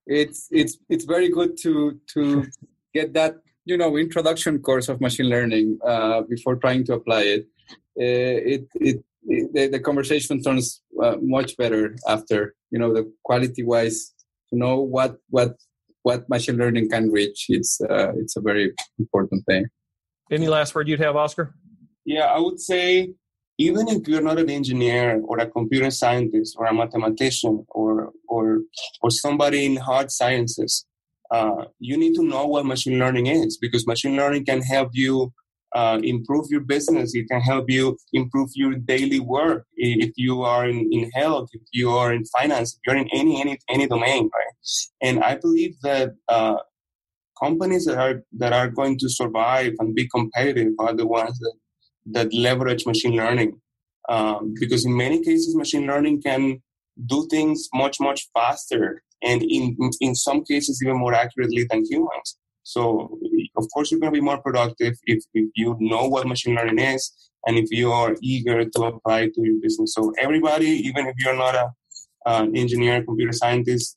It's 0.06 0.48
it's 0.50 0.78
it's 0.88 1.04
very 1.04 1.28
good 1.28 1.56
to 1.62 2.00
to 2.14 2.46
get 2.98 3.12
that 3.20 3.34
you 3.70 3.76
know 3.80 3.90
introduction 3.96 4.54
course 4.68 4.88
of 4.92 5.00
machine 5.06 5.28
learning 5.34 5.78
uh, 5.92 6.22
before 6.32 6.56
trying 6.64 6.84
to 6.88 6.92
apply 6.98 7.22
it. 7.36 7.42
Uh, 7.98 8.36
it 8.54 8.64
it 8.88 8.98
the, 9.54 9.68
the 9.74 9.80
conversation 9.80 10.42
turns 10.42 10.82
uh, 11.02 11.16
much 11.20 11.56
better 11.56 11.96
after 12.06 12.54
you 12.70 12.78
know 12.78 12.92
the 12.96 13.04
quality 13.24 13.62
wise 13.62 14.12
to 14.48 14.56
know 14.62 14.76
what 14.80 15.16
what 15.30 15.52
what 16.02 16.28
machine 16.28 16.56
learning 16.56 16.88
can 16.88 17.10
reach 17.10 17.46
it's 17.48 17.80
uh, 17.80 18.12
it's 18.20 18.36
a 18.36 18.40
very 18.40 18.72
important 18.98 19.44
thing 19.46 19.66
any 20.30 20.48
last 20.48 20.74
word 20.74 20.88
you'd 20.88 21.00
have 21.00 21.16
oscar 21.16 21.54
yeah 22.04 22.26
i 22.36 22.38
would 22.38 22.60
say 22.60 23.10
even 23.58 23.88
if 23.88 24.06
you're 24.06 24.28
not 24.30 24.38
an 24.38 24.50
engineer 24.50 25.20
or 25.28 25.38
a 25.38 25.50
computer 25.56 25.90
scientist 25.90 26.56
or 26.58 26.66
a 26.66 26.74
mathematician 26.74 27.64
or 27.68 28.12
or 28.28 28.44
or 29.02 29.10
somebody 29.10 29.66
in 29.66 29.76
hard 29.76 30.10
sciences 30.10 30.86
uh, 31.30 31.64
you 31.78 31.96
need 31.96 32.14
to 32.14 32.22
know 32.22 32.46
what 32.46 32.66
machine 32.66 32.98
learning 32.98 33.26
is 33.26 33.58
because 33.58 33.86
machine 33.86 34.16
learning 34.16 34.44
can 34.44 34.62
help 34.62 34.90
you 34.92 35.32
uh, 35.74 36.00
improve 36.02 36.46
your 36.48 36.60
business. 36.60 37.14
It 37.14 37.26
can 37.30 37.40
help 37.40 37.66
you 37.68 37.96
improve 38.12 38.50
your 38.54 38.74
daily 38.74 39.20
work. 39.20 39.66
If 39.76 40.12
you 40.16 40.42
are 40.42 40.68
in, 40.68 40.88
in 40.92 41.10
health, 41.14 41.48
if 41.52 41.62
you 41.72 41.90
are 41.90 42.12
in 42.12 42.24
finance, 42.38 42.74
if 42.74 42.80
you're 42.86 42.96
in 42.96 43.08
any 43.12 43.40
any 43.40 43.58
any 43.68 43.86
domain, 43.86 44.30
right? 44.34 44.54
And 45.02 45.22
I 45.22 45.36
believe 45.36 45.74
that 45.82 46.10
uh, 46.28 46.58
companies 47.42 47.84
that 47.86 47.98
are 47.98 48.22
that 48.38 48.52
are 48.52 48.68
going 48.68 48.98
to 48.98 49.08
survive 49.08 49.74
and 49.78 49.94
be 49.94 50.08
competitive 50.08 50.72
are 50.78 50.94
the 50.94 51.06
ones 51.06 51.38
that 51.38 51.54
that 52.06 52.32
leverage 52.32 52.86
machine 52.86 53.16
learning, 53.16 53.60
um, 54.08 54.54
because 54.58 54.86
in 54.86 54.96
many 54.96 55.22
cases, 55.22 55.56
machine 55.56 55.86
learning 55.86 56.22
can 56.22 56.62
do 57.06 57.26
things 57.30 57.68
much 57.74 58.00
much 58.00 58.28
faster 58.32 59.02
and 59.22 59.42
in 59.42 59.76
in 60.00 60.14
some 60.14 60.44
cases 60.44 60.80
even 60.82 60.96
more 60.98 61.14
accurately 61.14 61.66
than 61.70 61.84
humans. 61.84 62.38
So 62.62 63.18
of 63.56 63.66
course 63.72 63.90
you're 63.90 64.00
going 64.00 64.12
to 64.12 64.20
be 64.20 64.24
more 64.24 64.42
productive 64.42 64.94
if, 65.04 65.24
if 65.34 65.48
you 65.54 65.76
know 65.78 66.08
what 66.08 66.26
machine 66.26 66.54
learning 66.56 66.80
is 66.80 67.12
and 67.46 67.56
if 67.56 67.70
you 67.70 67.92
are 67.92 68.16
eager 68.20 68.64
to 68.64 68.82
apply 68.84 69.20
it 69.20 69.34
to 69.34 69.42
your 69.42 69.60
business. 69.62 69.94
So 69.94 70.12
everybody, 70.20 70.66
even 70.66 71.06
if 71.06 71.14
you're 71.18 71.36
not 71.36 71.54
a, 71.54 71.72
engineer, 72.56 73.04
computer 73.04 73.32
scientist, 73.32 73.96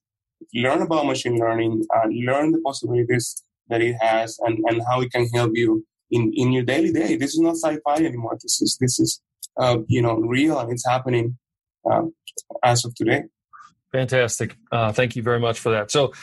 learn 0.53 0.83
about 0.83 1.07
machine 1.07 1.37
learning, 1.39 1.83
uh, 1.95 2.07
learn 2.09 2.51
the 2.51 2.61
possibilities 2.61 3.43
that 3.69 3.81
it 3.81 3.95
has 3.99 4.37
and, 4.45 4.59
and 4.67 4.83
how 4.87 5.01
it 5.01 5.11
can 5.11 5.27
help 5.29 5.51
you 5.55 5.83
in, 6.11 6.31
in 6.35 6.51
your 6.51 6.63
daily 6.63 6.93
day. 6.93 7.15
This 7.15 7.33
is 7.33 7.39
not 7.39 7.57
sci-fi 7.57 7.95
anymore. 8.05 8.37
This 8.39 8.61
is, 8.61 8.77
this 8.79 8.99
is, 8.99 9.19
uh, 9.59 9.79
you 9.87 10.03
know, 10.03 10.17
real 10.17 10.59
and 10.59 10.71
it's 10.71 10.85
happening 10.87 11.39
uh, 11.89 12.03
as 12.63 12.85
of 12.85 12.93
today. 12.93 13.23
Fantastic. 13.91 14.55
Uh, 14.71 14.91
thank 14.91 15.15
you 15.15 15.23
very 15.23 15.39
much 15.39 15.59
for 15.59 15.71
that. 15.71 15.89
So, 15.89 16.13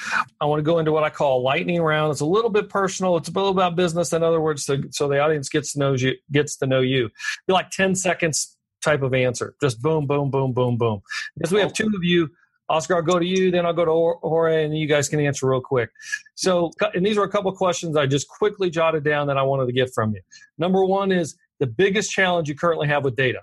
I 0.40 0.44
want 0.44 0.60
to 0.60 0.62
go 0.62 0.78
into 0.78 0.92
what 0.92 1.02
I 1.02 1.10
call 1.10 1.40
a 1.40 1.42
lightning 1.42 1.82
round. 1.82 2.12
It's 2.12 2.20
a 2.20 2.26
little 2.26 2.50
bit 2.50 2.68
personal. 2.68 3.16
It's 3.16 3.28
a 3.28 3.32
little 3.32 3.50
about 3.50 3.74
business. 3.74 4.12
In 4.12 4.22
other 4.22 4.40
words, 4.40 4.64
so, 4.64 4.76
so 4.90 5.08
the 5.08 5.18
audience 5.18 5.48
gets 5.48 5.72
to 5.72 5.80
know 5.80 5.94
you. 5.94 6.12
Gets 6.30 6.56
to 6.58 6.66
know 6.66 6.80
you. 6.80 7.10
Be 7.46 7.52
like 7.52 7.70
ten 7.70 7.94
seconds 7.94 8.56
type 8.84 9.02
of 9.02 9.14
answer. 9.14 9.56
Just 9.60 9.82
boom, 9.82 10.06
boom, 10.06 10.30
boom, 10.30 10.52
boom, 10.52 10.76
boom. 10.76 11.02
Because 11.36 11.52
we 11.52 11.60
have 11.60 11.72
two 11.72 11.86
of 11.86 12.04
you. 12.04 12.30
Oscar, 12.68 12.96
I'll 12.96 13.02
go 13.02 13.18
to 13.18 13.26
you, 13.26 13.52
then 13.52 13.64
I'll 13.64 13.72
go 13.72 13.84
to 13.84 14.18
Jorge, 14.28 14.64
and 14.64 14.76
you 14.76 14.88
guys 14.88 15.08
can 15.08 15.20
answer 15.20 15.48
real 15.48 15.60
quick. 15.60 15.90
So, 16.34 16.72
and 16.94 17.06
these 17.06 17.16
are 17.16 17.22
a 17.22 17.28
couple 17.28 17.52
questions 17.52 17.96
I 17.96 18.06
just 18.06 18.28
quickly 18.28 18.70
jotted 18.70 19.04
down 19.04 19.28
that 19.28 19.36
I 19.36 19.42
wanted 19.42 19.66
to 19.66 19.72
get 19.72 19.94
from 19.94 20.14
you. 20.14 20.20
Number 20.58 20.84
one 20.84 21.12
is 21.12 21.36
the 21.60 21.66
biggest 21.66 22.10
challenge 22.10 22.48
you 22.48 22.56
currently 22.56 22.88
have 22.88 23.04
with 23.04 23.14
data. 23.14 23.40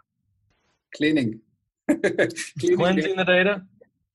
Cleaning. 0.95 1.39
Cleaning 1.87 2.77
Cleansing 2.77 3.15
data. 3.15 3.15
the 3.15 3.23
data 3.23 3.61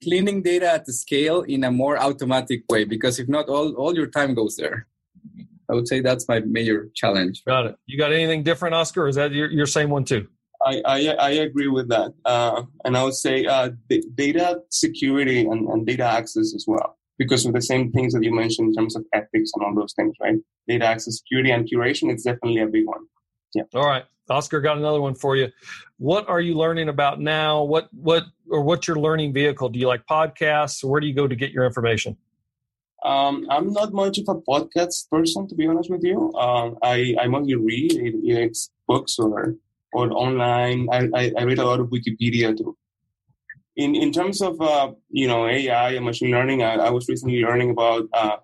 cleaning 0.02 0.42
data 0.42 0.70
at 0.70 0.84
the 0.84 0.92
scale 0.92 1.42
in 1.42 1.64
a 1.64 1.70
more 1.70 1.98
automatic 1.98 2.62
way 2.70 2.84
because 2.84 3.18
if 3.18 3.28
not 3.28 3.48
all, 3.48 3.74
all 3.74 3.94
your 3.94 4.06
time 4.06 4.34
goes 4.34 4.56
there 4.56 4.86
i 5.70 5.74
would 5.74 5.88
say 5.88 6.00
that's 6.00 6.28
my 6.28 6.40
major 6.40 6.88
challenge 6.94 7.42
got 7.46 7.66
it 7.66 7.76
you 7.86 7.98
got 7.98 8.12
anything 8.12 8.42
different 8.42 8.74
oscar 8.74 9.04
or 9.04 9.08
is 9.08 9.16
that 9.16 9.32
your, 9.32 9.50
your 9.50 9.66
same 9.66 9.90
one 9.90 10.04
too 10.04 10.26
I, 10.64 10.82
I, 10.84 10.98
I 11.20 11.30
agree 11.30 11.68
with 11.68 11.88
that. 11.90 12.12
Uh, 12.24 12.64
and 12.84 12.96
I 12.96 13.04
would 13.04 13.14
say 13.14 13.46
uh, 13.46 13.70
data 14.14 14.60
security 14.70 15.42
and, 15.42 15.68
and, 15.68 15.86
data 15.86 16.02
access 16.04 16.52
as 16.52 16.64
well. 16.66 16.98
because 17.18 17.44
of 17.44 17.52
the 17.52 17.60
same 17.60 17.90
things 17.92 18.14
that 18.14 18.22
you 18.22 18.34
mentioned 18.34 18.68
in 18.68 18.74
terms 18.74 18.96
of 18.96 19.04
ethics 19.12 19.50
and 19.54 19.64
all 19.64 19.74
those 19.74 19.92
things, 19.94 20.14
right? 20.20 20.36
Data 20.68 20.86
access 20.86 21.18
security 21.18 21.50
and 21.50 21.68
curation 21.68 22.14
is 22.14 22.22
definitely 22.22 22.60
a 22.62 22.66
big 22.66 22.86
one. 22.86 23.04
Yeah. 23.54 23.64
All 23.74 23.86
right. 23.86 24.04
Oscar 24.30 24.60
got 24.60 24.78
another 24.78 25.00
one 25.00 25.14
for 25.14 25.36
you. 25.36 25.48
What 25.98 26.28
are 26.28 26.40
you 26.40 26.54
learning 26.54 26.88
about 26.88 27.20
now? 27.20 27.62
What 27.62 27.88
what 27.92 28.24
or 28.50 28.62
what's 28.62 28.86
your 28.86 28.98
learning 28.98 29.32
vehicle? 29.32 29.68
Do 29.68 29.78
you 29.78 29.88
like 29.88 30.06
podcasts? 30.06 30.84
Where 30.84 31.00
do 31.00 31.06
you 31.06 31.14
go 31.14 31.26
to 31.26 31.36
get 31.36 31.50
your 31.50 31.64
information? 31.64 32.16
Um, 33.04 33.46
I'm 33.48 33.72
not 33.72 33.92
much 33.92 34.18
of 34.18 34.24
a 34.28 34.34
podcast 34.34 35.08
person, 35.08 35.46
to 35.48 35.54
be 35.54 35.66
honest 35.66 35.88
with 35.90 36.02
you. 36.02 36.32
Um, 36.34 36.78
I, 36.82 37.14
I 37.20 37.28
mostly 37.28 37.54
read 37.54 37.92
either 37.92 38.42
it's 38.42 38.70
books 38.88 39.18
or 39.18 39.54
or 39.92 40.10
online. 40.12 40.88
I, 40.90 41.08
I, 41.14 41.32
I, 41.38 41.42
read 41.44 41.58
a 41.58 41.64
lot 41.64 41.80
of 41.80 41.88
Wikipedia 41.88 42.56
too. 42.56 42.76
In 43.76 43.94
in 43.94 44.12
terms 44.12 44.42
of 44.42 44.60
uh, 44.60 44.92
you 45.10 45.28
know 45.28 45.46
AI 45.46 45.90
and 45.92 46.04
machine 46.04 46.32
learning, 46.32 46.62
I, 46.62 46.74
I 46.74 46.90
was 46.90 47.08
recently 47.08 47.40
learning 47.40 47.70
about 47.70 48.08
uh, 48.12 48.36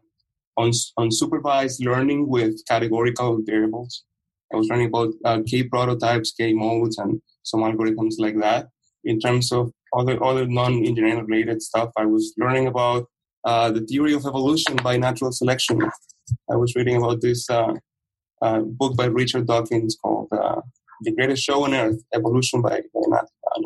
on 0.56 0.70
unsupervised 0.98 1.84
learning 1.84 2.28
with 2.28 2.64
categorical 2.66 3.40
variables. 3.44 4.04
I 4.54 4.56
was 4.56 4.68
learning 4.68 4.86
about 4.86 5.10
uh, 5.24 5.40
K 5.46 5.64
prototypes, 5.64 6.32
K 6.32 6.52
modes, 6.54 6.96
and 6.98 7.20
some 7.42 7.60
algorithms 7.60 8.14
like 8.18 8.38
that. 8.40 8.68
In 9.02 9.18
terms 9.20 9.52
of 9.52 9.72
other 9.92 10.22
other 10.22 10.46
non-engineering 10.46 11.26
related 11.26 11.60
stuff, 11.60 11.90
I 11.96 12.06
was 12.06 12.32
learning 12.38 12.66
about 12.68 13.06
uh, 13.44 13.70
the 13.70 13.80
theory 13.80 14.14
of 14.14 14.24
evolution 14.24 14.76
by 14.76 14.96
natural 14.96 15.32
selection. 15.32 15.82
I 16.50 16.56
was 16.56 16.74
reading 16.76 16.96
about 16.96 17.20
this 17.20 17.50
uh, 17.50 17.74
uh, 18.40 18.60
book 18.60 18.96
by 18.96 19.06
Richard 19.06 19.46
Dawkins 19.46 19.96
called 20.00 20.28
uh, 20.32 20.60
"The 21.02 21.12
Greatest 21.12 21.42
Show 21.42 21.64
on 21.64 21.74
Earth: 21.74 22.00
Evolution 22.14 22.62
by, 22.62 22.80
by 22.94 23.00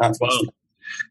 Natural 0.01 0.29
wow. 0.29 0.31
Selection." 0.31 0.55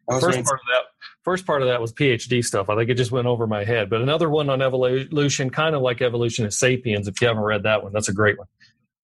First 0.10 0.44
part 0.44 0.60
of 0.60 0.68
that, 0.74 0.84
first 1.24 1.46
part 1.46 1.62
of 1.62 1.68
that 1.68 1.80
was 1.80 1.94
PhD 1.94 2.44
stuff. 2.44 2.68
I 2.68 2.76
think 2.76 2.90
it 2.90 2.96
just 2.96 3.12
went 3.12 3.28
over 3.28 3.46
my 3.46 3.64
head. 3.64 3.90
But 3.92 4.02
another 4.02 4.28
one 4.28 4.50
on 4.50 4.62
evolution, 4.62 5.52
kind 5.52 5.76
of 5.76 5.82
like 5.84 6.02
evolution 6.02 6.46
is 6.48 6.58
*Sapiens*. 6.58 7.08
If 7.08 7.22
you 7.22 7.28
haven't 7.28 7.44
read 7.44 7.64
that 7.64 7.84
one, 7.84 7.94
that's 7.94 8.10
a 8.10 8.14
great 8.14 8.38
one. 8.40 8.48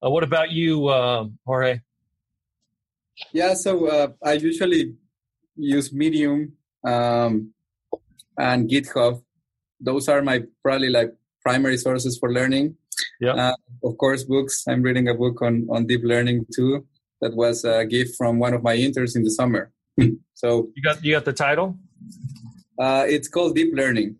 Uh, 0.04 0.10
what 0.10 0.22
about 0.22 0.50
you, 0.50 0.88
um, 0.90 1.38
Jorge? 1.46 1.80
Yeah, 3.32 3.54
so 3.54 3.86
uh, 3.86 4.08
I 4.22 4.32
usually 4.34 4.94
use 5.56 5.92
Medium 5.92 6.52
um, 6.84 7.52
and 8.36 8.68
GitHub. 8.68 9.22
Those 9.80 10.08
are 10.08 10.20
my 10.20 10.42
probably 10.62 10.90
like 10.90 11.14
primary 11.42 11.78
sources 11.78 12.18
for 12.18 12.32
learning. 12.32 12.76
Yeah. 13.20 13.34
Uh, 13.34 13.54
of 13.82 13.96
course, 13.98 14.24
books. 14.24 14.64
I'm 14.68 14.82
reading 14.82 15.08
a 15.08 15.14
book 15.14 15.40
on 15.42 15.66
on 15.70 15.86
deep 15.86 16.02
learning 16.04 16.46
too. 16.54 16.86
That 17.20 17.34
was 17.34 17.64
a 17.64 17.86
gift 17.86 18.16
from 18.16 18.38
one 18.38 18.52
of 18.52 18.62
my 18.62 18.74
interns 18.74 19.16
in 19.16 19.22
the 19.22 19.30
summer. 19.30 19.72
so 20.34 20.68
you 20.74 20.82
got 20.82 21.04
you 21.04 21.12
got 21.12 21.24
the 21.24 21.32
title. 21.32 21.78
Uh, 22.78 23.04
it's 23.08 23.28
called 23.28 23.54
Deep 23.54 23.72
Learning. 23.72 24.16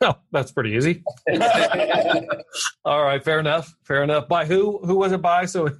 Oh, 0.00 0.14
that's 0.30 0.52
pretty 0.52 0.70
easy. 0.70 1.02
all 2.84 3.02
right, 3.02 3.22
fair 3.22 3.40
enough. 3.40 3.74
Fair 3.84 4.04
enough. 4.04 4.28
By 4.28 4.46
who? 4.46 4.78
Who 4.84 4.96
was 4.96 5.12
it 5.12 5.20
by? 5.20 5.46
So, 5.46 5.70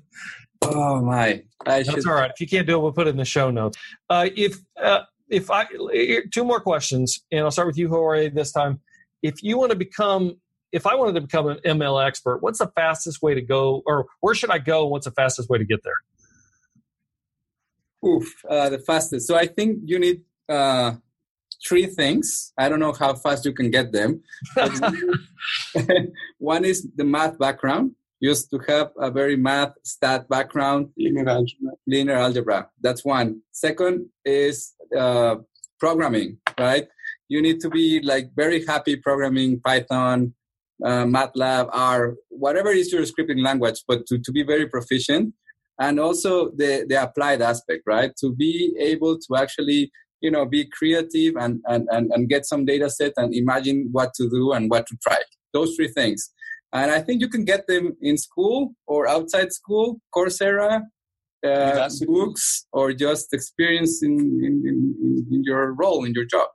oh 0.63 1.03
my, 1.03 1.45
I 1.65 1.83
that's 1.83 1.91
should... 1.91 2.09
all 2.09 2.15
right. 2.15 2.31
If 2.31 2.41
you 2.41 2.49
can't 2.49 2.67
do 2.67 2.77
it, 2.77 2.83
we'll 2.83 2.93
put 2.93 3.07
it 3.07 3.11
in 3.11 3.17
the 3.17 3.25
show 3.25 3.51
notes. 3.51 3.79
Uh, 4.11 4.29
if 4.35 4.57
uh, 4.83 5.03
if 5.29 5.51
I 5.51 5.67
two 6.33 6.45
more 6.45 6.61
questions, 6.61 7.25
and 7.31 7.43
I'll 7.43 7.53
start 7.53 7.69
with 7.69 7.79
you, 7.79 7.89
Jorge, 7.89 8.31
this 8.31 8.51
time. 8.51 8.81
If 9.23 9.43
you 9.43 9.59
want 9.59 9.71
to 9.71 9.77
become, 9.77 10.37
if 10.73 10.87
I 10.87 10.95
wanted 10.95 11.15
to 11.15 11.21
become 11.21 11.49
an 11.49 11.59
ML 11.65 12.07
expert, 12.07 12.39
what's 12.41 12.59
the 12.59 12.71
fastest 12.75 13.23
way 13.23 13.35
to 13.35 13.41
go, 13.41 13.83
or 13.87 14.07
where 14.21 14.35
should 14.35 14.51
I 14.51 14.59
go? 14.59 14.87
What's 14.87 15.07
the 15.07 15.13
fastest 15.13 15.49
way 15.49 15.59
to 15.59 15.65
get 15.65 15.81
there? 15.85 18.09
Oof, 18.09 18.33
uh, 18.49 18.71
the 18.71 18.79
fastest. 18.79 19.27
So 19.27 19.37
I 19.37 19.47
think 19.47 19.81
you 19.85 19.99
need 19.99 20.23
uh, 20.49 20.95
three 21.67 21.87
things. 21.87 22.53
I 22.59 22.69
don't 22.69 22.81
know 22.81 22.93
how 22.93 23.15
fast 23.15 23.45
you 23.45 23.53
can 23.53 23.71
get 23.71 23.93
them. 23.93 24.23
one 26.39 26.65
is 26.65 26.87
the 26.97 27.05
math 27.05 27.39
background. 27.39 27.93
Used 28.21 28.51
to 28.51 28.59
have 28.67 28.91
a 28.99 29.11
very 29.11 29.37
math 29.37 29.75
stat 29.85 30.29
background. 30.29 30.89
Linear 30.97 31.29
algebra. 31.29 31.73
Linear 31.87 32.17
algebra. 32.17 32.69
That's 32.81 33.05
one. 33.05 33.43
Second 33.53 34.07
is 34.25 34.75
uh, 34.97 35.37
programming, 35.79 36.39
right? 36.59 36.89
You 37.29 37.43
need 37.43 37.61
to 37.61 37.71
be 37.71 38.01
like 38.03 38.31
very 38.35 38.65
happy 38.67 38.97
programming 38.97 39.61
Python, 39.61 40.35
uh, 40.85 41.05
MATLAB, 41.05 41.69
R, 41.73 42.15
whatever 42.29 42.71
is 42.71 42.93
your 42.93 43.03
scripting 43.03 43.45
language, 43.45 43.85
but 43.87 44.07
to, 44.07 44.19
to 44.19 44.33
be 44.33 44.43
very 44.43 44.67
proficient. 44.67 45.35
And 45.81 46.01
also 46.01 46.51
the, 46.51 46.87
the 46.89 47.01
applied 47.01 47.41
aspect, 47.41 47.83
right? 47.87 48.11
To 48.21 48.35
be 48.35 48.75
able 48.81 49.17
to 49.19 49.37
actually 49.37 49.93
you 50.21 50.31
know 50.31 50.45
be 50.45 50.65
creative 50.67 51.35
and 51.37 51.61
and 51.67 51.89
and, 51.91 52.11
and 52.13 52.29
get 52.29 52.47
some 52.47 52.65
data 52.65 52.91
set 52.91 53.13
and 53.17 53.35
imagine 53.35 53.89
what 53.93 54.15
to 54.15 54.29
do 54.29 54.53
and 54.53 54.71
what 54.71 54.87
to 54.87 54.97
try. 55.07 55.19
Those 55.53 55.75
three 55.77 55.89
things. 55.89 56.31
And 56.71 56.91
i 56.91 57.01
think 57.01 57.23
you 57.23 57.31
can 57.31 57.45
get 57.47 57.67
them 57.67 57.97
in 58.03 58.19
school 58.19 58.75
or 58.87 59.09
outside 59.09 59.51
school 59.55 60.01
coursera 60.15 60.83
uh, 61.47 61.89
books 62.07 62.67
or 62.73 62.93
just 62.93 63.33
experience 63.33 64.03
in, 64.03 64.19
in, 64.47 64.55
in, 64.69 65.27
in 65.31 65.45
your 65.45 65.73
role 65.73 66.05
in 66.05 66.13
your 66.13 66.25
job. 66.25 66.49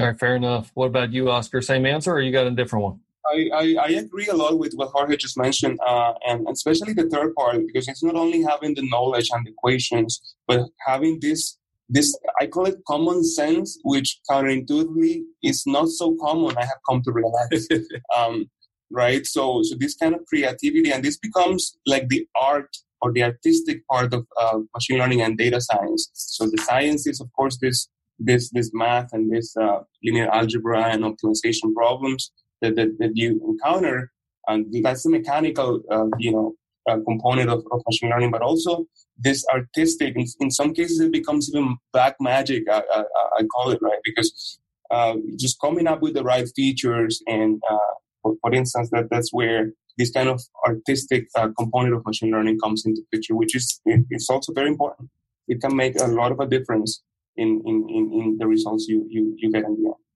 All 0.00 0.06
right 0.06 0.18
fair 0.18 0.36
enough. 0.36 0.70
What 0.74 0.86
about 0.86 1.12
you 1.12 1.30
oscar? 1.30 1.60
Same 1.60 1.86
answer 1.86 2.12
or 2.12 2.20
you 2.20 2.30
got 2.30 2.46
a 2.46 2.50
different 2.50 2.84
one? 2.84 3.00
I, 3.26 3.50
I, 3.52 3.76
I, 3.80 3.88
agree 3.90 4.26
a 4.28 4.34
lot 4.34 4.58
with 4.58 4.72
what 4.74 4.88
Jorge 4.88 5.16
just 5.16 5.36
mentioned, 5.36 5.78
uh, 5.86 6.14
and 6.26 6.46
especially 6.48 6.94
the 6.94 7.10
third 7.10 7.34
part, 7.34 7.66
because 7.66 7.86
it's 7.88 8.02
not 8.02 8.14
only 8.14 8.42
having 8.42 8.74
the 8.74 8.88
knowledge 8.88 9.28
and 9.32 9.44
the 9.44 9.50
equations, 9.50 10.20
but 10.46 10.68
having 10.86 11.18
this 11.20 11.58
this 11.88 12.16
I 12.40 12.46
call 12.46 12.66
it 12.66 12.76
common 12.86 13.24
sense, 13.24 13.78
which 13.82 14.20
counterintuitively 14.30 15.22
is 15.42 15.62
not 15.66 15.88
so 15.88 16.16
common. 16.20 16.56
I 16.56 16.64
have 16.64 16.78
come 16.88 17.02
to 17.02 17.12
realize, 17.12 17.68
um, 18.16 18.46
right? 18.90 19.24
So, 19.26 19.62
so 19.62 19.74
this 19.78 19.96
kind 19.96 20.14
of 20.14 20.20
creativity, 20.26 20.92
and 20.92 21.02
this 21.02 21.18
becomes 21.18 21.76
like 21.86 22.08
the 22.08 22.26
art 22.40 22.68
or 23.00 23.12
the 23.12 23.22
artistic 23.22 23.86
part 23.86 24.12
of 24.12 24.26
uh, 24.40 24.58
machine 24.74 24.98
learning 24.98 25.22
and 25.22 25.38
data 25.38 25.60
science. 25.60 26.10
So 26.12 26.46
the 26.46 26.58
science 26.62 27.06
is, 27.06 27.20
of 27.20 27.32
course, 27.32 27.58
this 27.60 27.88
this 28.18 28.50
this 28.50 28.70
math 28.74 29.10
and 29.12 29.32
this 29.32 29.56
uh, 29.56 29.80
linear 30.04 30.28
algebra 30.28 30.84
and 30.84 31.04
optimization 31.04 31.72
problems 31.74 32.32
that, 32.60 32.74
that, 32.76 32.98
that 32.98 33.12
you 33.14 33.40
encounter, 33.46 34.10
and 34.48 34.66
that's 34.82 35.04
the 35.04 35.10
mechanical, 35.10 35.80
uh, 35.90 36.06
you 36.18 36.32
know, 36.32 36.54
component 36.96 37.50
of, 37.50 37.64
of 37.72 37.82
machine 37.86 38.10
learning, 38.10 38.30
but 38.30 38.42
also 38.42 38.86
this 39.18 39.44
artistic. 39.52 40.16
In, 40.16 40.26
in 40.40 40.50
some 40.50 40.72
cases, 40.72 41.00
it 41.00 41.12
becomes 41.12 41.50
even 41.50 41.76
black 41.92 42.16
magic. 42.20 42.64
I, 42.70 42.82
I, 42.94 43.04
I 43.38 43.42
call 43.44 43.70
it 43.70 43.80
right 43.82 43.98
because 44.04 44.58
uh, 44.90 45.16
just 45.36 45.60
coming 45.60 45.86
up 45.86 46.00
with 46.00 46.14
the 46.14 46.22
right 46.22 46.48
features, 46.56 47.22
and 47.26 47.60
uh, 47.70 47.94
for, 48.22 48.34
for, 48.40 48.54
instance, 48.54 48.88
that 48.92 49.08
that's 49.10 49.32
where 49.32 49.70
this 49.98 50.10
kind 50.10 50.28
of 50.28 50.40
artistic 50.66 51.28
uh, 51.34 51.48
component 51.58 51.94
of 51.94 52.06
machine 52.06 52.30
learning 52.30 52.58
comes 52.58 52.86
into 52.86 53.02
picture, 53.12 53.34
which 53.34 53.54
is 53.54 53.80
it's 53.84 54.30
also 54.30 54.52
very 54.52 54.68
important. 54.68 55.10
It 55.46 55.60
can 55.60 55.76
make 55.76 56.00
a 56.00 56.06
lot 56.06 56.32
of 56.32 56.40
a 56.40 56.46
difference 56.46 57.02
in 57.36 57.62
in, 57.66 57.86
in, 57.88 58.20
in 58.20 58.36
the 58.38 58.46
results 58.46 58.86
you, 58.88 59.06
you 59.08 59.34
you 59.36 59.50
get 59.52 59.64
in 59.64 59.74
the 59.82 59.88
end. 59.88 60.07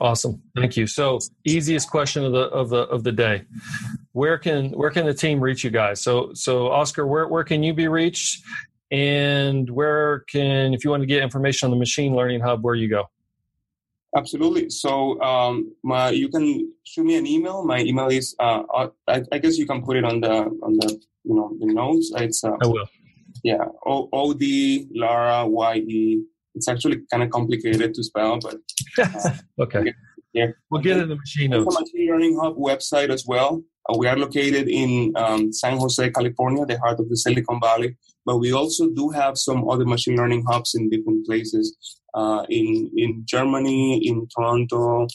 Awesome. 0.00 0.42
Thank 0.56 0.78
you. 0.78 0.86
So 0.86 1.18
easiest 1.44 1.90
question 1.90 2.24
of 2.24 2.32
the 2.32 2.44
of 2.48 2.70
the 2.70 2.82
of 2.88 3.04
the 3.04 3.12
day. 3.12 3.44
Where 4.12 4.38
can 4.38 4.70
where 4.70 4.90
can 4.90 5.04
the 5.04 5.12
team 5.12 5.40
reach 5.40 5.62
you 5.62 5.70
guys? 5.70 6.00
So 6.00 6.30
so 6.32 6.68
Oscar, 6.68 7.06
where 7.06 7.28
where 7.28 7.44
can 7.44 7.62
you 7.62 7.74
be 7.74 7.86
reached? 7.86 8.42
And 8.90 9.68
where 9.68 10.20
can 10.20 10.72
if 10.72 10.84
you 10.84 10.90
want 10.90 11.02
to 11.02 11.06
get 11.06 11.22
information 11.22 11.66
on 11.66 11.70
the 11.70 11.76
machine 11.78 12.14
learning 12.14 12.40
hub, 12.40 12.64
where 12.64 12.74
you 12.74 12.88
go? 12.88 13.10
Absolutely. 14.16 14.70
So 14.70 15.20
um, 15.20 15.74
my 15.84 16.10
you 16.10 16.30
can 16.30 16.72
shoot 16.84 17.04
me 17.04 17.16
an 17.16 17.26
email. 17.26 17.62
My 17.62 17.80
email 17.80 18.08
is 18.08 18.34
uh, 18.40 18.62
uh 18.72 18.88
I, 19.06 19.22
I, 19.30 19.38
guess 19.38 19.58
you 19.58 19.66
can 19.66 19.82
put 19.82 19.96
it 19.96 20.04
on 20.04 20.20
the 20.20 20.32
on 20.32 20.76
the 20.78 20.98
you 21.24 21.34
know 21.34 21.54
the 21.60 21.66
notes. 21.66 22.10
It's 22.16 22.42
uh, 22.42 22.56
I 22.62 22.66
will. 22.66 22.88
Yeah. 23.44 23.66
O 23.86 24.08
O 24.12 24.32
D 24.32 24.88
Lara 24.94 25.46
Y 25.46 25.74
E 25.76 26.22
it's 26.54 26.68
actually 26.68 27.02
kind 27.10 27.22
of 27.22 27.30
complicated 27.30 27.94
to 27.94 28.02
spell, 28.02 28.38
but 28.40 28.56
uh, 28.98 29.30
okay. 29.60 29.92
Yeah, 30.32 30.46
we'll 30.70 30.82
get 30.82 30.98
in 30.98 31.08
the 31.08 31.16
machine 31.16 31.50
notes. 31.50 31.74
The 31.74 31.80
Machine 31.80 32.08
Learning 32.08 32.38
Hub 32.40 32.56
website 32.56 33.10
as 33.10 33.24
well. 33.26 33.62
Uh, 33.88 33.96
we 33.98 34.06
are 34.06 34.16
located 34.16 34.68
in 34.68 35.12
um, 35.16 35.52
San 35.52 35.76
Jose, 35.76 36.10
California, 36.10 36.64
the 36.64 36.78
heart 36.78 37.00
of 37.00 37.08
the 37.08 37.16
Silicon 37.16 37.58
Valley. 37.60 37.96
But 38.24 38.38
we 38.38 38.52
also 38.52 38.88
do 38.90 39.10
have 39.10 39.36
some 39.36 39.68
other 39.68 39.84
machine 39.84 40.16
learning 40.16 40.44
hubs 40.48 40.74
in 40.74 40.88
different 40.88 41.26
places, 41.26 41.76
uh, 42.14 42.44
in 42.48 42.90
in 42.96 43.22
Germany, 43.24 44.06
in 44.06 44.28
Toronto, 44.34 45.08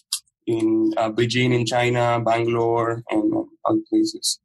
in 0.48 0.94
uh, 0.98 1.12
Beijing, 1.12 1.54
in 1.54 1.66
China, 1.66 2.20
Bangalore, 2.20 3.04
and 3.10 3.34
other 3.66 3.80
places. 3.90 4.40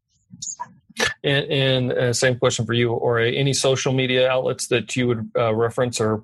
And, 1.24 1.44
and 1.50 1.92
uh, 1.92 2.12
same 2.12 2.38
question 2.38 2.66
for 2.66 2.74
you, 2.74 2.92
or 2.92 3.18
any 3.18 3.54
social 3.54 3.92
media 3.92 4.28
outlets 4.28 4.68
that 4.68 4.94
you 4.94 5.08
would 5.08 5.30
uh, 5.36 5.54
reference 5.54 6.00
or 6.00 6.22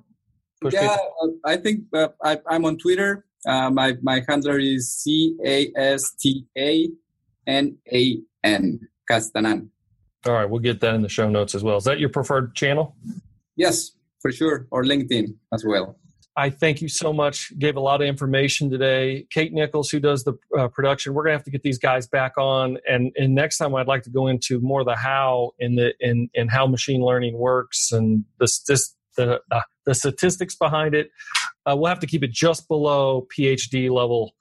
yeah, 0.71 0.97
uh, 1.21 1.27
I 1.45 1.57
think 1.57 1.83
uh, 1.93 2.09
I, 2.23 2.39
am 2.49 2.65
on 2.65 2.77
Twitter. 2.77 3.25
Uh, 3.45 3.69
my 3.69 3.95
my 4.01 4.23
handler 4.27 4.59
is 4.59 4.93
C 4.93 5.35
A 5.45 5.71
S 5.75 6.11
T 6.19 6.45
A 6.57 6.89
N 7.45 7.77
A 7.91 8.19
N 8.43 8.79
Castanan. 9.09 9.69
All 10.25 10.33
right, 10.33 10.49
we'll 10.49 10.59
get 10.59 10.81
that 10.81 10.95
in 10.95 11.01
the 11.01 11.09
show 11.09 11.29
notes 11.29 11.55
as 11.55 11.63
well. 11.63 11.77
Is 11.77 11.85
that 11.85 11.99
your 11.99 12.09
preferred 12.09 12.55
channel? 12.55 12.95
Yes, 13.55 13.91
for 14.21 14.31
sure, 14.31 14.67
or 14.71 14.83
LinkedIn 14.83 15.35
as 15.53 15.63
well. 15.65 15.97
I 16.35 16.51
thank 16.51 16.83
you 16.83 16.87
so 16.87 17.11
much. 17.11 17.51
Gave 17.57 17.77
a 17.77 17.79
lot 17.79 17.99
of 17.99 18.07
information 18.07 18.69
today. 18.69 19.25
Kate 19.31 19.51
Nichols, 19.51 19.89
who 19.89 19.99
does 19.99 20.23
the 20.23 20.33
uh, 20.55 20.67
production, 20.67 21.15
we're 21.15 21.23
gonna 21.23 21.33
have 21.33 21.43
to 21.45 21.51
get 21.51 21.63
these 21.63 21.79
guys 21.79 22.07
back 22.07 22.33
on. 22.37 22.77
And 22.87 23.11
and 23.17 23.33
next 23.33 23.57
time, 23.57 23.73
I'd 23.73 23.87
like 23.87 24.03
to 24.03 24.11
go 24.11 24.27
into 24.27 24.59
more 24.59 24.83
the 24.83 24.95
how 24.95 25.51
in 25.59 25.75
the 25.75 25.93
in 25.99 26.29
and 26.35 26.51
how 26.51 26.67
machine 26.67 27.01
learning 27.01 27.37
works 27.37 27.91
and 27.91 28.23
this 28.39 28.59
the 28.59 28.79
the 29.15 29.41
uh, 29.51 29.61
the 29.87 29.95
statistics 29.95 30.55
behind 30.55 30.93
it. 30.93 31.09
Uh, 31.65 31.75
we'll 31.75 31.87
have 31.87 31.99
to 32.01 32.07
keep 32.07 32.23
it 32.23 32.31
just 32.31 32.67
below 32.67 33.25
PhD 33.35 33.89
level 33.89 34.35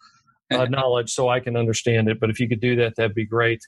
uh, 0.50 0.66
knowledge 0.66 1.10
so 1.10 1.28
I 1.28 1.40
can 1.40 1.56
understand 1.56 2.08
it. 2.08 2.20
But 2.20 2.28
if 2.28 2.38
you 2.38 2.48
could 2.48 2.60
do 2.60 2.76
that, 2.76 2.96
that'd 2.96 3.14
be 3.14 3.24
great. 3.24 3.60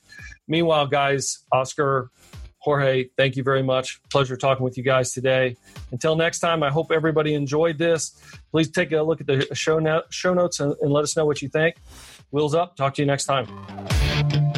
Meanwhile, 0.47 0.87
guys, 0.87 1.39
Oscar, 1.51 2.11
Jorge, 2.59 3.05
thank 3.17 3.37
you 3.37 3.43
very 3.43 3.63
much. 3.63 4.01
Pleasure 4.11 4.35
talking 4.35 4.63
with 4.63 4.77
you 4.77 4.83
guys 4.83 5.13
today. 5.13 5.55
Until 5.91 6.15
next 6.15 6.39
time, 6.39 6.61
I 6.61 6.69
hope 6.69 6.91
everybody 6.91 7.33
enjoyed 7.33 7.77
this. 7.77 8.21
Please 8.51 8.69
take 8.69 8.91
a 8.91 9.01
look 9.01 9.21
at 9.21 9.27
the 9.27 9.47
show, 9.55 9.79
no- 9.79 10.03
show 10.11 10.33
notes 10.33 10.59
and, 10.59 10.75
and 10.81 10.91
let 10.91 11.03
us 11.03 11.15
know 11.15 11.25
what 11.25 11.41
you 11.41 11.47
think. 11.47 11.77
Wheels 12.31 12.53
up. 12.53 12.75
Talk 12.75 12.93
to 12.95 13.01
you 13.01 13.05
next 13.05 13.25
time. 13.25 14.48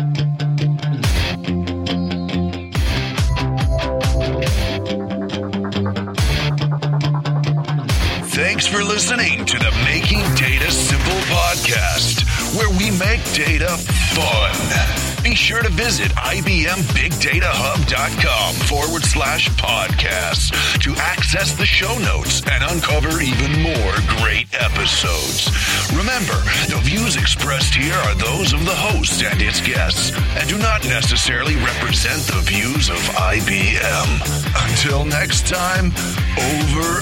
Thanks 8.43 8.65
for 8.65 8.83
listening 8.83 9.45
to 9.45 9.59
the 9.59 9.71
Making 9.85 10.21
Data 10.33 10.71
Simple 10.71 11.13
podcast, 11.29 12.25
where 12.57 12.71
we 12.71 12.89
make 12.89 13.23
data 13.33 13.77
fun. 14.15 15.00
Be 15.23 15.35
sure 15.35 15.61
to 15.61 15.69
visit 15.69 16.11
IBMBigDataHub.com 16.13 18.55
forward 18.65 19.03
slash 19.03 19.49
podcasts 19.51 20.49
to 20.81 20.95
access 20.97 21.53
the 21.53 21.65
show 21.65 21.95
notes 21.99 22.41
and 22.49 22.63
uncover 22.63 23.21
even 23.21 23.61
more 23.61 23.93
great 24.17 24.47
episodes. 24.59 25.51
Remember, 25.91 26.33
the 26.73 26.79
views 26.81 27.17
expressed 27.17 27.75
here 27.75 27.93
are 27.93 28.15
those 28.15 28.53
of 28.53 28.65
the 28.65 28.73
host 28.73 29.21
and 29.23 29.39
its 29.41 29.61
guests 29.61 30.11
and 30.37 30.49
do 30.49 30.57
not 30.57 30.83
necessarily 30.85 31.55
represent 31.57 32.23
the 32.23 32.41
views 32.41 32.89
of 32.89 32.97
IBM. 32.97 34.21
Until 34.69 35.05
next 35.05 35.45
time, 35.45 35.93
over 36.37 37.01